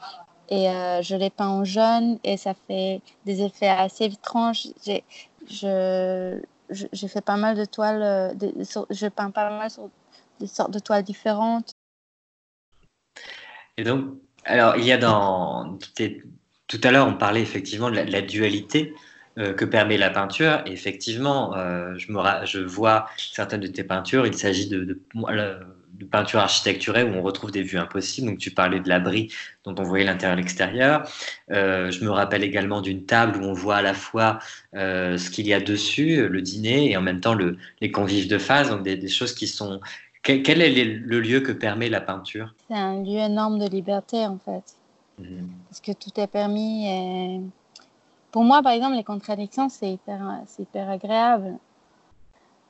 Et 0.49 0.71
euh, 0.71 1.03
je 1.03 1.17
l'ai 1.17 1.31
peint 1.31 1.49
en 1.49 1.65
jaune 1.65 2.19
et 2.25 2.37
ça 2.37 2.55
fait 2.69 3.01
des 3.25 3.43
effets 3.43 3.69
assez 3.69 4.05
étranges. 4.07 4.69
J'ai 4.85 5.05
je, 5.49 6.41
je- 6.71 7.07
fait 7.07 7.21
pas 7.21 7.37
mal 7.37 7.57
de 7.57 7.65
toiles, 7.65 8.03
euh, 8.03 8.35
de- 8.35 8.53
je 8.91 9.07
peins 9.09 9.31
pas 9.31 9.51
mal 9.51 9.71
sur 9.71 9.91
des 10.41 10.47
sortes 10.47 10.73
de 10.73 10.79
toiles 10.79 11.05
différentes. 11.05 11.73
Et 13.77 13.85
donc, 13.85 14.17
alors, 14.47 14.77
il 14.77 14.85
y 14.85 14.93
a 14.93 14.99
dans. 14.99 15.79
Tout 16.69 16.81
à 16.83 16.91
l'heure, 16.91 17.07
on 17.07 17.15
parlait 17.15 17.43
effectivement 17.43 17.91
de 17.91 17.97
la, 17.97 18.23
dualité 18.23 18.93
euh, 19.39 19.53
que 19.53 19.65
permet 19.65 19.97
la 19.99 20.11
peinture. 20.11 20.63
Effectivement, 20.67 21.55
euh, 21.57 21.95
je, 21.97 22.59
vois 22.59 23.09
certaines 23.17 23.61
de 23.61 23.69
tes 23.69 23.85
peintures. 23.85 24.27
Il 24.27 24.35
s'agit 24.35 24.69
de, 24.69 25.01
peintures 26.11 26.41
architecturales 26.41 27.09
où 27.09 27.15
on 27.15 27.23
retrouve 27.23 27.53
des 27.53 27.63
vues 27.63 27.79
impossibles. 27.79 28.29
Donc, 28.29 28.39
tu 28.39 28.51
parlais 28.51 28.81
de 28.81 28.89
l'abri 28.89 29.33
dont 29.65 29.75
on 29.79 29.83
voyait 29.83 30.05
l'intérieur 30.05 30.39
et 30.39 30.43
l'extérieur. 30.43 31.09
Euh, 31.53 31.91
je 31.91 32.05
me 32.05 32.11
rappelle 32.11 32.43
également 32.43 32.81
d'une 32.81 33.05
table 33.07 33.39
où 33.41 33.45
on 33.45 33.53
voit 33.53 33.77
à 33.77 33.83
la 33.83 33.95
fois 33.95 34.39
ce 34.75 35.31
qu'il 35.31 35.47
y 35.47 35.55
a 35.55 35.61
dessus, 35.61 36.29
le 36.29 36.43
dîner, 36.43 36.91
et 36.91 36.97
en 36.97 37.03
même 37.03 37.21
temps 37.21 37.35
le, 37.35 37.57
les 37.81 37.91
convives 37.91 38.29
de 38.29 38.39
face. 38.39 38.71
Donc, 38.71 38.83
des 38.83 39.09
choses 39.09 39.35
qui 39.35 39.47
sont. 39.47 39.81
Quel, 40.27 40.43
quel 40.43 40.61
est 40.61 40.85
le 40.85 41.21
lieu 41.21 41.39
que 41.39 41.53
permet 41.53 41.89
la 41.89 42.01
peinture? 42.01 42.53
C'est 42.67 42.75
un 42.75 43.01
lieu 43.01 43.21
énorme 43.21 43.61
de 43.61 43.69
liberté 43.69 44.27
en 44.27 44.39
fait, 44.39 44.75
parce 45.69 45.81
que 45.81 45.93
tout 45.93 46.11
est 46.19 46.27
permis. 46.27 46.89
Et... 46.89 47.41
Pour 48.33 48.43
moi, 48.43 48.61
par 48.61 48.73
exemple, 48.73 48.97
les 48.97 49.05
contradictions, 49.05 49.69
c'est 49.69 49.93
hyper, 49.93 50.41
hyper 50.59 50.91
agréable. 50.91 51.57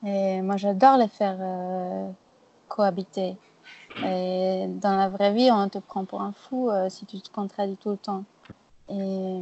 Et 0.04 0.42
moi, 0.42 0.58
j'adore 0.58 0.98
les 0.98 1.08
faire 1.08 1.38
euh, 1.40 2.10
cohabiter. 2.68 3.36
Et 4.04 4.66
dans 4.68 4.94
la 4.94 5.08
vraie 5.08 5.32
vie, 5.32 5.50
on 5.50 5.70
te 5.70 5.78
prend 5.78 6.04
pour 6.04 6.20
un 6.20 6.32
fou 6.32 6.68
euh, 6.68 6.90
si 6.90 7.06
tu 7.06 7.22
te 7.22 7.30
contradis 7.30 7.78
tout 7.78 7.92
le 7.92 7.96
temps. 7.96 8.24
Et 8.90 9.40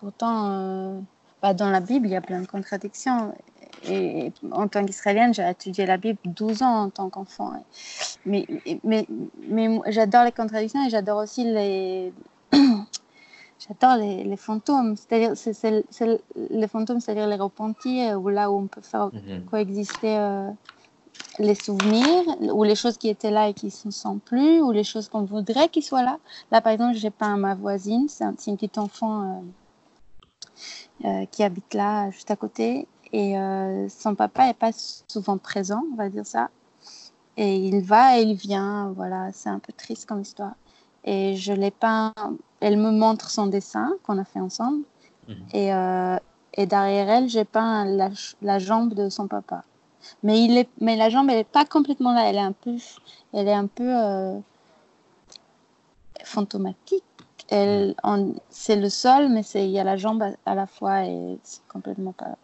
pourtant, 0.00 0.50
euh, 0.50 1.00
bah, 1.42 1.52
dans 1.52 1.68
la 1.68 1.80
Bible, 1.80 2.06
il 2.06 2.12
y 2.12 2.16
a 2.16 2.22
plein 2.22 2.40
de 2.40 2.46
contradictions. 2.46 3.34
Et 3.88 4.32
en 4.52 4.68
tant 4.68 4.84
qu'Israélienne, 4.84 5.32
j'ai 5.34 5.48
étudié 5.48 5.86
la 5.86 5.96
Bible 5.96 6.18
12 6.24 6.62
ans 6.62 6.84
en 6.84 6.90
tant 6.90 7.08
qu'enfant. 7.10 7.52
Mais, 8.26 8.46
mais, 8.84 9.06
mais 9.48 9.68
moi, 9.68 9.84
j'adore 9.88 10.24
les 10.24 10.32
contradictions 10.32 10.84
et 10.86 10.90
j'adore 10.90 11.18
aussi 11.22 11.44
les. 11.44 12.12
j'adore 13.68 13.96
les, 13.96 14.24
les 14.24 14.36
fantômes. 14.36 14.96
C'est-à-dire, 14.96 15.32
c'est, 15.36 15.52
c'est- 15.52 15.84
c'est- 15.90 16.22
les 16.50 16.68
fantômes, 16.68 17.00
c'est-à-dire 17.00 17.26
les 17.26 17.36
repentis, 17.36 18.04
euh, 18.04 18.16
ou 18.16 18.28
là 18.28 18.50
où 18.50 18.58
on 18.58 18.66
peut 18.66 18.82
faire 18.82 19.10
coexister 19.50 20.16
euh, 20.18 20.50
les 21.38 21.54
souvenirs, 21.54 22.24
ou 22.54 22.64
les 22.64 22.74
choses 22.74 22.98
qui 22.98 23.08
étaient 23.08 23.30
là 23.30 23.48
et 23.48 23.54
qui 23.54 23.72
ne 23.84 23.90
sont 23.90 24.18
plus, 24.18 24.60
ou 24.60 24.72
les 24.72 24.84
choses 24.84 25.08
qu'on 25.08 25.22
voudrait 25.24 25.68
qu'ils 25.68 25.82
soient 25.82 26.02
là. 26.02 26.18
Là, 26.50 26.60
par 26.60 26.72
exemple, 26.72 26.96
j'ai 26.96 27.10
peint 27.10 27.36
ma 27.36 27.54
voisine, 27.54 28.08
c'est, 28.08 28.24
un, 28.24 28.34
une 28.46 28.56
petite 28.56 28.78
enfant 28.78 29.22
euh, 29.22 31.06
euh, 31.06 31.24
qui 31.30 31.42
habite 31.42 31.72
là, 31.74 32.10
juste 32.10 32.30
à 32.30 32.36
côté. 32.36 32.86
Et 33.12 33.36
euh, 33.38 33.88
son 33.88 34.14
papa 34.14 34.46
n'est 34.46 34.54
pas 34.54 34.70
souvent 35.08 35.36
présent, 35.38 35.82
on 35.92 35.96
va 35.96 36.08
dire 36.08 36.26
ça. 36.26 36.50
Et 37.36 37.56
il 37.56 37.80
va 37.80 38.18
et 38.18 38.22
il 38.22 38.34
vient, 38.34 38.92
voilà, 38.96 39.30
c'est 39.32 39.48
un 39.48 39.58
peu 39.58 39.72
triste 39.72 40.06
comme 40.06 40.20
histoire. 40.20 40.54
Et 41.04 41.36
je 41.36 41.52
l'ai 41.52 41.70
peint, 41.70 42.12
elle 42.60 42.76
me 42.76 42.90
montre 42.90 43.30
son 43.30 43.46
dessin 43.46 43.92
qu'on 44.04 44.18
a 44.18 44.24
fait 44.24 44.40
ensemble. 44.40 44.84
Et, 45.52 45.72
euh, 45.74 46.16
et 46.54 46.66
derrière 46.66 47.08
elle, 47.08 47.28
j'ai 47.28 47.44
peint 47.44 47.84
la, 47.84 48.10
la 48.42 48.58
jambe 48.58 48.94
de 48.94 49.08
son 49.08 49.26
papa. 49.26 49.64
Mais, 50.22 50.42
il 50.44 50.56
est, 50.58 50.68
mais 50.80 50.96
la 50.96 51.08
jambe, 51.10 51.28
elle 51.30 51.38
n'est 51.38 51.44
pas 51.44 51.64
complètement 51.64 52.12
là. 52.12 52.28
Elle 52.28 52.36
est 52.36 52.40
un 52.40 52.52
peu, 52.52 52.76
elle 53.32 53.48
est 53.48 53.52
un 53.54 53.66
peu 53.66 53.84
euh, 53.86 54.38
fantomatique. 56.24 57.04
En- 58.02 58.32
c'est 58.48 58.76
le 58.76 58.88
sol, 58.88 59.28
mais 59.28 59.42
il 59.54 59.70
y 59.70 59.78
a 59.78 59.84
la 59.84 59.96
jambe 59.96 60.22
à, 60.22 60.30
à 60.46 60.54
la 60.54 60.66
fois 60.66 61.04
et 61.04 61.38
c'est 61.42 61.66
complètement 61.68 62.12
pas 62.12 62.36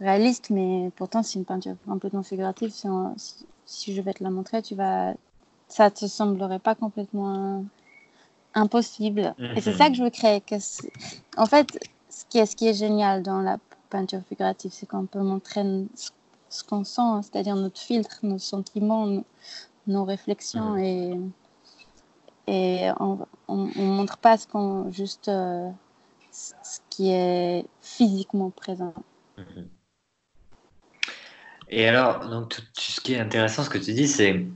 réaliste. 0.00 0.50
Mais 0.50 0.90
pourtant, 0.96 1.22
c'est 1.22 1.38
une 1.38 1.44
peinture 1.44 1.76
complètement 1.86 2.22
figurative. 2.22 2.70
Si, 2.70 2.86
on- 2.88 3.14
si, 3.16 3.46
si 3.66 3.94
je 3.94 4.02
vais 4.02 4.12
te 4.14 4.22
la 4.22 4.30
montrer, 4.30 4.62
tu 4.62 4.74
vas, 4.74 5.14
ça 5.68 5.90
te 5.90 6.06
semblerait 6.06 6.58
pas 6.58 6.74
complètement 6.74 7.64
impossible. 8.54 9.34
Et 9.56 9.60
c'est 9.60 9.72
Mhm. 9.72 9.76
ça 9.78 9.88
que 9.88 9.94
je 9.94 10.02
veux 10.04 10.10
créer. 10.10 10.40
Que 10.40 10.56
en 11.36 11.46
fait, 11.46 11.78
ce 12.10 12.24
qui, 12.28 12.38
est, 12.38 12.46
ce 12.46 12.56
qui 12.56 12.66
est 12.68 12.74
génial 12.74 13.22
dans 13.22 13.40
la 13.40 13.58
peinture 13.90 14.20
figurative, 14.28 14.72
c'est 14.72 14.86
qu'on 14.86 15.06
peut 15.06 15.22
montrer 15.22 15.62
ce, 15.94 16.10
ce 16.48 16.64
qu'on 16.64 16.84
sent, 16.84 17.22
c'est-à-dire 17.22 17.56
notre 17.56 17.80
filtre, 17.80 18.18
nos 18.22 18.38
sentiments, 18.38 19.06
nos, 19.06 19.24
nos 19.86 20.04
réflexions. 20.04 20.76
Et, 20.78 21.18
et 22.46 22.90
on 23.00 23.18
ne 23.48 23.82
montre 23.84 24.18
pas 24.18 24.36
ce 24.36 24.46
qu'on, 24.46 24.90
juste 24.90 25.28
euh, 25.28 25.70
ce 26.32 26.80
qui 26.90 27.10
est 27.10 27.64
physiquement 27.80 28.50
présent. 28.50 28.94
Et 31.68 31.88
alors, 31.88 32.28
donc, 32.28 32.50
tout, 32.50 32.62
ce 32.76 33.00
qui 33.00 33.14
est 33.14 33.18
intéressant, 33.20 33.64
ce 33.64 33.70
que 33.70 33.78
tu 33.78 33.92
dis, 33.92 34.08
c'est 34.08 34.46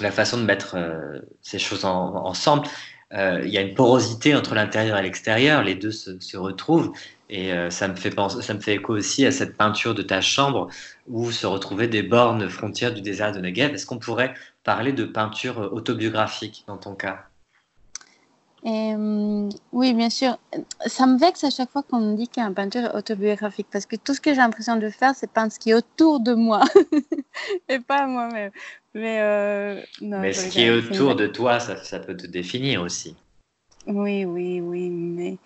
la 0.00 0.12
façon 0.12 0.38
de 0.38 0.44
mettre 0.44 0.76
euh, 0.76 1.20
ces 1.42 1.60
choses 1.60 1.86
en- 1.86 2.14
ensemble. 2.26 2.68
Euh, 3.14 3.42
Il 3.44 3.50
y 3.52 3.58
a 3.58 3.62
une 3.62 3.74
porosité 3.74 4.36
entre 4.36 4.54
l'intérieur 4.56 4.98
et 4.98 5.02
l'extérieur, 5.02 5.64
les 5.64 5.76
deux 5.76 5.92
se, 5.92 6.36
retrouvent. 6.38 6.92
Et 7.30 7.52
euh, 7.54 7.70
ça, 7.70 7.88
me 7.88 7.96
fait 7.96 8.14
ça 8.42 8.54
me 8.54 8.60
fait 8.60 8.74
écho 8.76 8.94
aussi 8.96 9.26
à 9.26 9.32
cette 9.32 9.56
peinture 9.58 9.94
de 9.94 10.02
ta 10.02 10.20
chambre 10.22 10.68
où 11.06 11.32
se 11.32 11.46
retrouvaient 11.46 11.88
des 11.88 12.02
bornes 12.04 12.48
frontières 12.50 12.94
du 12.94 13.02
désert 13.02 13.32
de 13.32 13.40
Negev. 13.40 13.74
Est-ce 13.74 13.86
qu'on 13.86 14.00
pourrait 14.00 14.34
parler 14.64 14.92
de 14.92 15.04
peinture 15.06 15.70
autobiographique 15.72 16.64
dans 16.68 16.78
ton 16.78 16.96
cas? 16.96 17.29
Et, 18.64 18.94
oui, 19.72 19.94
bien 19.94 20.10
sûr. 20.10 20.38
Ça 20.86 21.06
me 21.06 21.18
vexe 21.18 21.44
à 21.44 21.50
chaque 21.50 21.70
fois 21.70 21.82
qu'on 21.82 22.00
me 22.00 22.16
dit 22.16 22.28
qu'un 22.28 22.52
peinture 22.52 22.82
est 22.82 22.94
autobiographique 22.94 23.68
parce 23.72 23.86
que 23.86 23.96
tout 23.96 24.14
ce 24.14 24.20
que 24.20 24.30
j'ai 24.30 24.40
l'impression 24.40 24.76
de 24.76 24.88
faire, 24.90 25.14
c'est 25.14 25.30
peindre 25.30 25.52
ce 25.52 25.58
qui 25.58 25.70
est 25.70 25.74
autour 25.74 26.20
de 26.20 26.34
moi 26.34 26.62
et 27.68 27.80
pas 27.80 28.06
moi-même. 28.06 28.50
Mais, 28.94 29.20
euh, 29.20 29.80
non, 30.02 30.20
Mais 30.20 30.32
je 30.32 30.40
ce 30.40 30.48
qui 30.48 30.62
est 30.62 30.70
autour 30.70 31.14
de 31.14 31.26
toi, 31.26 31.60
ça, 31.60 31.82
ça 31.82 32.00
peut 32.00 32.16
te 32.16 32.26
définir 32.26 32.82
aussi. 32.82 33.16
Oui, 33.86 34.24
oui, 34.24 34.60
oui, 34.60 34.90
mais 34.90 35.38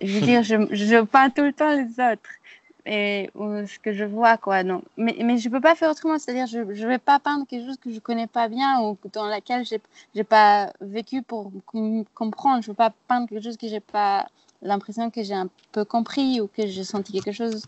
je 0.00 0.18
veux 0.18 0.26
dire, 0.26 0.42
je, 0.42 0.56
je 0.72 1.02
peins 1.04 1.30
tout 1.30 1.44
le 1.44 1.52
temps 1.52 1.74
les 1.74 2.02
autres 2.02 2.30
et 2.86 3.30
ou 3.34 3.66
ce 3.66 3.78
que 3.78 3.92
je 3.92 4.04
vois, 4.04 4.36
quoi. 4.36 4.62
Non, 4.62 4.82
mais, 4.96 5.16
mais 5.22 5.38
je 5.38 5.48
peux 5.48 5.60
pas 5.60 5.74
faire 5.74 5.90
autrement, 5.90 6.18
c'est-à-dire, 6.18 6.46
je 6.46 6.74
je 6.74 6.86
vais 6.86 6.98
pas 6.98 7.18
peindre 7.18 7.46
quelque 7.46 7.66
chose 7.66 7.78
que 7.78 7.90
je 7.92 7.98
connais 7.98 8.26
pas 8.26 8.48
bien 8.48 8.80
ou 8.80 8.96
dans 9.12 9.26
laquelle 9.26 9.64
j'ai 9.64 9.80
j'ai 10.14 10.24
pas 10.24 10.72
vécu 10.80 11.22
pour 11.22 11.50
com- 11.66 12.04
comprendre. 12.14 12.62
Je 12.62 12.68
veux 12.68 12.74
pas 12.74 12.92
peindre 13.08 13.28
quelque 13.28 13.42
chose 13.42 13.56
que 13.56 13.68
j'ai 13.68 13.80
pas 13.80 14.28
l'impression 14.62 15.10
que 15.10 15.22
j'ai 15.22 15.34
un 15.34 15.48
peu 15.72 15.84
compris 15.84 16.40
ou 16.40 16.46
que 16.48 16.66
j'ai 16.66 16.84
senti 16.84 17.12
quelque 17.12 17.32
chose 17.32 17.62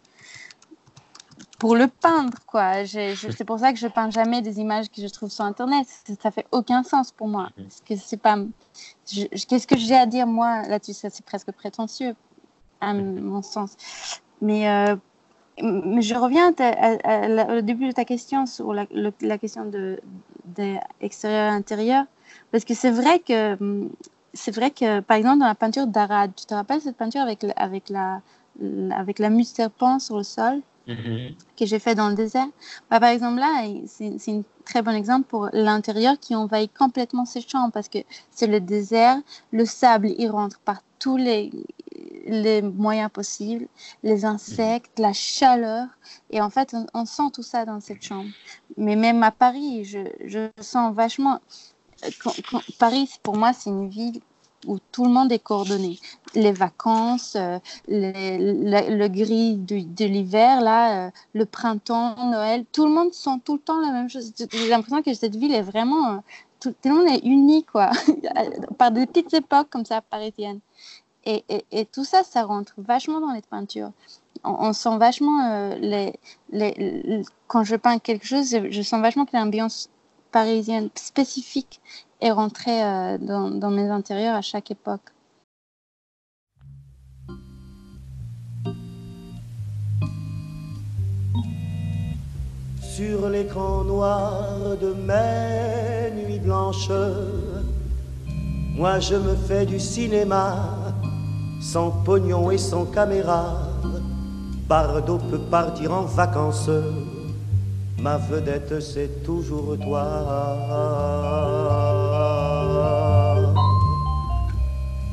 pour 1.59 1.75
le 1.75 1.89
peindre, 1.89 2.39
quoi. 2.47 2.87
C'est 2.87 3.45
pour 3.45 3.59
ça 3.59 3.73
que 3.73 3.79
je 3.79 3.89
peins 3.89 4.11
jamais 4.11 4.43
des 4.43 4.61
images 4.61 4.89
que 4.89 5.03
je 5.03 5.09
trouve 5.09 5.31
sur 5.31 5.45
Internet. 5.45 5.87
Ça, 6.23 6.31
fait 6.31 6.47
aucun 6.53 6.85
sens 6.85 7.11
pour 7.11 7.27
moi. 7.29 7.51
Parce 7.57 7.81
que 7.81 7.97
c'est 7.97 8.17
pas. 8.17 8.39
Qu'est-ce 9.07 9.67
que 9.67 9.77
j'ai 9.77 9.97
à 9.97 10.07
dire 10.07 10.27
moi 10.27 10.63
là-dessus? 10.63 10.95
Ça, 10.95 11.11
c'est 11.11 11.25
presque 11.25 11.51
prétentieux, 11.53 12.15
à 12.81 12.95
mon 12.95 13.43
sens. 13.43 13.77
Mais, 14.41 14.69
euh, 14.69 14.95
je 15.61 16.15
reviens 16.15 16.49
à 16.51 16.53
ta- 16.53 16.69
à- 16.69 17.25
à 17.25 17.29
la- 17.29 17.57
au 17.59 17.61
début 17.61 17.89
de 17.89 17.93
ta 17.93 18.05
question 18.05 18.47
sur 18.47 18.73
la, 18.75 18.87
le- 18.93 19.13
la 19.23 19.39
question 19.39 19.65
de, 19.65 20.01
de 20.57 20.77
extérieur 21.01 21.53
et 21.53 21.57
intérieur, 21.57 22.05
parce 22.53 22.65
que 22.65 22.75
c'est 22.75 22.91
vrai 22.91 23.19
que 23.21 23.57
c'est 24.35 24.55
vrai 24.55 24.71
que 24.71 25.01
par 25.01 25.17
exemple 25.17 25.39
dans 25.41 25.47
la 25.47 25.55
peinture 25.55 25.87
d'Arad, 25.87 26.31
tu 26.37 26.47
te 26.47 26.55
rappelles 26.55 26.81
cette 26.81 26.97
peinture 26.97 27.23
avec 27.23 27.43
la- 27.43 27.53
avec 27.57 27.89
la 27.89 28.21
avec 28.93 29.19
la 29.21 29.31
muse 29.31 29.49
serpent 29.51 29.99
sur 30.01 30.17
le 30.19 30.25
sol 30.25 30.61
que 31.57 31.67
j'ai 31.67 31.79
fait 31.79 31.95
dans 31.95 32.09
le 32.09 32.15
désert? 32.15 32.47
Bah, 32.91 32.99
par 33.01 33.11
exemple, 33.11 33.39
là, 33.41 33.65
c'est 33.87 34.31
un 34.31 34.43
très 34.65 34.83
bon 34.83 34.93
exemple 34.95 35.27
pour 35.29 35.49
l'intérieur 35.53 36.19
qui 36.19 36.35
envahit 36.35 36.73
complètement 36.77 37.25
ces 37.25 37.41
champs 37.41 37.71
parce 37.71 37.89
que 37.89 37.99
c'est 38.31 38.47
le 38.47 38.61
désert, 38.61 39.17
le 39.53 39.65
sable, 39.65 40.11
il 40.19 40.29
rentre 40.31 40.59
par 40.61 40.83
tous 40.99 41.17
les, 41.17 41.51
les 42.29 42.63
moyens 42.63 43.11
possibles, 43.11 43.69
les 44.03 44.25
insectes, 44.25 44.99
la 44.99 45.13
chaleur. 45.13 45.87
Et 46.31 46.41
en 46.41 46.51
fait, 46.51 46.75
on, 46.75 46.87
on 46.95 47.05
sent 47.07 47.31
tout 47.35 47.43
ça 47.43 47.65
dans 47.65 47.81
cette 47.81 48.03
chambre. 48.03 48.31
Mais 48.77 48.97
même 48.97 49.23
à 49.23 49.31
Paris, 49.33 49.85
je, 49.85 50.01
je 50.25 50.49
sens 50.61 50.95
vachement. 50.95 51.41
quand- 52.23 52.35
quand- 52.51 52.63
Paris, 52.79 53.11
pour 53.23 53.37
moi, 53.37 53.53
c'est 53.53 53.71
une 53.71 53.89
ville 53.89 54.21
où 54.67 54.79
tout 54.93 55.05
le 55.05 55.11
monde 55.11 55.31
est 55.33 55.39
coordonné. 55.39 55.99
Les 56.35 56.53
vacances, 56.53 57.37
euh, 57.37 57.59
les- 57.89 58.39
le, 58.39 58.97
le 58.97 59.09
gris 59.09 59.57
de 59.57 60.05
l'hiver, 60.05 60.61
là, 60.61 61.07
euh, 61.09 61.11
le 61.33 61.47
printemps, 61.47 62.17
Noël, 62.31 62.65
tout 62.73 62.85
le 62.85 62.93
monde 62.93 63.13
sent 63.15 63.39
tout 63.45 63.55
le 63.55 63.61
temps 63.61 63.81
la 63.81 63.93
même 63.93 64.11
chose. 64.11 64.33
J'ai 64.53 64.69
l'impression 64.69 65.03
que 65.03 65.15
cette 65.15 65.37
ville 65.37 65.55
est 65.55 65.63
vraiment... 65.63 66.15
euh, 66.15 66.19
Tout, 66.61 66.73
tout 66.83 66.89
le 66.89 66.95
monde 66.97 67.09
est 67.09 67.25
uni, 67.25 67.65
quoi, 67.65 67.91
par 68.79 68.91
des 68.91 69.07
petites 69.07 69.33
époques 69.35 69.71
comme 69.71 69.85
ça, 69.85 70.01
parisiennes. 70.03 70.59
Et, 71.31 71.85
tout 71.93 72.05
ça, 72.05 72.23
ça 72.25 72.45
rentre 72.45 72.73
vachement 72.79 73.21
dans 73.21 73.33
les 73.33 73.43
peintures. 73.43 73.93
On, 74.45 74.73
sent 74.73 74.97
vachement 74.99 75.45
euh, 75.51 75.75
les, 76.51 77.23
Quand 77.49 77.65
je 77.65 77.77
peins 77.77 77.99
quelque 77.99 78.27
chose, 78.27 78.51
je, 78.51 78.71
je 78.71 78.83
sens 78.83 79.03
vachement 79.03 79.27
que 79.27 79.37
l'ambiance 79.37 79.91
parisienne 80.33 80.89
spécifique 80.95 81.81
est 82.23 82.31
rentrée 82.31 82.83
euh, 82.83 83.19
dans, 83.19 83.51
dans 83.51 83.71
mes 83.71 83.91
intérieurs 83.91 84.37
à 84.37 84.43
chaque 84.43 84.71
époque. 84.71 85.13
sur 92.99 93.29
l'écran 93.29 93.85
noir 93.85 94.77
de 94.81 94.93
mes 94.93 96.11
nuits 96.21 96.41
blanches. 96.41 96.91
Moi 98.75 98.99
je 98.99 99.15
me 99.15 99.37
fais 99.37 99.65
du 99.65 99.79
cinéma, 99.79 100.57
sans 101.61 101.91
pognon 101.91 102.51
et 102.51 102.59
sans 102.59 102.85
caméra. 102.85 103.59
Bardot 104.69 105.19
peut 105.31 105.39
partir 105.39 105.93
en 105.93 106.03
vacances, 106.03 106.71
ma 108.01 108.19
vedette 108.19 108.81
c'est 108.81 109.25
toujours 109.25 109.77
toi. 109.83 110.05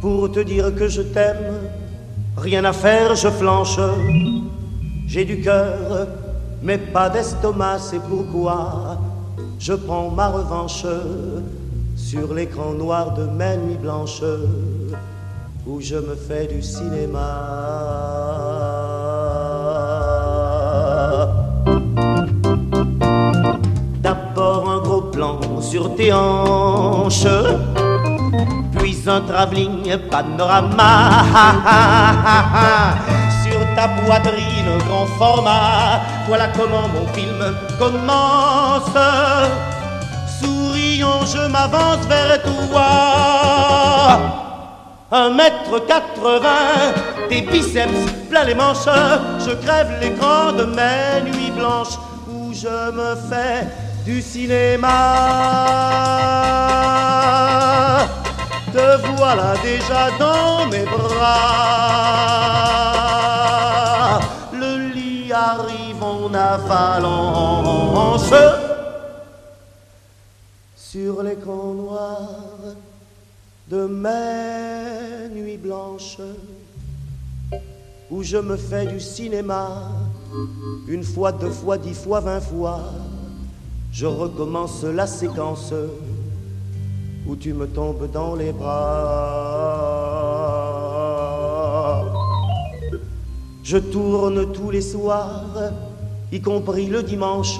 Pour 0.01 0.31
te 0.31 0.41
dire 0.41 0.75
que 0.75 0.87
je 0.87 1.01
t'aime, 1.01 1.69
rien 2.37 2.65
à 2.65 2.73
faire, 2.73 3.15
je 3.15 3.29
flanche. 3.29 3.79
J'ai 5.07 5.23
du 5.23 5.41
cœur, 5.41 6.07
mais 6.61 6.77
pas 6.77 7.09
d'estomac, 7.09 7.79
c'est 7.79 8.01
pourquoi 8.01 8.97
je 9.59 9.73
prends 9.73 10.09
ma 10.09 10.27
revanche 10.27 10.85
sur 11.95 12.33
l'écran 12.33 12.73
noir 12.73 13.13
de 13.13 13.23
mes 13.23 13.57
nuits 13.57 13.77
blanches 13.81 14.21
où 15.67 15.81
je 15.81 15.95
me 15.95 16.15
fais 16.15 16.47
du 16.47 16.61
cinéma. 16.61 17.19
D'abord 24.01 24.69
un 24.69 24.79
gros 24.79 25.01
plan 25.01 25.39
sur 25.61 25.95
tes 25.95 26.13
hanches, 26.13 27.27
puis 28.77 28.97
un 29.07 29.21
travelling 29.21 29.97
panorama 30.11 31.23
sur 33.43 33.59
ta 33.75 33.87
poitrine 33.87 34.77
grand 34.87 35.07
format. 35.17 36.01
Voilà 36.27 36.47
comment 36.49 36.87
mon 36.93 37.07
film 37.13 37.39
commence. 37.79 38.97
Souriant, 40.39 41.25
je 41.25 41.47
m'avance 41.47 42.05
vers 42.07 42.39
toi. 42.43 44.44
Un 45.17 45.29
mètre 45.29 45.79
quatre-vingts, 45.87 46.91
tes 47.29 47.41
biceps 47.43 48.11
plein 48.29 48.43
les 48.43 48.53
manches. 48.53 48.89
Je 49.45 49.51
crève 49.63 49.89
l'écran 50.01 50.51
de 50.51 50.65
mes 50.65 51.21
nuits 51.23 51.51
blanches 51.51 51.97
où 52.29 52.53
je 52.53 52.91
me 52.91 53.15
fais 53.29 53.65
du 54.03 54.21
cinéma. 54.21 54.89
Te 58.73 58.97
voilà 59.15 59.53
déjà 59.63 60.11
dans 60.19 60.65
mes 60.69 60.83
bras. 60.83 61.39
Le 64.51 64.89
lit 64.93 65.31
arrive 65.31 66.03
en 66.03 66.33
avalanche. 66.33 68.33
Sur 70.75 71.23
l'écran 71.23 71.73
noir 71.73 72.19
de 73.69 73.87
mes 73.87 75.29
nuits 75.33 75.57
blanches, 75.57 76.17
où 78.11 78.21
je 78.21 78.37
me 78.37 78.57
fais 78.57 78.85
du 78.85 78.99
cinéma 78.99 79.91
Une 80.87 81.03
fois, 81.03 81.31
deux 81.31 81.49
fois, 81.49 81.77
dix 81.77 81.95
fois, 81.95 82.19
vingt 82.19 82.41
fois, 82.41 82.81
je 83.91 84.05
recommence 84.05 84.83
la 84.83 85.07
séquence 85.07 85.73
où 87.27 87.35
tu 87.35 87.53
me 87.53 87.65
tombes 87.67 88.11
dans 88.11 88.35
les 88.35 88.51
bras. 88.51 88.75
Je 93.63 93.77
tourne 93.77 94.51
tous 94.51 94.69
les 94.69 94.81
soirs, 94.81 95.43
y 96.31 96.39
compris 96.39 96.85
le 96.85 97.01
dimanche. 97.01 97.59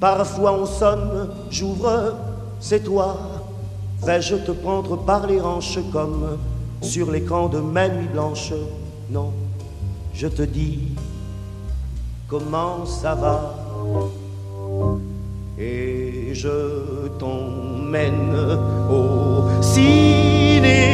Parfois 0.00 0.52
on 0.52 0.64
sonne, 0.64 1.28
j'ouvre, 1.50 2.14
c'est 2.58 2.82
toi. 2.82 3.35
Vais-je 4.04 4.36
te 4.36 4.52
prendre 4.52 4.96
par 4.96 5.26
les 5.26 5.40
hanches 5.40 5.78
comme 5.92 6.38
sur 6.80 7.10
l'écran 7.10 7.48
de 7.48 7.58
ma 7.58 7.88
nuit 7.88 8.08
blanche 8.08 8.52
Non, 9.10 9.32
je 10.12 10.28
te 10.28 10.42
dis 10.42 10.92
comment 12.28 12.84
ça 12.86 13.14
va 13.14 13.54
et 15.58 16.34
je 16.34 17.08
t'emmène 17.18 18.34
au 18.90 19.62
cinéma. 19.62 20.86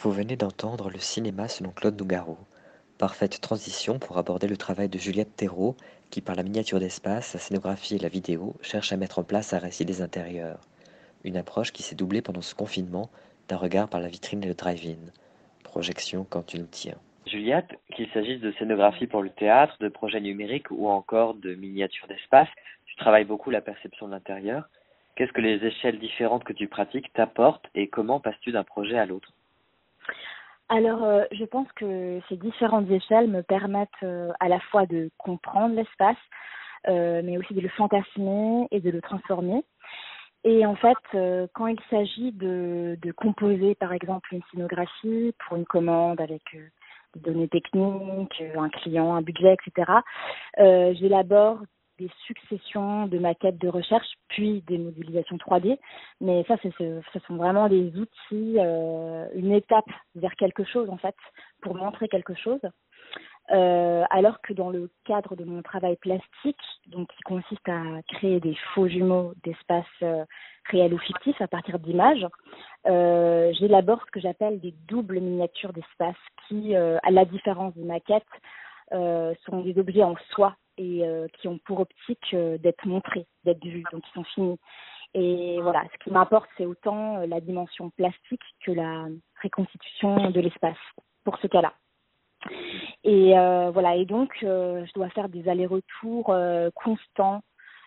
Vous 0.00 0.12
venez 0.12 0.36
d'entendre 0.36 0.90
le 0.90 0.98
cinéma 1.00 1.48
selon 1.48 1.70
Claude 1.70 1.98
Nougaro. 1.98 2.38
Parfaite 2.98 3.40
transition 3.40 4.00
pour 4.00 4.18
aborder 4.18 4.48
le 4.48 4.56
travail 4.56 4.88
de 4.88 4.98
Juliette 4.98 5.36
Thérault, 5.36 5.76
qui 6.10 6.20
par 6.20 6.34
la 6.34 6.42
miniature 6.42 6.80
d'espace, 6.80 7.32
la 7.32 7.38
scénographie 7.38 7.94
et 7.94 8.00
la 8.00 8.08
vidéo 8.08 8.56
cherche 8.60 8.92
à 8.92 8.96
mettre 8.96 9.20
en 9.20 9.22
place 9.22 9.52
un 9.52 9.60
récit 9.60 9.84
des 9.84 10.02
intérieurs. 10.02 10.58
Une 11.22 11.36
approche 11.36 11.72
qui 11.72 11.84
s'est 11.84 11.94
doublée 11.94 12.22
pendant 12.22 12.40
ce 12.40 12.56
confinement 12.56 13.08
d'un 13.46 13.56
regard 13.56 13.88
par 13.88 14.00
la 14.00 14.08
vitrine 14.08 14.42
et 14.42 14.48
le 14.48 14.54
drive-in. 14.54 14.98
Projection 15.62 16.26
quand 16.28 16.42
tu 16.44 16.58
nous 16.58 16.66
tiens. 16.66 16.96
Juliette, 17.28 17.78
qu'il 17.94 18.08
s'agisse 18.10 18.40
de 18.40 18.50
scénographie 18.58 19.06
pour 19.06 19.22
le 19.22 19.30
théâtre, 19.30 19.76
de 19.78 19.88
projets 19.88 20.20
numériques 20.20 20.72
ou 20.72 20.88
encore 20.88 21.34
de 21.34 21.54
miniatures 21.54 22.08
d'espace, 22.08 22.48
tu 22.86 22.96
travailles 22.96 23.24
beaucoup 23.24 23.50
la 23.50 23.60
perception 23.60 24.08
de 24.08 24.12
l'intérieur. 24.12 24.68
Qu'est-ce 25.14 25.32
que 25.32 25.40
les 25.40 25.64
échelles 25.64 26.00
différentes 26.00 26.42
que 26.42 26.52
tu 26.52 26.66
pratiques 26.66 27.12
t'apportent 27.12 27.66
et 27.76 27.86
comment 27.86 28.18
passes-tu 28.18 28.50
d'un 28.50 28.64
projet 28.64 28.98
à 28.98 29.06
l'autre? 29.06 29.32
Alors, 30.68 31.02
euh, 31.02 31.24
je 31.32 31.44
pense 31.44 31.70
que 31.72 32.20
ces 32.28 32.36
différentes 32.36 32.90
échelles 32.90 33.28
me 33.28 33.42
permettent 33.42 33.88
euh, 34.02 34.30
à 34.38 34.48
la 34.48 34.60
fois 34.60 34.84
de 34.84 35.10
comprendre 35.16 35.74
l'espace, 35.74 36.16
euh, 36.88 37.22
mais 37.24 37.38
aussi 37.38 37.54
de 37.54 37.60
le 37.62 37.70
fantasmer 37.70 38.68
et 38.70 38.80
de 38.80 38.90
le 38.90 39.00
transformer. 39.00 39.64
Et 40.44 40.64
en 40.66 40.76
fait, 40.76 41.48
quand 41.52 41.66
il 41.66 41.80
s'agit 41.90 42.30
de, 42.30 42.96
de 43.02 43.12
composer, 43.12 43.74
par 43.74 43.92
exemple, 43.92 44.32
une 44.32 44.42
scénographie 44.52 45.34
pour 45.40 45.56
une 45.56 45.66
commande 45.66 46.20
avec 46.20 46.42
des 46.52 47.20
données 47.20 47.48
techniques, 47.48 48.42
un 48.56 48.68
client, 48.68 49.16
un 49.16 49.22
budget, 49.22 49.54
etc., 49.54 49.92
j'élabore 50.56 51.58
des 51.98 52.10
successions 52.26 53.06
de 53.06 53.18
maquettes 53.18 53.58
de 53.58 53.68
recherche, 53.68 54.08
puis 54.28 54.62
des 54.66 54.78
modélisations 54.78 55.36
3D. 55.36 55.78
Mais 56.20 56.44
ça, 56.48 56.56
ce 56.62 57.18
sont 57.26 57.36
vraiment 57.36 57.68
des 57.68 57.92
outils, 57.96 58.56
euh, 58.58 59.26
une 59.34 59.52
étape 59.52 59.90
vers 60.14 60.34
quelque 60.36 60.64
chose, 60.64 60.88
en 60.90 60.96
fait, 60.96 61.16
pour 61.62 61.74
montrer 61.74 62.08
quelque 62.08 62.34
chose. 62.34 62.60
Euh, 63.50 64.04
alors 64.10 64.42
que 64.42 64.52
dans 64.52 64.68
le 64.68 64.90
cadre 65.06 65.34
de 65.34 65.44
mon 65.44 65.62
travail 65.62 65.96
plastique, 65.96 66.60
donc 66.88 67.08
qui 67.08 67.22
consiste 67.22 67.66
à 67.66 68.02
créer 68.06 68.40
des 68.40 68.54
faux 68.74 68.88
jumeaux 68.88 69.32
d'espace 69.42 69.86
euh, 70.02 70.24
réels 70.70 70.92
ou 70.92 70.98
fictifs 70.98 71.40
à 71.40 71.48
partir 71.48 71.78
d'images, 71.78 72.26
j'élabore 72.84 74.02
ce 74.06 74.10
que 74.10 74.20
j'appelle 74.20 74.60
des 74.60 74.74
doubles 74.86 75.20
miniatures 75.20 75.72
d'espace 75.72 76.16
qui, 76.46 76.74
à 76.74 77.10
la 77.10 77.24
différence 77.24 77.74
des 77.74 77.84
maquettes, 77.84 78.24
sont 78.90 79.60
des 79.62 79.78
objets 79.78 80.02
en 80.02 80.14
soi 80.30 80.56
et 80.78 81.04
euh, 81.04 81.26
qui 81.34 81.48
ont 81.48 81.58
pour 81.58 81.80
optique 81.80 82.34
euh, 82.34 82.56
d'être 82.58 82.86
montrés, 82.86 83.26
d'être 83.44 83.64
vus, 83.64 83.84
donc 83.92 84.02
ils 84.08 84.14
sont 84.14 84.24
finis. 84.24 84.58
Et 85.14 85.58
voilà, 85.62 85.84
ce 85.92 86.04
qui 86.04 86.10
m'importe, 86.10 86.48
c'est 86.56 86.66
autant 86.66 87.18
euh, 87.18 87.26
la 87.26 87.40
dimension 87.40 87.90
plastique 87.90 88.42
que 88.64 88.72
la 88.72 89.06
reconstitution 89.42 90.30
de 90.30 90.40
l'espace 90.40 90.76
pour 91.24 91.38
ce 91.38 91.46
cas-là. 91.46 91.74
Et 93.02 93.32
voilà, 93.32 93.96
et 93.96 94.04
donc 94.04 94.32
je 94.40 94.92
dois 94.94 95.10
faire 95.10 95.28
des 95.28 95.48
allers-retours 95.48 96.32
constants 96.74 97.42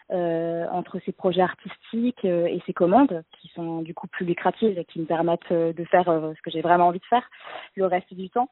entre 0.09 0.99
ces 1.05 1.13
projets 1.13 1.41
artistiques 1.41 2.25
et 2.25 2.61
ces 2.65 2.73
commandes 2.73 3.23
qui 3.39 3.47
sont 3.55 3.81
du 3.81 3.93
coup 3.93 4.07
plus 4.07 4.25
lucratives 4.25 4.77
et 4.77 4.83
qui 4.83 4.99
me 4.99 5.05
permettent 5.05 5.53
de 5.53 5.83
faire 5.85 6.05
ce 6.05 6.41
que 6.41 6.51
j'ai 6.51 6.61
vraiment 6.61 6.87
envie 6.87 6.99
de 6.99 7.05
faire 7.05 7.27
le 7.75 7.85
reste 7.85 8.13
du 8.13 8.29
temps. 8.29 8.49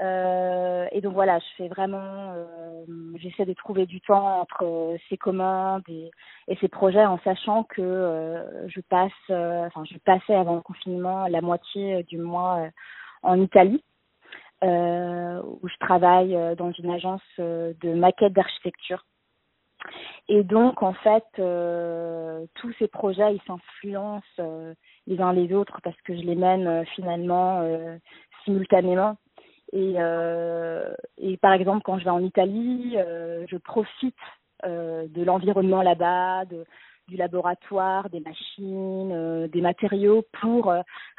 Euh, 0.00 0.86
et 0.92 1.00
donc 1.00 1.12
voilà, 1.12 1.38
je 1.38 1.44
fais 1.56 1.68
vraiment, 1.68 2.32
euh, 2.34 2.84
j'essaie 3.16 3.44
de 3.44 3.52
trouver 3.52 3.84
du 3.84 4.00
temps 4.00 4.40
entre 4.40 4.64
euh, 4.64 4.96
ces 5.10 5.18
commandes 5.18 5.82
et, 5.88 6.10
ces 6.60 6.68
projets 6.68 7.04
en 7.04 7.18
sachant 7.18 7.64
que 7.64 8.66
je 8.66 8.80
passe, 8.80 9.12
enfin 9.28 9.84
je 9.84 9.98
passais 9.98 10.34
avant 10.34 10.56
le 10.56 10.62
confinement 10.62 11.26
la 11.28 11.40
moitié 11.40 12.02
du 12.04 12.18
mois 12.18 12.68
en 13.22 13.40
Italie 13.40 13.82
où 14.62 15.68
je 15.68 15.76
travaille 15.78 16.36
dans 16.56 16.72
une 16.72 16.90
agence 16.90 17.22
de 17.38 17.94
maquettes 17.94 18.32
d'architecture. 18.32 19.06
Et 20.28 20.42
donc, 20.42 20.82
en 20.82 20.92
fait, 20.92 21.24
tous 21.36 22.72
ces 22.78 22.88
projets, 22.88 23.36
ils 23.36 23.42
s'influencent 23.46 24.74
les 25.06 25.20
uns 25.20 25.32
les 25.32 25.54
autres 25.54 25.80
parce 25.82 26.00
que 26.02 26.14
je 26.14 26.22
les 26.22 26.34
mène 26.34 26.84
finalement 26.86 27.64
simultanément. 28.44 29.16
Et, 29.72 29.94
euh, 29.98 30.92
et 31.18 31.36
par 31.36 31.52
exemple, 31.52 31.82
quand 31.84 31.98
je 31.98 32.04
vais 32.04 32.10
en 32.10 32.22
Italie, 32.22 32.94
euh, 32.96 33.46
je 33.48 33.56
profite 33.56 34.16
euh, 34.64 35.06
de 35.08 35.22
l'environnement 35.22 35.82
là-bas, 35.82 36.44
du 37.08 37.16
laboratoire, 37.16 38.10
des 38.10 38.20
machines, 38.20 39.46
des 39.48 39.60
matériaux 39.60 40.24
pour 40.40 40.72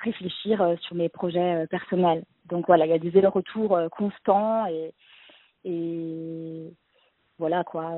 réfléchir 0.04 0.76
sur 0.82 0.96
mes 0.96 1.10
projets 1.10 1.66
personnels. 1.70 2.24
Donc 2.46 2.68
voilà, 2.68 2.86
il 2.86 2.92
y 2.92 2.94
a 2.94 3.00
des 3.00 3.18
euh, 3.18 3.90
constants 3.90 4.66
et, 5.64 6.74
voilà 7.38 7.64
quoi. 7.64 7.92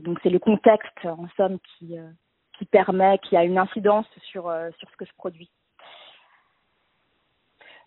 donc 0.00 0.18
c'est 0.22 0.30
le 0.30 0.38
contexte 0.38 1.04
en 1.04 1.26
somme 1.36 1.58
qui 1.60 1.96
qui 2.58 2.64
permet, 2.64 3.18
qui 3.18 3.36
a 3.36 3.44
une 3.44 3.58
incidence 3.58 4.06
sur 4.30 4.44
sur 4.78 4.90
ce 4.90 4.96
que 4.96 5.04
je 5.04 5.12
produis. 5.16 5.50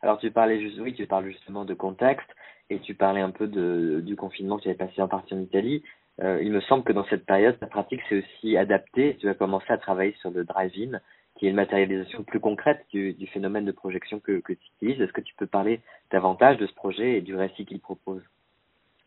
Alors 0.01 0.17
tu 0.19 0.31
parlais 0.31 0.59
juste, 0.59 0.79
oui, 0.79 0.93
tu 0.93 1.05
parles 1.07 1.25
justement 1.25 1.65
de 1.65 1.73
contexte 1.73 2.29
et 2.69 2.79
tu 2.79 2.93
parlais 2.93 3.21
un 3.21 3.31
peu 3.31 3.47
de, 3.47 4.01
du 4.05 4.15
confinement 4.15 4.57
que 4.57 4.63
tu 4.63 4.69
avais 4.69 4.77
passé 4.77 5.01
en 5.01 5.07
partie 5.07 5.33
en 5.33 5.41
Italie. 5.41 5.83
Euh, 6.21 6.39
il 6.41 6.51
me 6.51 6.61
semble 6.61 6.83
que 6.83 6.93
dans 6.93 7.05
cette 7.05 7.25
période, 7.25 7.57
ta 7.59 7.67
pratique 7.67 8.01
s'est 8.09 8.23
aussi 8.23 8.57
adaptée. 8.57 9.17
Tu 9.19 9.29
as 9.29 9.33
commencé 9.33 9.65
à 9.69 9.77
travailler 9.77 10.13
sur 10.19 10.31
le 10.31 10.43
drive-in, 10.43 10.99
qui 11.37 11.47
est 11.47 11.49
une 11.49 11.55
matérialisation 11.55 12.23
plus 12.23 12.39
concrète 12.39 12.85
du, 12.91 13.15
phénomène 13.27 13.65
de 13.65 13.71
projection 13.71 14.19
que, 14.19 14.39
que 14.39 14.53
tu 14.53 14.67
utilises. 14.75 15.01
Est-ce 15.01 15.13
que 15.13 15.21
tu 15.21 15.33
peux 15.35 15.47
parler 15.47 15.81
davantage 16.11 16.57
de 16.57 16.67
ce 16.67 16.73
projet 16.73 17.17
et 17.17 17.21
du 17.21 17.35
récit 17.35 17.65
qu'il 17.65 17.79
propose? 17.79 18.21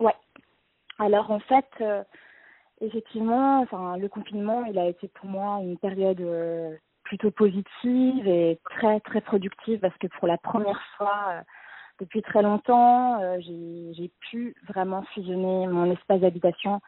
Ouais. 0.01 0.15
Alors 0.99 1.31
en 1.31 1.41
fait, 1.41 1.67
euh, 1.81 2.03
effectivement, 2.81 3.61
enfin 3.61 3.97
le 3.99 4.09
confinement, 4.09 4.65
il 4.65 4.79
a 4.79 4.87
été 4.87 5.09
pour 5.09 5.29
moi 5.29 5.61
une 5.63 5.77
période 5.77 6.21
euh, 6.21 6.75
plutôt 7.13 7.31
positive 7.31 8.27
et 8.27 8.59
très 8.65 8.99
très 9.01 9.21
productive 9.21 9.81
parce 9.81 9.97
que 9.99 10.07
pour 10.07 10.27
la 10.27 10.39
première 10.39 10.81
fois 10.97 11.25
euh, 11.29 11.41
depuis 12.01 12.23
très 12.23 12.41
longtemps, 12.41 13.21
euh, 13.21 13.37
j'ai 13.39 14.11
pu 14.31 14.57
vraiment 14.67 15.03
fusionner 15.13 15.67
mon 15.67 15.93
espace 15.93 16.21
d'habitation 16.21 16.81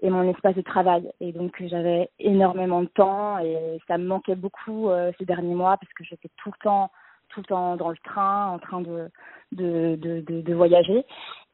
et 0.00 0.08
mon 0.08 0.30
espace 0.30 0.54
de 0.54 0.60
travail. 0.60 1.10
Et 1.18 1.32
donc 1.32 1.60
j'avais 1.66 2.10
énormément 2.20 2.82
de 2.82 2.86
temps 2.86 3.40
et 3.40 3.80
ça 3.88 3.98
me 3.98 4.06
manquait 4.06 4.36
beaucoup 4.36 4.88
euh, 4.88 5.10
ces 5.18 5.24
derniers 5.24 5.56
mois 5.56 5.76
parce 5.78 5.92
que 5.94 6.04
j'étais 6.04 6.30
tout 6.36 6.50
le 6.50 6.62
temps 6.62 6.92
tout 7.30 7.40
le 7.40 7.46
temps 7.46 7.74
dans 7.74 7.90
le 7.90 7.96
train 8.04 8.50
en 8.50 8.60
train 8.60 8.82
de 8.82 9.10
de 9.50 9.96
de, 9.96 10.20
de, 10.20 10.54
voyager. 10.54 11.04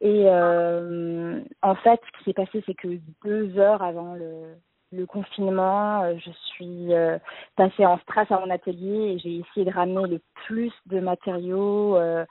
Et 0.02 0.28
en 0.28 1.74
fait, 1.76 1.98
ce 2.04 2.18
qui 2.18 2.24
s'est 2.24 2.34
passé, 2.34 2.62
c'est 2.66 2.74
que 2.74 2.88
deux 3.24 3.56
heures 3.58 3.82
avant 3.82 4.14
le 4.14 4.54
le 4.92 5.06
confinement, 5.06 6.02
euh, 6.02 6.14
je 6.18 6.30
suis 6.30 6.94
euh, 6.94 7.18
passée 7.56 7.84
en 7.84 7.98
strass 7.98 8.30
à 8.30 8.40
mon 8.40 8.50
atelier 8.50 9.12
et 9.12 9.18
j'ai 9.18 9.36
essayé 9.36 9.66
de 9.66 9.74
ramener 9.74 10.08
le 10.08 10.20
plus 10.46 10.72
de 10.86 11.00
matériaux, 11.00 11.96
euh, 11.96 12.24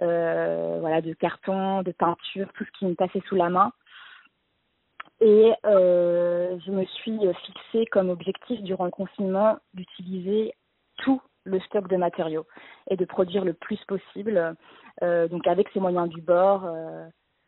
voilà, 0.00 1.00
de 1.00 1.12
carton, 1.14 1.82
de 1.82 1.92
peinture, 1.92 2.48
tout 2.54 2.64
ce 2.64 2.78
qui 2.78 2.86
me 2.86 2.94
passait 2.94 3.22
sous 3.28 3.36
la 3.36 3.48
main. 3.48 3.72
Et 5.20 5.52
je 5.64 6.70
me 6.72 6.84
suis 6.84 7.18
fixée 7.44 7.86
comme 7.92 8.10
objectif 8.10 8.60
durant 8.62 8.86
le 8.86 8.90
confinement 8.90 9.58
d'utiliser 9.72 10.52
tout 10.98 11.22
le 11.44 11.60
stock 11.60 11.86
de 11.88 11.96
matériaux 11.96 12.44
et 12.90 12.96
de 12.96 13.04
produire 13.04 13.44
le 13.44 13.52
plus 13.52 13.78
possible, 13.84 14.56
donc 15.00 15.46
avec 15.46 15.68
ces 15.72 15.78
moyens 15.78 16.08
du 16.08 16.20
bord, 16.20 16.68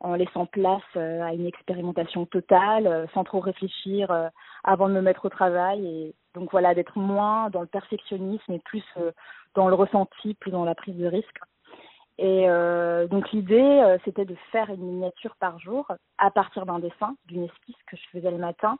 en 0.04 0.14
laissant 0.14 0.44
place 0.44 0.82
euh, 0.96 1.22
à 1.22 1.32
une 1.32 1.46
expérimentation 1.46 2.26
totale, 2.26 2.86
euh, 2.86 3.06
sans 3.14 3.24
trop 3.24 3.40
réfléchir 3.40 4.10
euh, 4.10 4.28
avant 4.62 4.88
de 4.88 4.94
me 4.94 5.00
mettre 5.00 5.24
au 5.24 5.30
travail 5.30 5.86
et, 5.86 6.14
Donc 6.34 6.50
voilà, 6.50 6.74
d'être 6.74 6.98
moins 6.98 7.48
dans 7.48 7.62
le 7.62 7.66
perfectionnisme 7.66 8.52
et 8.52 8.58
plus 8.60 8.84
dans 9.54 9.68
le 9.68 9.74
ressenti, 9.74 10.34
plus 10.34 10.50
dans 10.50 10.64
la 10.64 10.74
prise 10.74 10.96
de 10.96 11.06
risque. 11.06 11.40
Et 12.18 12.46
donc 13.10 13.32
l'idée, 13.32 13.98
c'était 14.04 14.24
de 14.24 14.36
faire 14.52 14.70
une 14.70 14.84
miniature 14.86 15.34
par 15.40 15.58
jour 15.58 15.90
à 16.18 16.30
partir 16.30 16.64
d'un 16.64 16.78
dessin, 16.78 17.16
d'une 17.26 17.44
esquisse 17.44 17.82
que 17.88 17.96
je 17.96 18.08
faisais 18.12 18.30
le 18.30 18.38
matin. 18.38 18.78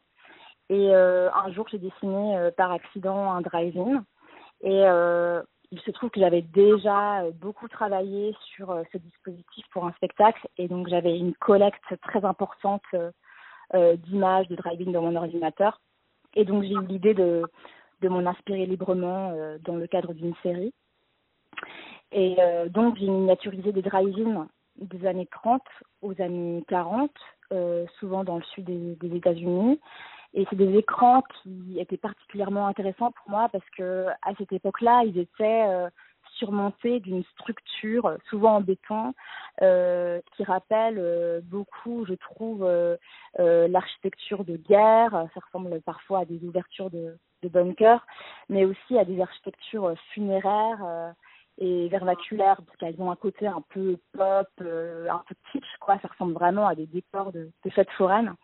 Et 0.68 0.95
un 0.95 1.53
jour, 1.53 1.66
j'ai 1.68 1.79
dessiné 1.79 2.51
par 2.57 2.70
accident 2.70 3.33
un 3.33 3.41
drive-in. 3.41 4.05
Et 4.64 4.83
euh, 4.87 5.43
il 5.75 5.81
se 5.81 5.91
trouve 5.91 6.11
que 6.11 6.20
j'avais 6.20 6.43
déjà 6.43 7.25
beaucoup 7.41 7.68
travaillé 7.68 8.35
sur 8.55 8.75
ce 8.93 8.99
dispositif 8.99 9.66
pour 9.72 9.85
un 9.87 9.93
spectacle. 9.93 10.47
Et 10.57 10.68
donc 10.68 10.89
j'avais 10.89 11.18
une 11.18 11.35
collecte 11.35 12.01
très 12.03 12.25
importante 12.25 12.85
d'images 13.72 14.49
de 14.49 14.55
drive-in 14.55 14.93
dans 14.93 15.03
mon 15.03 15.16
ordinateur. 15.16 15.81
Et 16.35 16.45
donc 16.45 16.62
j'ai 16.62 16.75
eu 16.75 16.87
l'idée 16.87 17.14
de, 17.14 17.43
de 18.03 18.09
m'en 18.09 18.25
inspirer 18.31 18.66
librement 18.66 19.33
dans 19.64 19.77
le 19.77 19.87
cadre 19.87 20.14
d'une 20.14 20.35
série. 20.43 20.72
Et 22.14 22.37
euh, 22.39 22.68
donc, 22.68 22.97
j'ai 22.99 23.09
miniaturisé 23.09 23.72
des 23.72 23.83
drive-in 23.83 24.49
des 24.77 25.07
années 25.07 25.29
30 25.31 25.62
aux 26.03 26.20
années 26.20 26.64
40, 26.68 27.11
euh, 27.53 27.87
souvent 27.99 28.25
dans 28.25 28.37
le 28.37 28.43
sud 28.55 28.64
des 28.64 29.16
États-Unis. 29.16 29.81
Et 30.35 30.47
c'est 30.51 30.57
des 30.57 30.76
écrans 30.76 31.22
qui 31.43 31.78
étaient 31.78 31.97
particulièrement 31.97 32.66
intéressants 32.66 33.12
pour 33.12 33.30
moi 33.30 33.49
parce 33.51 33.68
que 33.76 34.07
à 34.22 34.35
cette 34.37 34.53
époque-là, 34.53 35.05
ils 35.05 35.18
étaient 35.18 35.64
euh, 35.68 35.89
surmontés 36.39 37.01
d'une 37.01 37.22
structure, 37.24 38.16
souvent 38.28 38.57
en 38.57 38.61
béton, 38.61 39.14
euh, 39.62 40.20
qui 40.35 40.45
rappelle 40.45 40.97
euh, 40.99 41.41
beaucoup, 41.45 42.05
je 42.07 42.14
trouve, 42.14 42.64
euh, 42.64 42.97
euh, 43.39 43.68
l'architecture 43.68 44.45
de 44.45 44.57
guerre. 44.57 45.28
Ça 45.35 45.41
ressemble 45.47 45.80
parfois 45.82 46.20
à 46.20 46.24
des 46.24 46.43
ouvertures 46.45 46.91
de, 46.91 47.16
de 47.43 47.49
bunkers, 47.49 48.05
mais 48.49 48.64
aussi 48.64 48.99
à 48.99 49.05
des 49.05 49.20
architectures 49.20 49.95
funéraires 50.12 51.14
et 51.59 51.89
vernaculaires 51.89 52.61
parce 52.66 52.76
qu'elles 52.78 53.01
ont 53.01 53.11
un 53.11 53.16
côté 53.16 53.47
un 53.47 53.62
peu 53.70 53.97
pop, 54.12 54.49
euh, 54.61 55.09
un 55.09 55.22
peu 55.28 55.35
kitsch 55.53 55.76
quoi. 55.80 55.99
Ça 56.01 56.09
ressemble 56.09 56.32
vraiment 56.35 56.66
à 56.66 56.74
des 56.74 56.87
décors 56.87 57.32
de, 57.32 57.51
de 57.64 57.70
fêtes 57.70 57.91
foraines. 57.93 58.35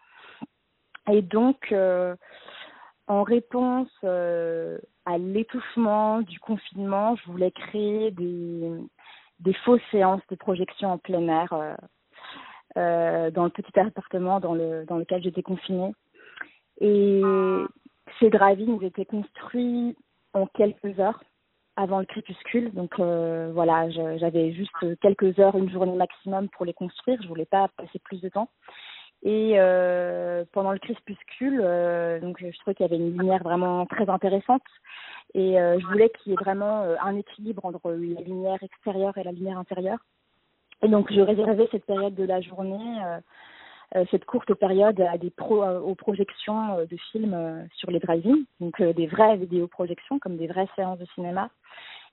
Et 1.12 1.22
donc, 1.22 1.72
euh, 1.72 2.14
en 3.06 3.22
réponse 3.22 3.90
euh, 4.04 4.78
à 5.04 5.18
l'étouffement 5.18 6.20
du 6.20 6.38
confinement, 6.38 7.16
je 7.16 7.30
voulais 7.30 7.50
créer 7.50 8.11
des, 8.12 9.52
fausses 9.64 9.80
séances 9.90 10.22
de 10.30 10.36
projection 10.36 10.92
en 10.92 10.98
plein 10.98 11.26
air 11.28 11.76
euh, 12.76 13.30
dans 13.30 13.44
le 13.44 13.50
petit 13.50 13.78
appartement 13.78 14.38
dans, 14.38 14.54
le, 14.54 14.84
dans 14.86 14.98
lequel 14.98 15.22
j'étais 15.22 15.42
confinée. 15.42 15.92
Et 16.80 17.22
ces 18.20 18.30
drive-ins 18.30 18.78
étaient 18.80 19.04
construits 19.04 19.96
en 20.32 20.46
quelques 20.46 20.98
heures 20.98 21.22
avant 21.76 21.98
le 21.98 22.06
crépuscule. 22.06 22.72
Donc 22.72 22.98
voilà, 22.98 23.90
j'avais 23.90 24.52
juste 24.52 24.70
quelques 25.02 25.38
heures, 25.40 25.56
une 25.56 25.70
journée 25.70 25.96
maximum 25.96 26.48
pour 26.50 26.64
les 26.64 26.74
construire. 26.74 27.20
Je 27.22 27.28
voulais 27.28 27.46
pas 27.46 27.68
passer 27.76 27.98
plus 27.98 28.20
de 28.20 28.28
temps. 28.28 28.48
Et 29.23 29.55
euh, 29.57 30.45
pendant 30.53 30.73
le 30.73 30.79
crépuscule, 30.79 31.61
euh, 31.62 32.21
donc 32.21 32.39
je 32.41 32.59
trouvais 32.61 32.75
qu'il 32.75 32.87
y 32.87 32.89
avait 32.89 32.97
une 32.97 33.16
lumière 33.18 33.43
vraiment 33.43 33.85
très 33.87 34.09
intéressante. 34.09 34.62
Et 35.35 35.61
euh, 35.61 35.79
je 35.79 35.87
voulais 35.87 36.11
qu'il 36.11 36.33
y 36.33 36.35
ait 36.35 36.43
vraiment 36.43 36.83
euh, 36.83 36.97
un 37.03 37.16
équilibre 37.16 37.64
entre 37.64 37.91
la 37.91 38.21
lumière 38.23 38.62
extérieure 38.62 39.16
et 39.18 39.23
la 39.23 39.33
lumière 39.33 39.59
intérieure. 39.59 39.99
Et 40.83 40.89
donc 40.89 41.12
je 41.12 41.21
réservais 41.21 41.68
cette 41.71 41.85
période 41.85 42.14
de 42.14 42.25
la 42.25 42.41
journée 42.41 43.03
euh, 43.05 43.21
euh, 43.97 44.05
cette 44.12 44.25
courte 44.25 44.55
période 44.55 45.01
à 45.01 45.18
des 45.18 45.31
pro, 45.31 45.64
aux 45.64 45.97
projections 45.97 46.79
de 46.79 46.97
films 47.11 47.68
sur 47.75 47.91
les 47.91 47.99
drive-in, 47.99 48.39
donc 48.61 48.81
des 48.81 49.09
vraies 49.09 49.37
vidéoprojections 49.37 50.21
comme 50.21 50.37
des 50.37 50.47
vraies 50.47 50.68
séances 50.77 51.01
de 51.01 51.07
cinéma. 51.16 51.51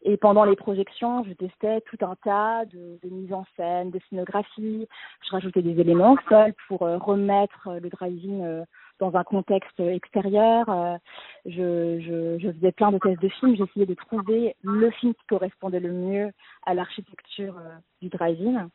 Et 0.03 0.15
pendant 0.17 0.43
les 0.45 0.55
projections, 0.55 1.23
je 1.23 1.33
testais 1.33 1.81
tout 1.81 1.97
un 2.01 2.15
tas 2.23 2.65
de, 2.65 2.99
de 3.03 3.09
mises 3.09 3.33
en 3.33 3.45
scène, 3.55 3.91
de 3.91 3.99
scénographie. 4.09 4.87
Je 5.25 5.31
rajoutais 5.31 5.61
des 5.61 5.79
éléments 5.79 6.13
au 6.13 6.17
sol 6.29 6.53
pour 6.67 6.79
remettre 6.79 7.69
le 7.81 7.89
drive-in 7.89 8.63
dans 8.99 9.15
un 9.15 9.23
contexte 9.23 9.79
extérieur. 9.79 10.99
Je, 11.45 11.99
je, 11.99 12.37
je 12.39 12.51
faisais 12.51 12.71
plein 12.71 12.91
de 12.91 12.99
tests 12.99 13.21
de 13.21 13.29
films. 13.29 13.55
J'essayais 13.57 13.85
de 13.85 13.95
trouver 13.95 14.55
le 14.61 14.91
film 14.91 15.13
qui 15.13 15.25
correspondait 15.27 15.79
le 15.79 15.91
mieux 15.91 16.31
à 16.65 16.73
l'architecture 16.73 17.55
du 18.01 18.09
drive-in. 18.09 18.69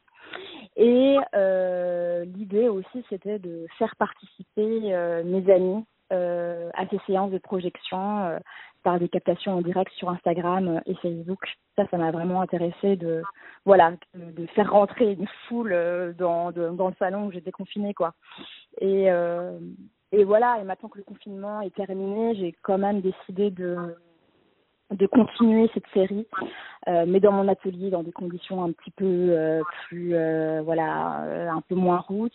Et 0.76 1.18
euh, 1.34 2.24
l'idée 2.24 2.68
aussi, 2.68 3.04
c'était 3.08 3.38
de 3.38 3.66
faire 3.78 3.94
participer 3.96 4.94
euh, 4.94 5.22
mes 5.24 5.50
amis 5.52 5.84
euh, 6.12 6.70
à 6.74 6.86
ces 6.88 6.98
séances 7.06 7.30
de 7.30 7.38
projection 7.38 8.24
euh, 8.24 8.38
par 8.82 8.98
des 8.98 9.08
captations 9.08 9.54
en 9.56 9.60
direct 9.60 9.92
sur 9.92 10.10
Instagram 10.10 10.80
et 10.86 10.94
Facebook. 10.96 11.40
Ça, 11.76 11.84
ça 11.90 11.96
m'a 11.96 12.10
vraiment 12.10 12.40
intéressé 12.42 12.96
de, 12.96 13.22
voilà, 13.64 13.92
de, 14.14 14.46
faire 14.46 14.72
rentrer 14.72 15.12
une 15.12 15.28
foule 15.48 15.72
euh, 15.72 16.12
dans, 16.12 16.50
le 16.50 16.94
salon 16.98 17.26
où 17.26 17.32
j'étais 17.32 17.52
confinée, 17.52 17.94
quoi. 17.94 18.14
Et, 18.80 19.10
euh, 19.10 19.58
voilà. 20.26 20.58
Et 20.60 20.64
maintenant 20.64 20.88
que 20.88 20.98
le 20.98 21.04
confinement 21.04 21.60
est 21.60 21.74
terminé, 21.74 22.34
j'ai 22.34 22.54
quand 22.62 22.78
même 22.78 23.00
décidé 23.00 23.50
de 23.50 25.06
continuer 25.06 25.70
cette 25.72 25.86
série, 25.94 26.26
euh, 26.88 27.04
mais 27.06 27.20
dans 27.20 27.32
mon 27.32 27.48
atelier, 27.48 27.90
dans 27.90 28.02
des 28.02 28.12
conditions 28.12 28.62
un 28.62 28.72
petit 28.72 28.90
peu 28.90 29.04
euh, 29.06 29.62
plus, 29.86 30.14
euh, 30.14 30.60
voilà, 30.62 31.22
euh, 31.22 31.48
un 31.48 31.62
peu 31.62 31.74
moins 31.74 31.98
routes 31.98 32.32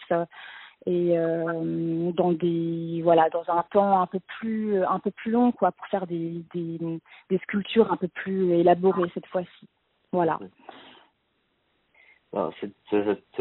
et 0.86 1.18
euh, 1.18 2.12
dans 2.12 2.32
des, 2.32 3.02
voilà, 3.04 3.30
dans 3.30 3.44
un 3.48 3.64
temps 3.72 4.00
un 4.02 4.08
peu 4.08 4.20
plus, 4.40 4.84
un 4.84 5.00
peu 5.00 5.12
plus 5.12 5.32
long, 5.32 5.52
quoi, 5.52 5.72
pour 5.72 5.86
faire 5.88 6.08
des, 6.08 6.44
des, 6.54 6.80
des 7.30 7.38
sculptures 7.40 7.92
un 7.92 7.98
peu 7.98 8.08
plus 8.08 8.54
élaborées 8.54 9.12
cette 9.14 9.26
fois-ci. 9.28 9.68
Voilà. 10.12 10.40
Alors, 12.34 12.54
cette, 12.62 12.76
cette, 12.90 13.40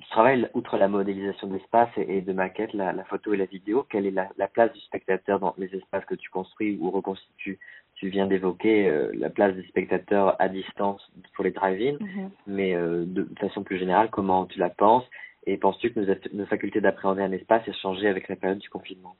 tu 0.00 0.08
travailles, 0.08 0.46
outre 0.52 0.76
la 0.76 0.88
modélisation 0.88 1.48
d'espace 1.48 1.88
et, 1.96 2.18
et, 2.18 2.20
de 2.20 2.32
maquettes, 2.34 2.74
la, 2.74 2.92
la, 2.92 3.04
photo 3.04 3.32
et 3.32 3.38
la 3.38 3.46
vidéo, 3.46 3.86
quelle 3.88 4.06
est 4.06 4.10
la, 4.10 4.28
la, 4.36 4.46
place 4.46 4.70
du 4.72 4.80
spectateur 4.80 5.40
dans 5.40 5.54
les 5.56 5.74
espaces 5.74 6.04
que 6.04 6.14
tu 6.14 6.28
construis 6.28 6.76
ou 6.80 6.90
reconstitues? 6.90 7.58
Tu 7.94 8.08
viens 8.10 8.26
d'évoquer 8.26 8.88
euh, 8.88 9.10
la 9.14 9.30
place 9.30 9.54
des 9.54 9.66
spectateurs 9.68 10.36
à 10.38 10.48
distance 10.50 11.10
pour 11.34 11.44
les 11.44 11.50
drive-in, 11.50 11.94
mm 11.94 12.08
-hmm. 12.08 12.30
mais 12.46 12.74
euh, 12.74 13.06
de, 13.06 13.22
de, 13.22 13.38
façon 13.38 13.62
plus 13.62 13.78
générale, 13.78 14.10
comment 14.10 14.44
tu 14.44 14.58
la 14.58 14.68
penses? 14.68 15.08
Et 15.46 15.56
penses-tu 15.56 15.92
que 15.92 16.00
nos, 16.32 16.46
facultés 16.46 16.80
d'appréhender 16.80 17.22
un 17.22 17.32
espace 17.32 17.66
aient 17.68 17.72
changé 17.74 18.08
avec 18.08 18.28
la 18.28 18.36
période 18.36 18.58
du 18.58 18.68
confinement? 18.68 19.16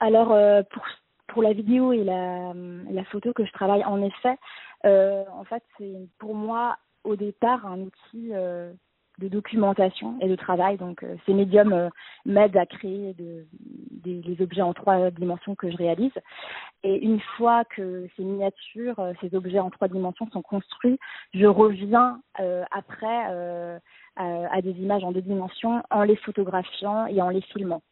Alors, 0.00 0.32
euh, 0.32 0.62
pour, 0.70 0.82
pour 1.28 1.42
la 1.42 1.52
vidéo 1.52 1.92
et 1.92 2.02
la, 2.02 2.54
la 2.90 3.04
photo 3.04 3.34
que 3.34 3.44
je 3.44 3.52
travaille, 3.52 3.84
en 3.84 4.02
effet, 4.02 4.38
euh, 4.86 5.22
en 5.34 5.44
fait, 5.44 5.62
c'est 5.76 6.08
pour 6.18 6.34
moi 6.34 6.78
au 7.04 7.14
départ 7.14 7.66
un 7.66 7.80
outil 7.80 8.30
euh, 8.32 8.72
de 9.18 9.28
documentation 9.28 10.18
et 10.22 10.28
de 10.28 10.36
travail. 10.36 10.78
Donc, 10.78 11.04
ces 11.26 11.34
médiums 11.34 11.90
m'aident 12.24 12.56
à 12.56 12.64
créer 12.64 13.12
de, 13.12 13.44
des, 13.52 14.22
les 14.22 14.42
objets 14.42 14.62
en 14.62 14.72
trois 14.72 15.10
dimensions 15.10 15.54
que 15.54 15.70
je 15.70 15.76
réalise. 15.76 16.12
Et 16.82 17.04
une 17.04 17.20
fois 17.36 17.66
que 17.66 18.08
ces 18.16 18.22
miniatures, 18.22 18.96
ces 19.20 19.34
objets 19.34 19.60
en 19.60 19.68
trois 19.68 19.88
dimensions 19.88 20.26
sont 20.30 20.40
construits, 20.40 20.98
je 21.34 21.44
reviens 21.44 22.22
après 22.70 23.76
à, 24.20 24.54
à 24.54 24.60
des 24.60 24.72
images 24.72 25.04
en 25.04 25.12
deux 25.12 25.22
dimensions 25.22 25.82
en 25.90 26.02
les 26.02 26.16
photographiant 26.16 27.06
et 27.06 27.20
en 27.22 27.30
les 27.30 27.40
filmant. 27.40 27.82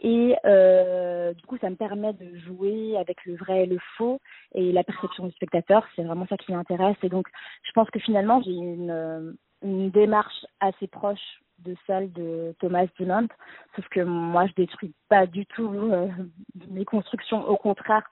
Et 0.00 0.36
euh, 0.44 1.32
du 1.34 1.42
coup, 1.46 1.58
ça 1.58 1.70
me 1.70 1.76
permet 1.76 2.12
de 2.12 2.38
jouer 2.38 2.96
avec 2.98 3.24
le 3.24 3.36
vrai 3.36 3.64
et 3.64 3.66
le 3.66 3.78
faux 3.96 4.20
et 4.54 4.72
la 4.72 4.84
perception 4.84 5.26
du 5.26 5.32
spectateur. 5.32 5.84
C'est 5.96 6.04
vraiment 6.04 6.26
ça 6.26 6.36
qui 6.36 6.52
m'intéresse. 6.52 6.96
Et 7.02 7.08
donc, 7.08 7.26
je 7.62 7.72
pense 7.72 7.90
que 7.90 7.98
finalement, 7.98 8.40
j'ai 8.42 8.52
une, 8.52 9.34
démarche 9.62 10.46
assez 10.60 10.86
proche 10.86 11.42
de 11.58 11.74
celle 11.86 12.12
de 12.12 12.54
Thomas 12.60 12.86
Dumont, 12.96 13.26
sauf 13.74 13.88
que 13.88 14.00
moi 14.00 14.46
je 14.46 14.52
détruis 14.52 14.94
pas 15.08 15.26
du 15.26 15.44
tout 15.46 15.68
euh, 15.72 16.06
mes 16.70 16.84
constructions, 16.84 17.44
au 17.48 17.56
contraire, 17.56 18.08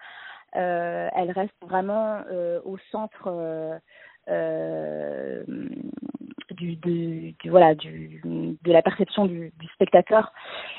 euh, 0.56 1.08
elles 1.14 1.30
restent 1.30 1.54
vraiment 1.62 2.22
euh, 2.32 2.60
au 2.64 2.78
centre 2.90 3.28
euh, 3.28 3.78
euh, 4.28 5.44
du, 6.56 6.76
du, 6.76 7.34
voilà 7.46 7.74
du 7.74 8.20
de 8.24 8.72
la 8.72 8.82
perception 8.82 9.26
du, 9.26 9.52
spectateur. 9.74 10.32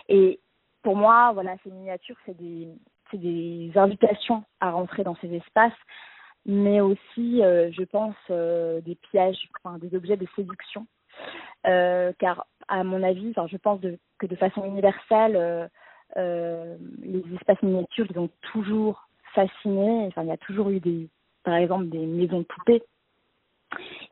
Et 0.09 0.39
pour 0.83 0.95
moi, 0.95 1.31
voilà, 1.33 1.55
ces 1.63 1.71
miniatures, 1.71 2.17
c'est 2.25 2.37
des 2.37 2.67
c'est 3.11 3.17
des 3.17 3.71
invitations 3.75 4.43
à 4.59 4.71
rentrer 4.71 5.03
dans 5.03 5.15
ces 5.15 5.33
espaces 5.33 5.73
mais 6.47 6.79
aussi, 6.79 7.43
euh, 7.43 7.69
je 7.73 7.83
pense, 7.83 8.15
euh, 8.31 8.79
des 8.81 8.95
pièges, 8.95 9.49
enfin, 9.63 9.77
des 9.77 9.93
objets 9.95 10.15
de 10.15 10.25
séduction. 10.35 10.87
Euh, 11.67 12.13
car, 12.19 12.47
à 12.69 12.83
mon 12.85 13.03
avis, 13.03 13.31
enfin, 13.31 13.47
je 13.47 13.57
pense 13.57 13.81
de, 13.81 13.99
que 14.17 14.25
de 14.25 14.35
façon 14.37 14.63
universelle, 14.63 15.69
les 16.15 17.23
espaces 17.35 17.61
miniatures, 17.61 18.07
ils 18.09 18.17
ont 18.17 18.29
toujours 18.53 19.07
fasciné. 19.35 20.07
Enfin, 20.07 20.23
il 20.23 20.29
y 20.29 20.31
a 20.31 20.37
toujours 20.37 20.69
eu 20.69 20.79
des, 20.79 21.09
par 21.43 21.55
exemple, 21.55 21.89
des 21.89 22.05
maisons 22.05 22.39
de 22.39 22.45
poupées. 22.45 22.83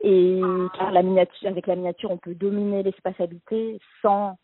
Et 0.00 0.40
car 0.76 0.90
la 0.90 1.02
miniature, 1.02 1.48
avec 1.48 1.66
la 1.66 1.76
miniature, 1.76 2.10
on 2.10 2.18
peut 2.18 2.34
dominer 2.34 2.82
l'espace 2.82 3.18
habité 3.20 3.78
sans 4.02 4.38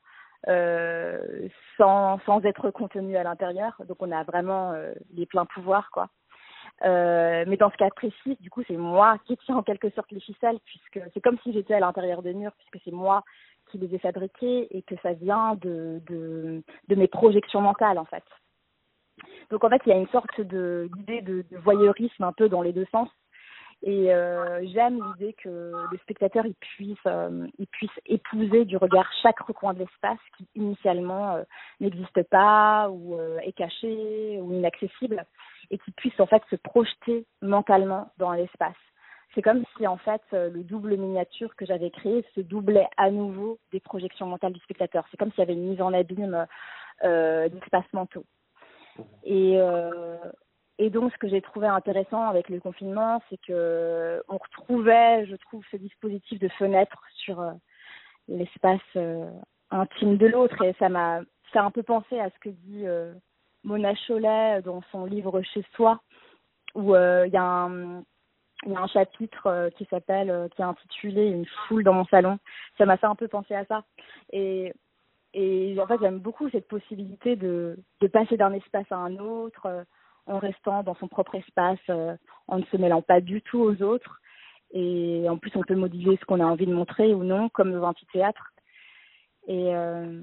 euh, 0.48 1.48
sans, 1.76 2.18
être 2.44 2.70
contenu 2.70 3.16
à 3.16 3.22
l'intérieur. 3.22 3.80
Donc 3.86 3.98
on 4.00 4.10
a 4.10 4.24
vraiment 4.24 4.72
euh, 4.72 4.92
les 5.14 5.26
pleins 5.26 5.46
pouvoirs, 5.46 5.90
quoi. 5.92 6.08
Euh, 6.84 7.44
mais 7.46 7.56
dans 7.56 7.70
ce 7.70 7.76
cas 7.76 7.90
précis, 7.90 8.36
du 8.40 8.50
coup, 8.50 8.62
c'est 8.66 8.76
moi 8.76 9.18
qui 9.26 9.36
tiens 9.36 9.56
en 9.56 9.62
quelque 9.62 9.90
sorte 9.90 10.10
les 10.10 10.20
ficelles, 10.20 10.58
puisque 10.64 11.00
c'est 11.12 11.20
comme 11.20 11.38
si 11.44 11.52
j'étais 11.52 11.74
à 11.74 11.80
l'intérieur 11.80 12.22
des 12.22 12.34
murs, 12.34 12.52
puisque 12.58 12.82
c'est 12.84 12.94
moi 12.94 13.22
qui 13.70 13.78
les 13.78 13.94
ai 13.94 13.98
fabriqués 13.98 14.66
et 14.76 14.82
que 14.82 14.94
ça 15.02 15.12
vient 15.12 15.54
de, 15.56 16.00
de, 16.08 16.94
mes 16.94 17.08
projections 17.08 17.60
mentales, 17.60 17.98
en 17.98 18.04
fait. 18.04 18.24
Donc 19.50 19.62
en 19.62 19.68
fait, 19.68 19.82
il 19.86 19.90
y 19.90 19.92
a 19.92 19.98
une 19.98 20.08
sorte 20.08 20.40
d'idée 20.40 21.20
de 21.22 21.44
voyeurisme 21.58 22.24
un 22.24 22.32
peu 22.32 22.48
dans 22.48 22.62
les 22.62 22.72
deux 22.72 22.86
sens. 22.90 23.08
Et 23.84 24.14
euh, 24.14 24.64
j'aime 24.72 25.00
l'idée 25.02 25.32
que 25.32 25.72
le 25.90 25.98
spectateur 25.98 26.46
il 26.46 26.54
puisse, 26.54 26.96
euh, 27.06 27.48
épouser 28.06 28.64
du 28.64 28.76
regard 28.76 29.10
chaque 29.22 29.40
recoin 29.40 29.74
de 29.74 29.80
l'espace 29.80 30.20
qui 30.36 30.46
initialement 30.54 31.34
euh, 31.34 31.42
n'existe 31.80 32.22
pas 32.30 32.88
ou 32.90 33.18
est 33.42 33.52
caché 33.52 34.38
ou 34.40 34.52
inaccessible 34.52 35.24
et 35.70 35.78
qui 35.78 35.90
puisse 35.92 36.18
en 36.20 36.26
fait 36.26 36.42
se 36.48 36.56
projeter 36.56 37.26
mentalement 37.40 38.12
dans 38.18 38.32
l'espace. 38.32 38.76
C'est 39.34 39.42
comme 39.42 39.64
si 39.76 39.86
en 39.86 39.96
fait 39.96 40.22
le 40.32 40.62
double 40.62 40.96
miniature 40.96 41.56
que 41.56 41.66
j'avais 41.66 41.90
créé 41.90 42.24
se 42.36 42.40
doublait 42.40 42.88
à 42.98 43.10
nouveau 43.10 43.58
des 43.72 43.80
projections 43.80 44.26
mentales 44.26 44.52
du 44.52 44.60
spectateur. 44.60 45.06
C'est 45.10 45.16
comme 45.16 45.30
s'il 45.30 45.40
y 45.40 45.42
avait 45.42 45.54
une 45.54 45.70
mise 45.70 45.80
en 45.80 45.92
abîme 45.92 46.46
d'espaces 47.02 47.92
mentaux. 47.94 48.26
Et, 49.24 49.58
et 50.82 50.90
donc, 50.90 51.12
ce 51.12 51.18
que 51.18 51.28
j'ai 51.28 51.40
trouvé 51.40 51.68
intéressant 51.68 52.26
avec 52.26 52.48
le 52.48 52.58
confinement, 52.58 53.22
c'est 53.30 53.40
que 53.40 54.20
on 54.28 54.36
retrouvait, 54.36 55.24
je 55.26 55.36
trouve, 55.36 55.62
ce 55.70 55.76
dispositif 55.76 56.40
de 56.40 56.48
fenêtre 56.48 57.00
sur 57.14 57.40
euh, 57.40 57.52
l'espace 58.26 58.80
euh, 58.96 59.30
intime 59.70 60.16
de 60.16 60.26
l'autre, 60.26 60.60
et 60.64 60.74
ça 60.80 60.88
m'a, 60.88 61.20
a 61.54 61.60
un 61.60 61.70
peu 61.70 61.84
pensé 61.84 62.18
à 62.18 62.30
ce 62.30 62.38
que 62.40 62.48
dit 62.48 62.84
euh, 62.84 63.14
Mona 63.62 63.94
Chollet 63.94 64.60
dans 64.62 64.82
son 64.90 65.04
livre 65.04 65.40
Chez 65.42 65.64
soi, 65.76 66.00
où 66.74 66.96
il 66.96 67.30
y 67.32 67.36
a 67.36 67.68
un 67.68 68.86
chapitre 68.92 69.70
qui 69.76 69.84
s'appelle, 69.84 70.48
qui 70.56 70.62
est 70.62 70.64
intitulé 70.64 71.28
Une 71.28 71.46
foule 71.46 71.84
dans 71.84 71.92
mon 71.92 72.06
salon. 72.06 72.40
Ça 72.76 72.86
m'a 72.86 72.96
fait 72.96 73.06
un 73.06 73.14
peu 73.14 73.28
penser 73.28 73.54
à 73.54 73.64
ça. 73.66 73.84
Et 74.32 74.72
en 75.78 75.86
fait, 75.86 75.98
j'aime 76.00 76.18
beaucoup 76.18 76.50
cette 76.50 76.66
possibilité 76.66 77.36
de, 77.36 77.78
passer 78.12 78.36
d'un 78.36 78.52
espace 78.52 78.90
à 78.90 78.96
un 78.96 79.18
autre 79.18 79.84
en 80.26 80.38
restant 80.38 80.82
dans 80.82 80.94
son 80.96 81.08
propre 81.08 81.34
espace, 81.34 81.78
euh, 81.90 82.16
en 82.48 82.58
ne 82.58 82.64
se 82.64 82.76
mêlant 82.76 83.02
pas 83.02 83.20
du 83.20 83.42
tout 83.42 83.60
aux 83.60 83.82
autres. 83.82 84.20
Et 84.72 85.26
en 85.28 85.36
plus, 85.36 85.52
on 85.54 85.62
peut 85.62 85.74
moduler 85.74 86.16
ce 86.16 86.24
qu'on 86.24 86.40
a 86.40 86.44
envie 86.44 86.66
de 86.66 86.74
montrer 86.74 87.12
ou 87.14 87.24
non, 87.24 87.48
comme 87.50 87.74
un 87.74 87.82
amphithéâtre. 87.82 88.52
Et, 89.46 89.74
euh, 89.74 90.22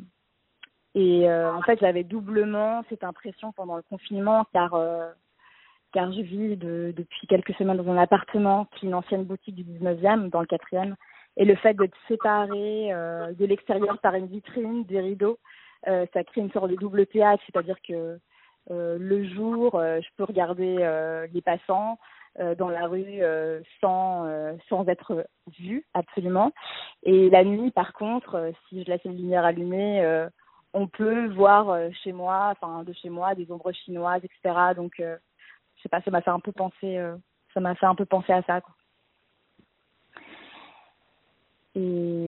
et 0.95 1.30
euh, 1.30 1.54
en 1.54 1.62
fait, 1.62 1.80
j'avais 1.80 2.04
doublement 2.04 2.84
cette 2.89 3.04
impression 3.04 3.52
pendant 3.52 3.76
le 3.76 3.84
confinement, 3.84 4.45
car 4.54 4.74
euh, 4.74 5.10
car 5.91 6.12
je 6.12 6.22
vis 6.22 6.56
de, 6.56 6.93
depuis 6.95 7.28
quelques 7.28 7.54
semaines 7.56 7.78
dans 7.78 7.91
un 7.91 7.97
appartement 7.97 8.66
qui 8.66 8.86
est 8.86 8.89
une 8.89 8.95
ancienne 8.95 9.24
boutique 9.24 9.56
du 9.56 9.64
19e, 9.64 10.30
dans 10.30 10.41
le 10.41 10.47
4e, 10.47 10.95
et 11.38 11.45
le 11.45 11.56
fait 11.56 11.74
d'être 11.74 11.97
séparé 12.08 12.89
de 12.91 13.45
l'extérieur 13.45 13.97
par 13.97 14.14
une 14.14 14.28
vitrine, 14.28 14.84
des 14.84 15.00
rideaux, 15.00 15.39
ça 15.86 16.24
crée 16.26 16.41
une 16.41 16.52
sorte 16.52 16.70
de 16.70 16.76
double 16.76 17.08
théâtre, 17.08 17.41
c'est-à-dire 17.47 17.78
que 17.82 18.20
le 18.70 19.28
jour, 19.28 19.76
euh, 19.76 19.99
je 20.01 20.07
peux 20.18 20.24
regarder 20.24 20.78
euh, 20.80 21.28
les 21.34 21.41
passants 21.41 21.97
euh, 22.39 22.55
dans 22.55 22.70
la 22.70 22.88
rue 22.88 23.22
euh, 23.22 23.62
sans 23.82 24.26
euh, 24.26 24.53
sans 24.70 24.88
être 24.88 25.26
vue 25.60 25.86
absolument, 25.93 26.51
et 27.03 27.30
la 27.30 27.43
nuit, 27.43 27.72
par 27.72 27.93
contre, 27.93 28.36
euh, 28.36 28.51
si 28.68 28.84
je 28.84 28.89
laisse 28.89 29.03
les 29.03 29.14
lumières 29.14 29.45
allumées, 29.45 30.03
euh, 30.03 30.30
on 30.74 30.88
peut 30.88 31.28
voir 31.30 31.70
euh, 31.70 31.89
chez 32.03 32.12
moi, 32.12 32.49
enfin 32.51 32.84
de 32.84 32.93
chez 32.93 33.10
moi, 33.10 33.36
des 33.36 33.51
ombres 33.51 33.72
chinoises, 33.72 34.22
etc. 34.24 34.74
Donc, 34.76 34.99
euh, 34.99 35.18
je 35.78 35.84
sais 35.84 35.89
pas, 35.89 36.01
ça 36.01 36.12
m'a 36.12 36.22
fait 36.22 36.30
un 36.30 36.39
peu 36.39 36.51
penser, 36.51 36.97
euh, 36.97 37.16
ça 37.53 37.60
m'a 37.60 37.76
fait 37.76 37.86
un 37.86 37.95
peu 37.95 38.05
penser 38.05 38.34
à 38.34 38.43
ça. 38.43 38.62
Quoi. 38.62 38.76
Et 41.76 42.26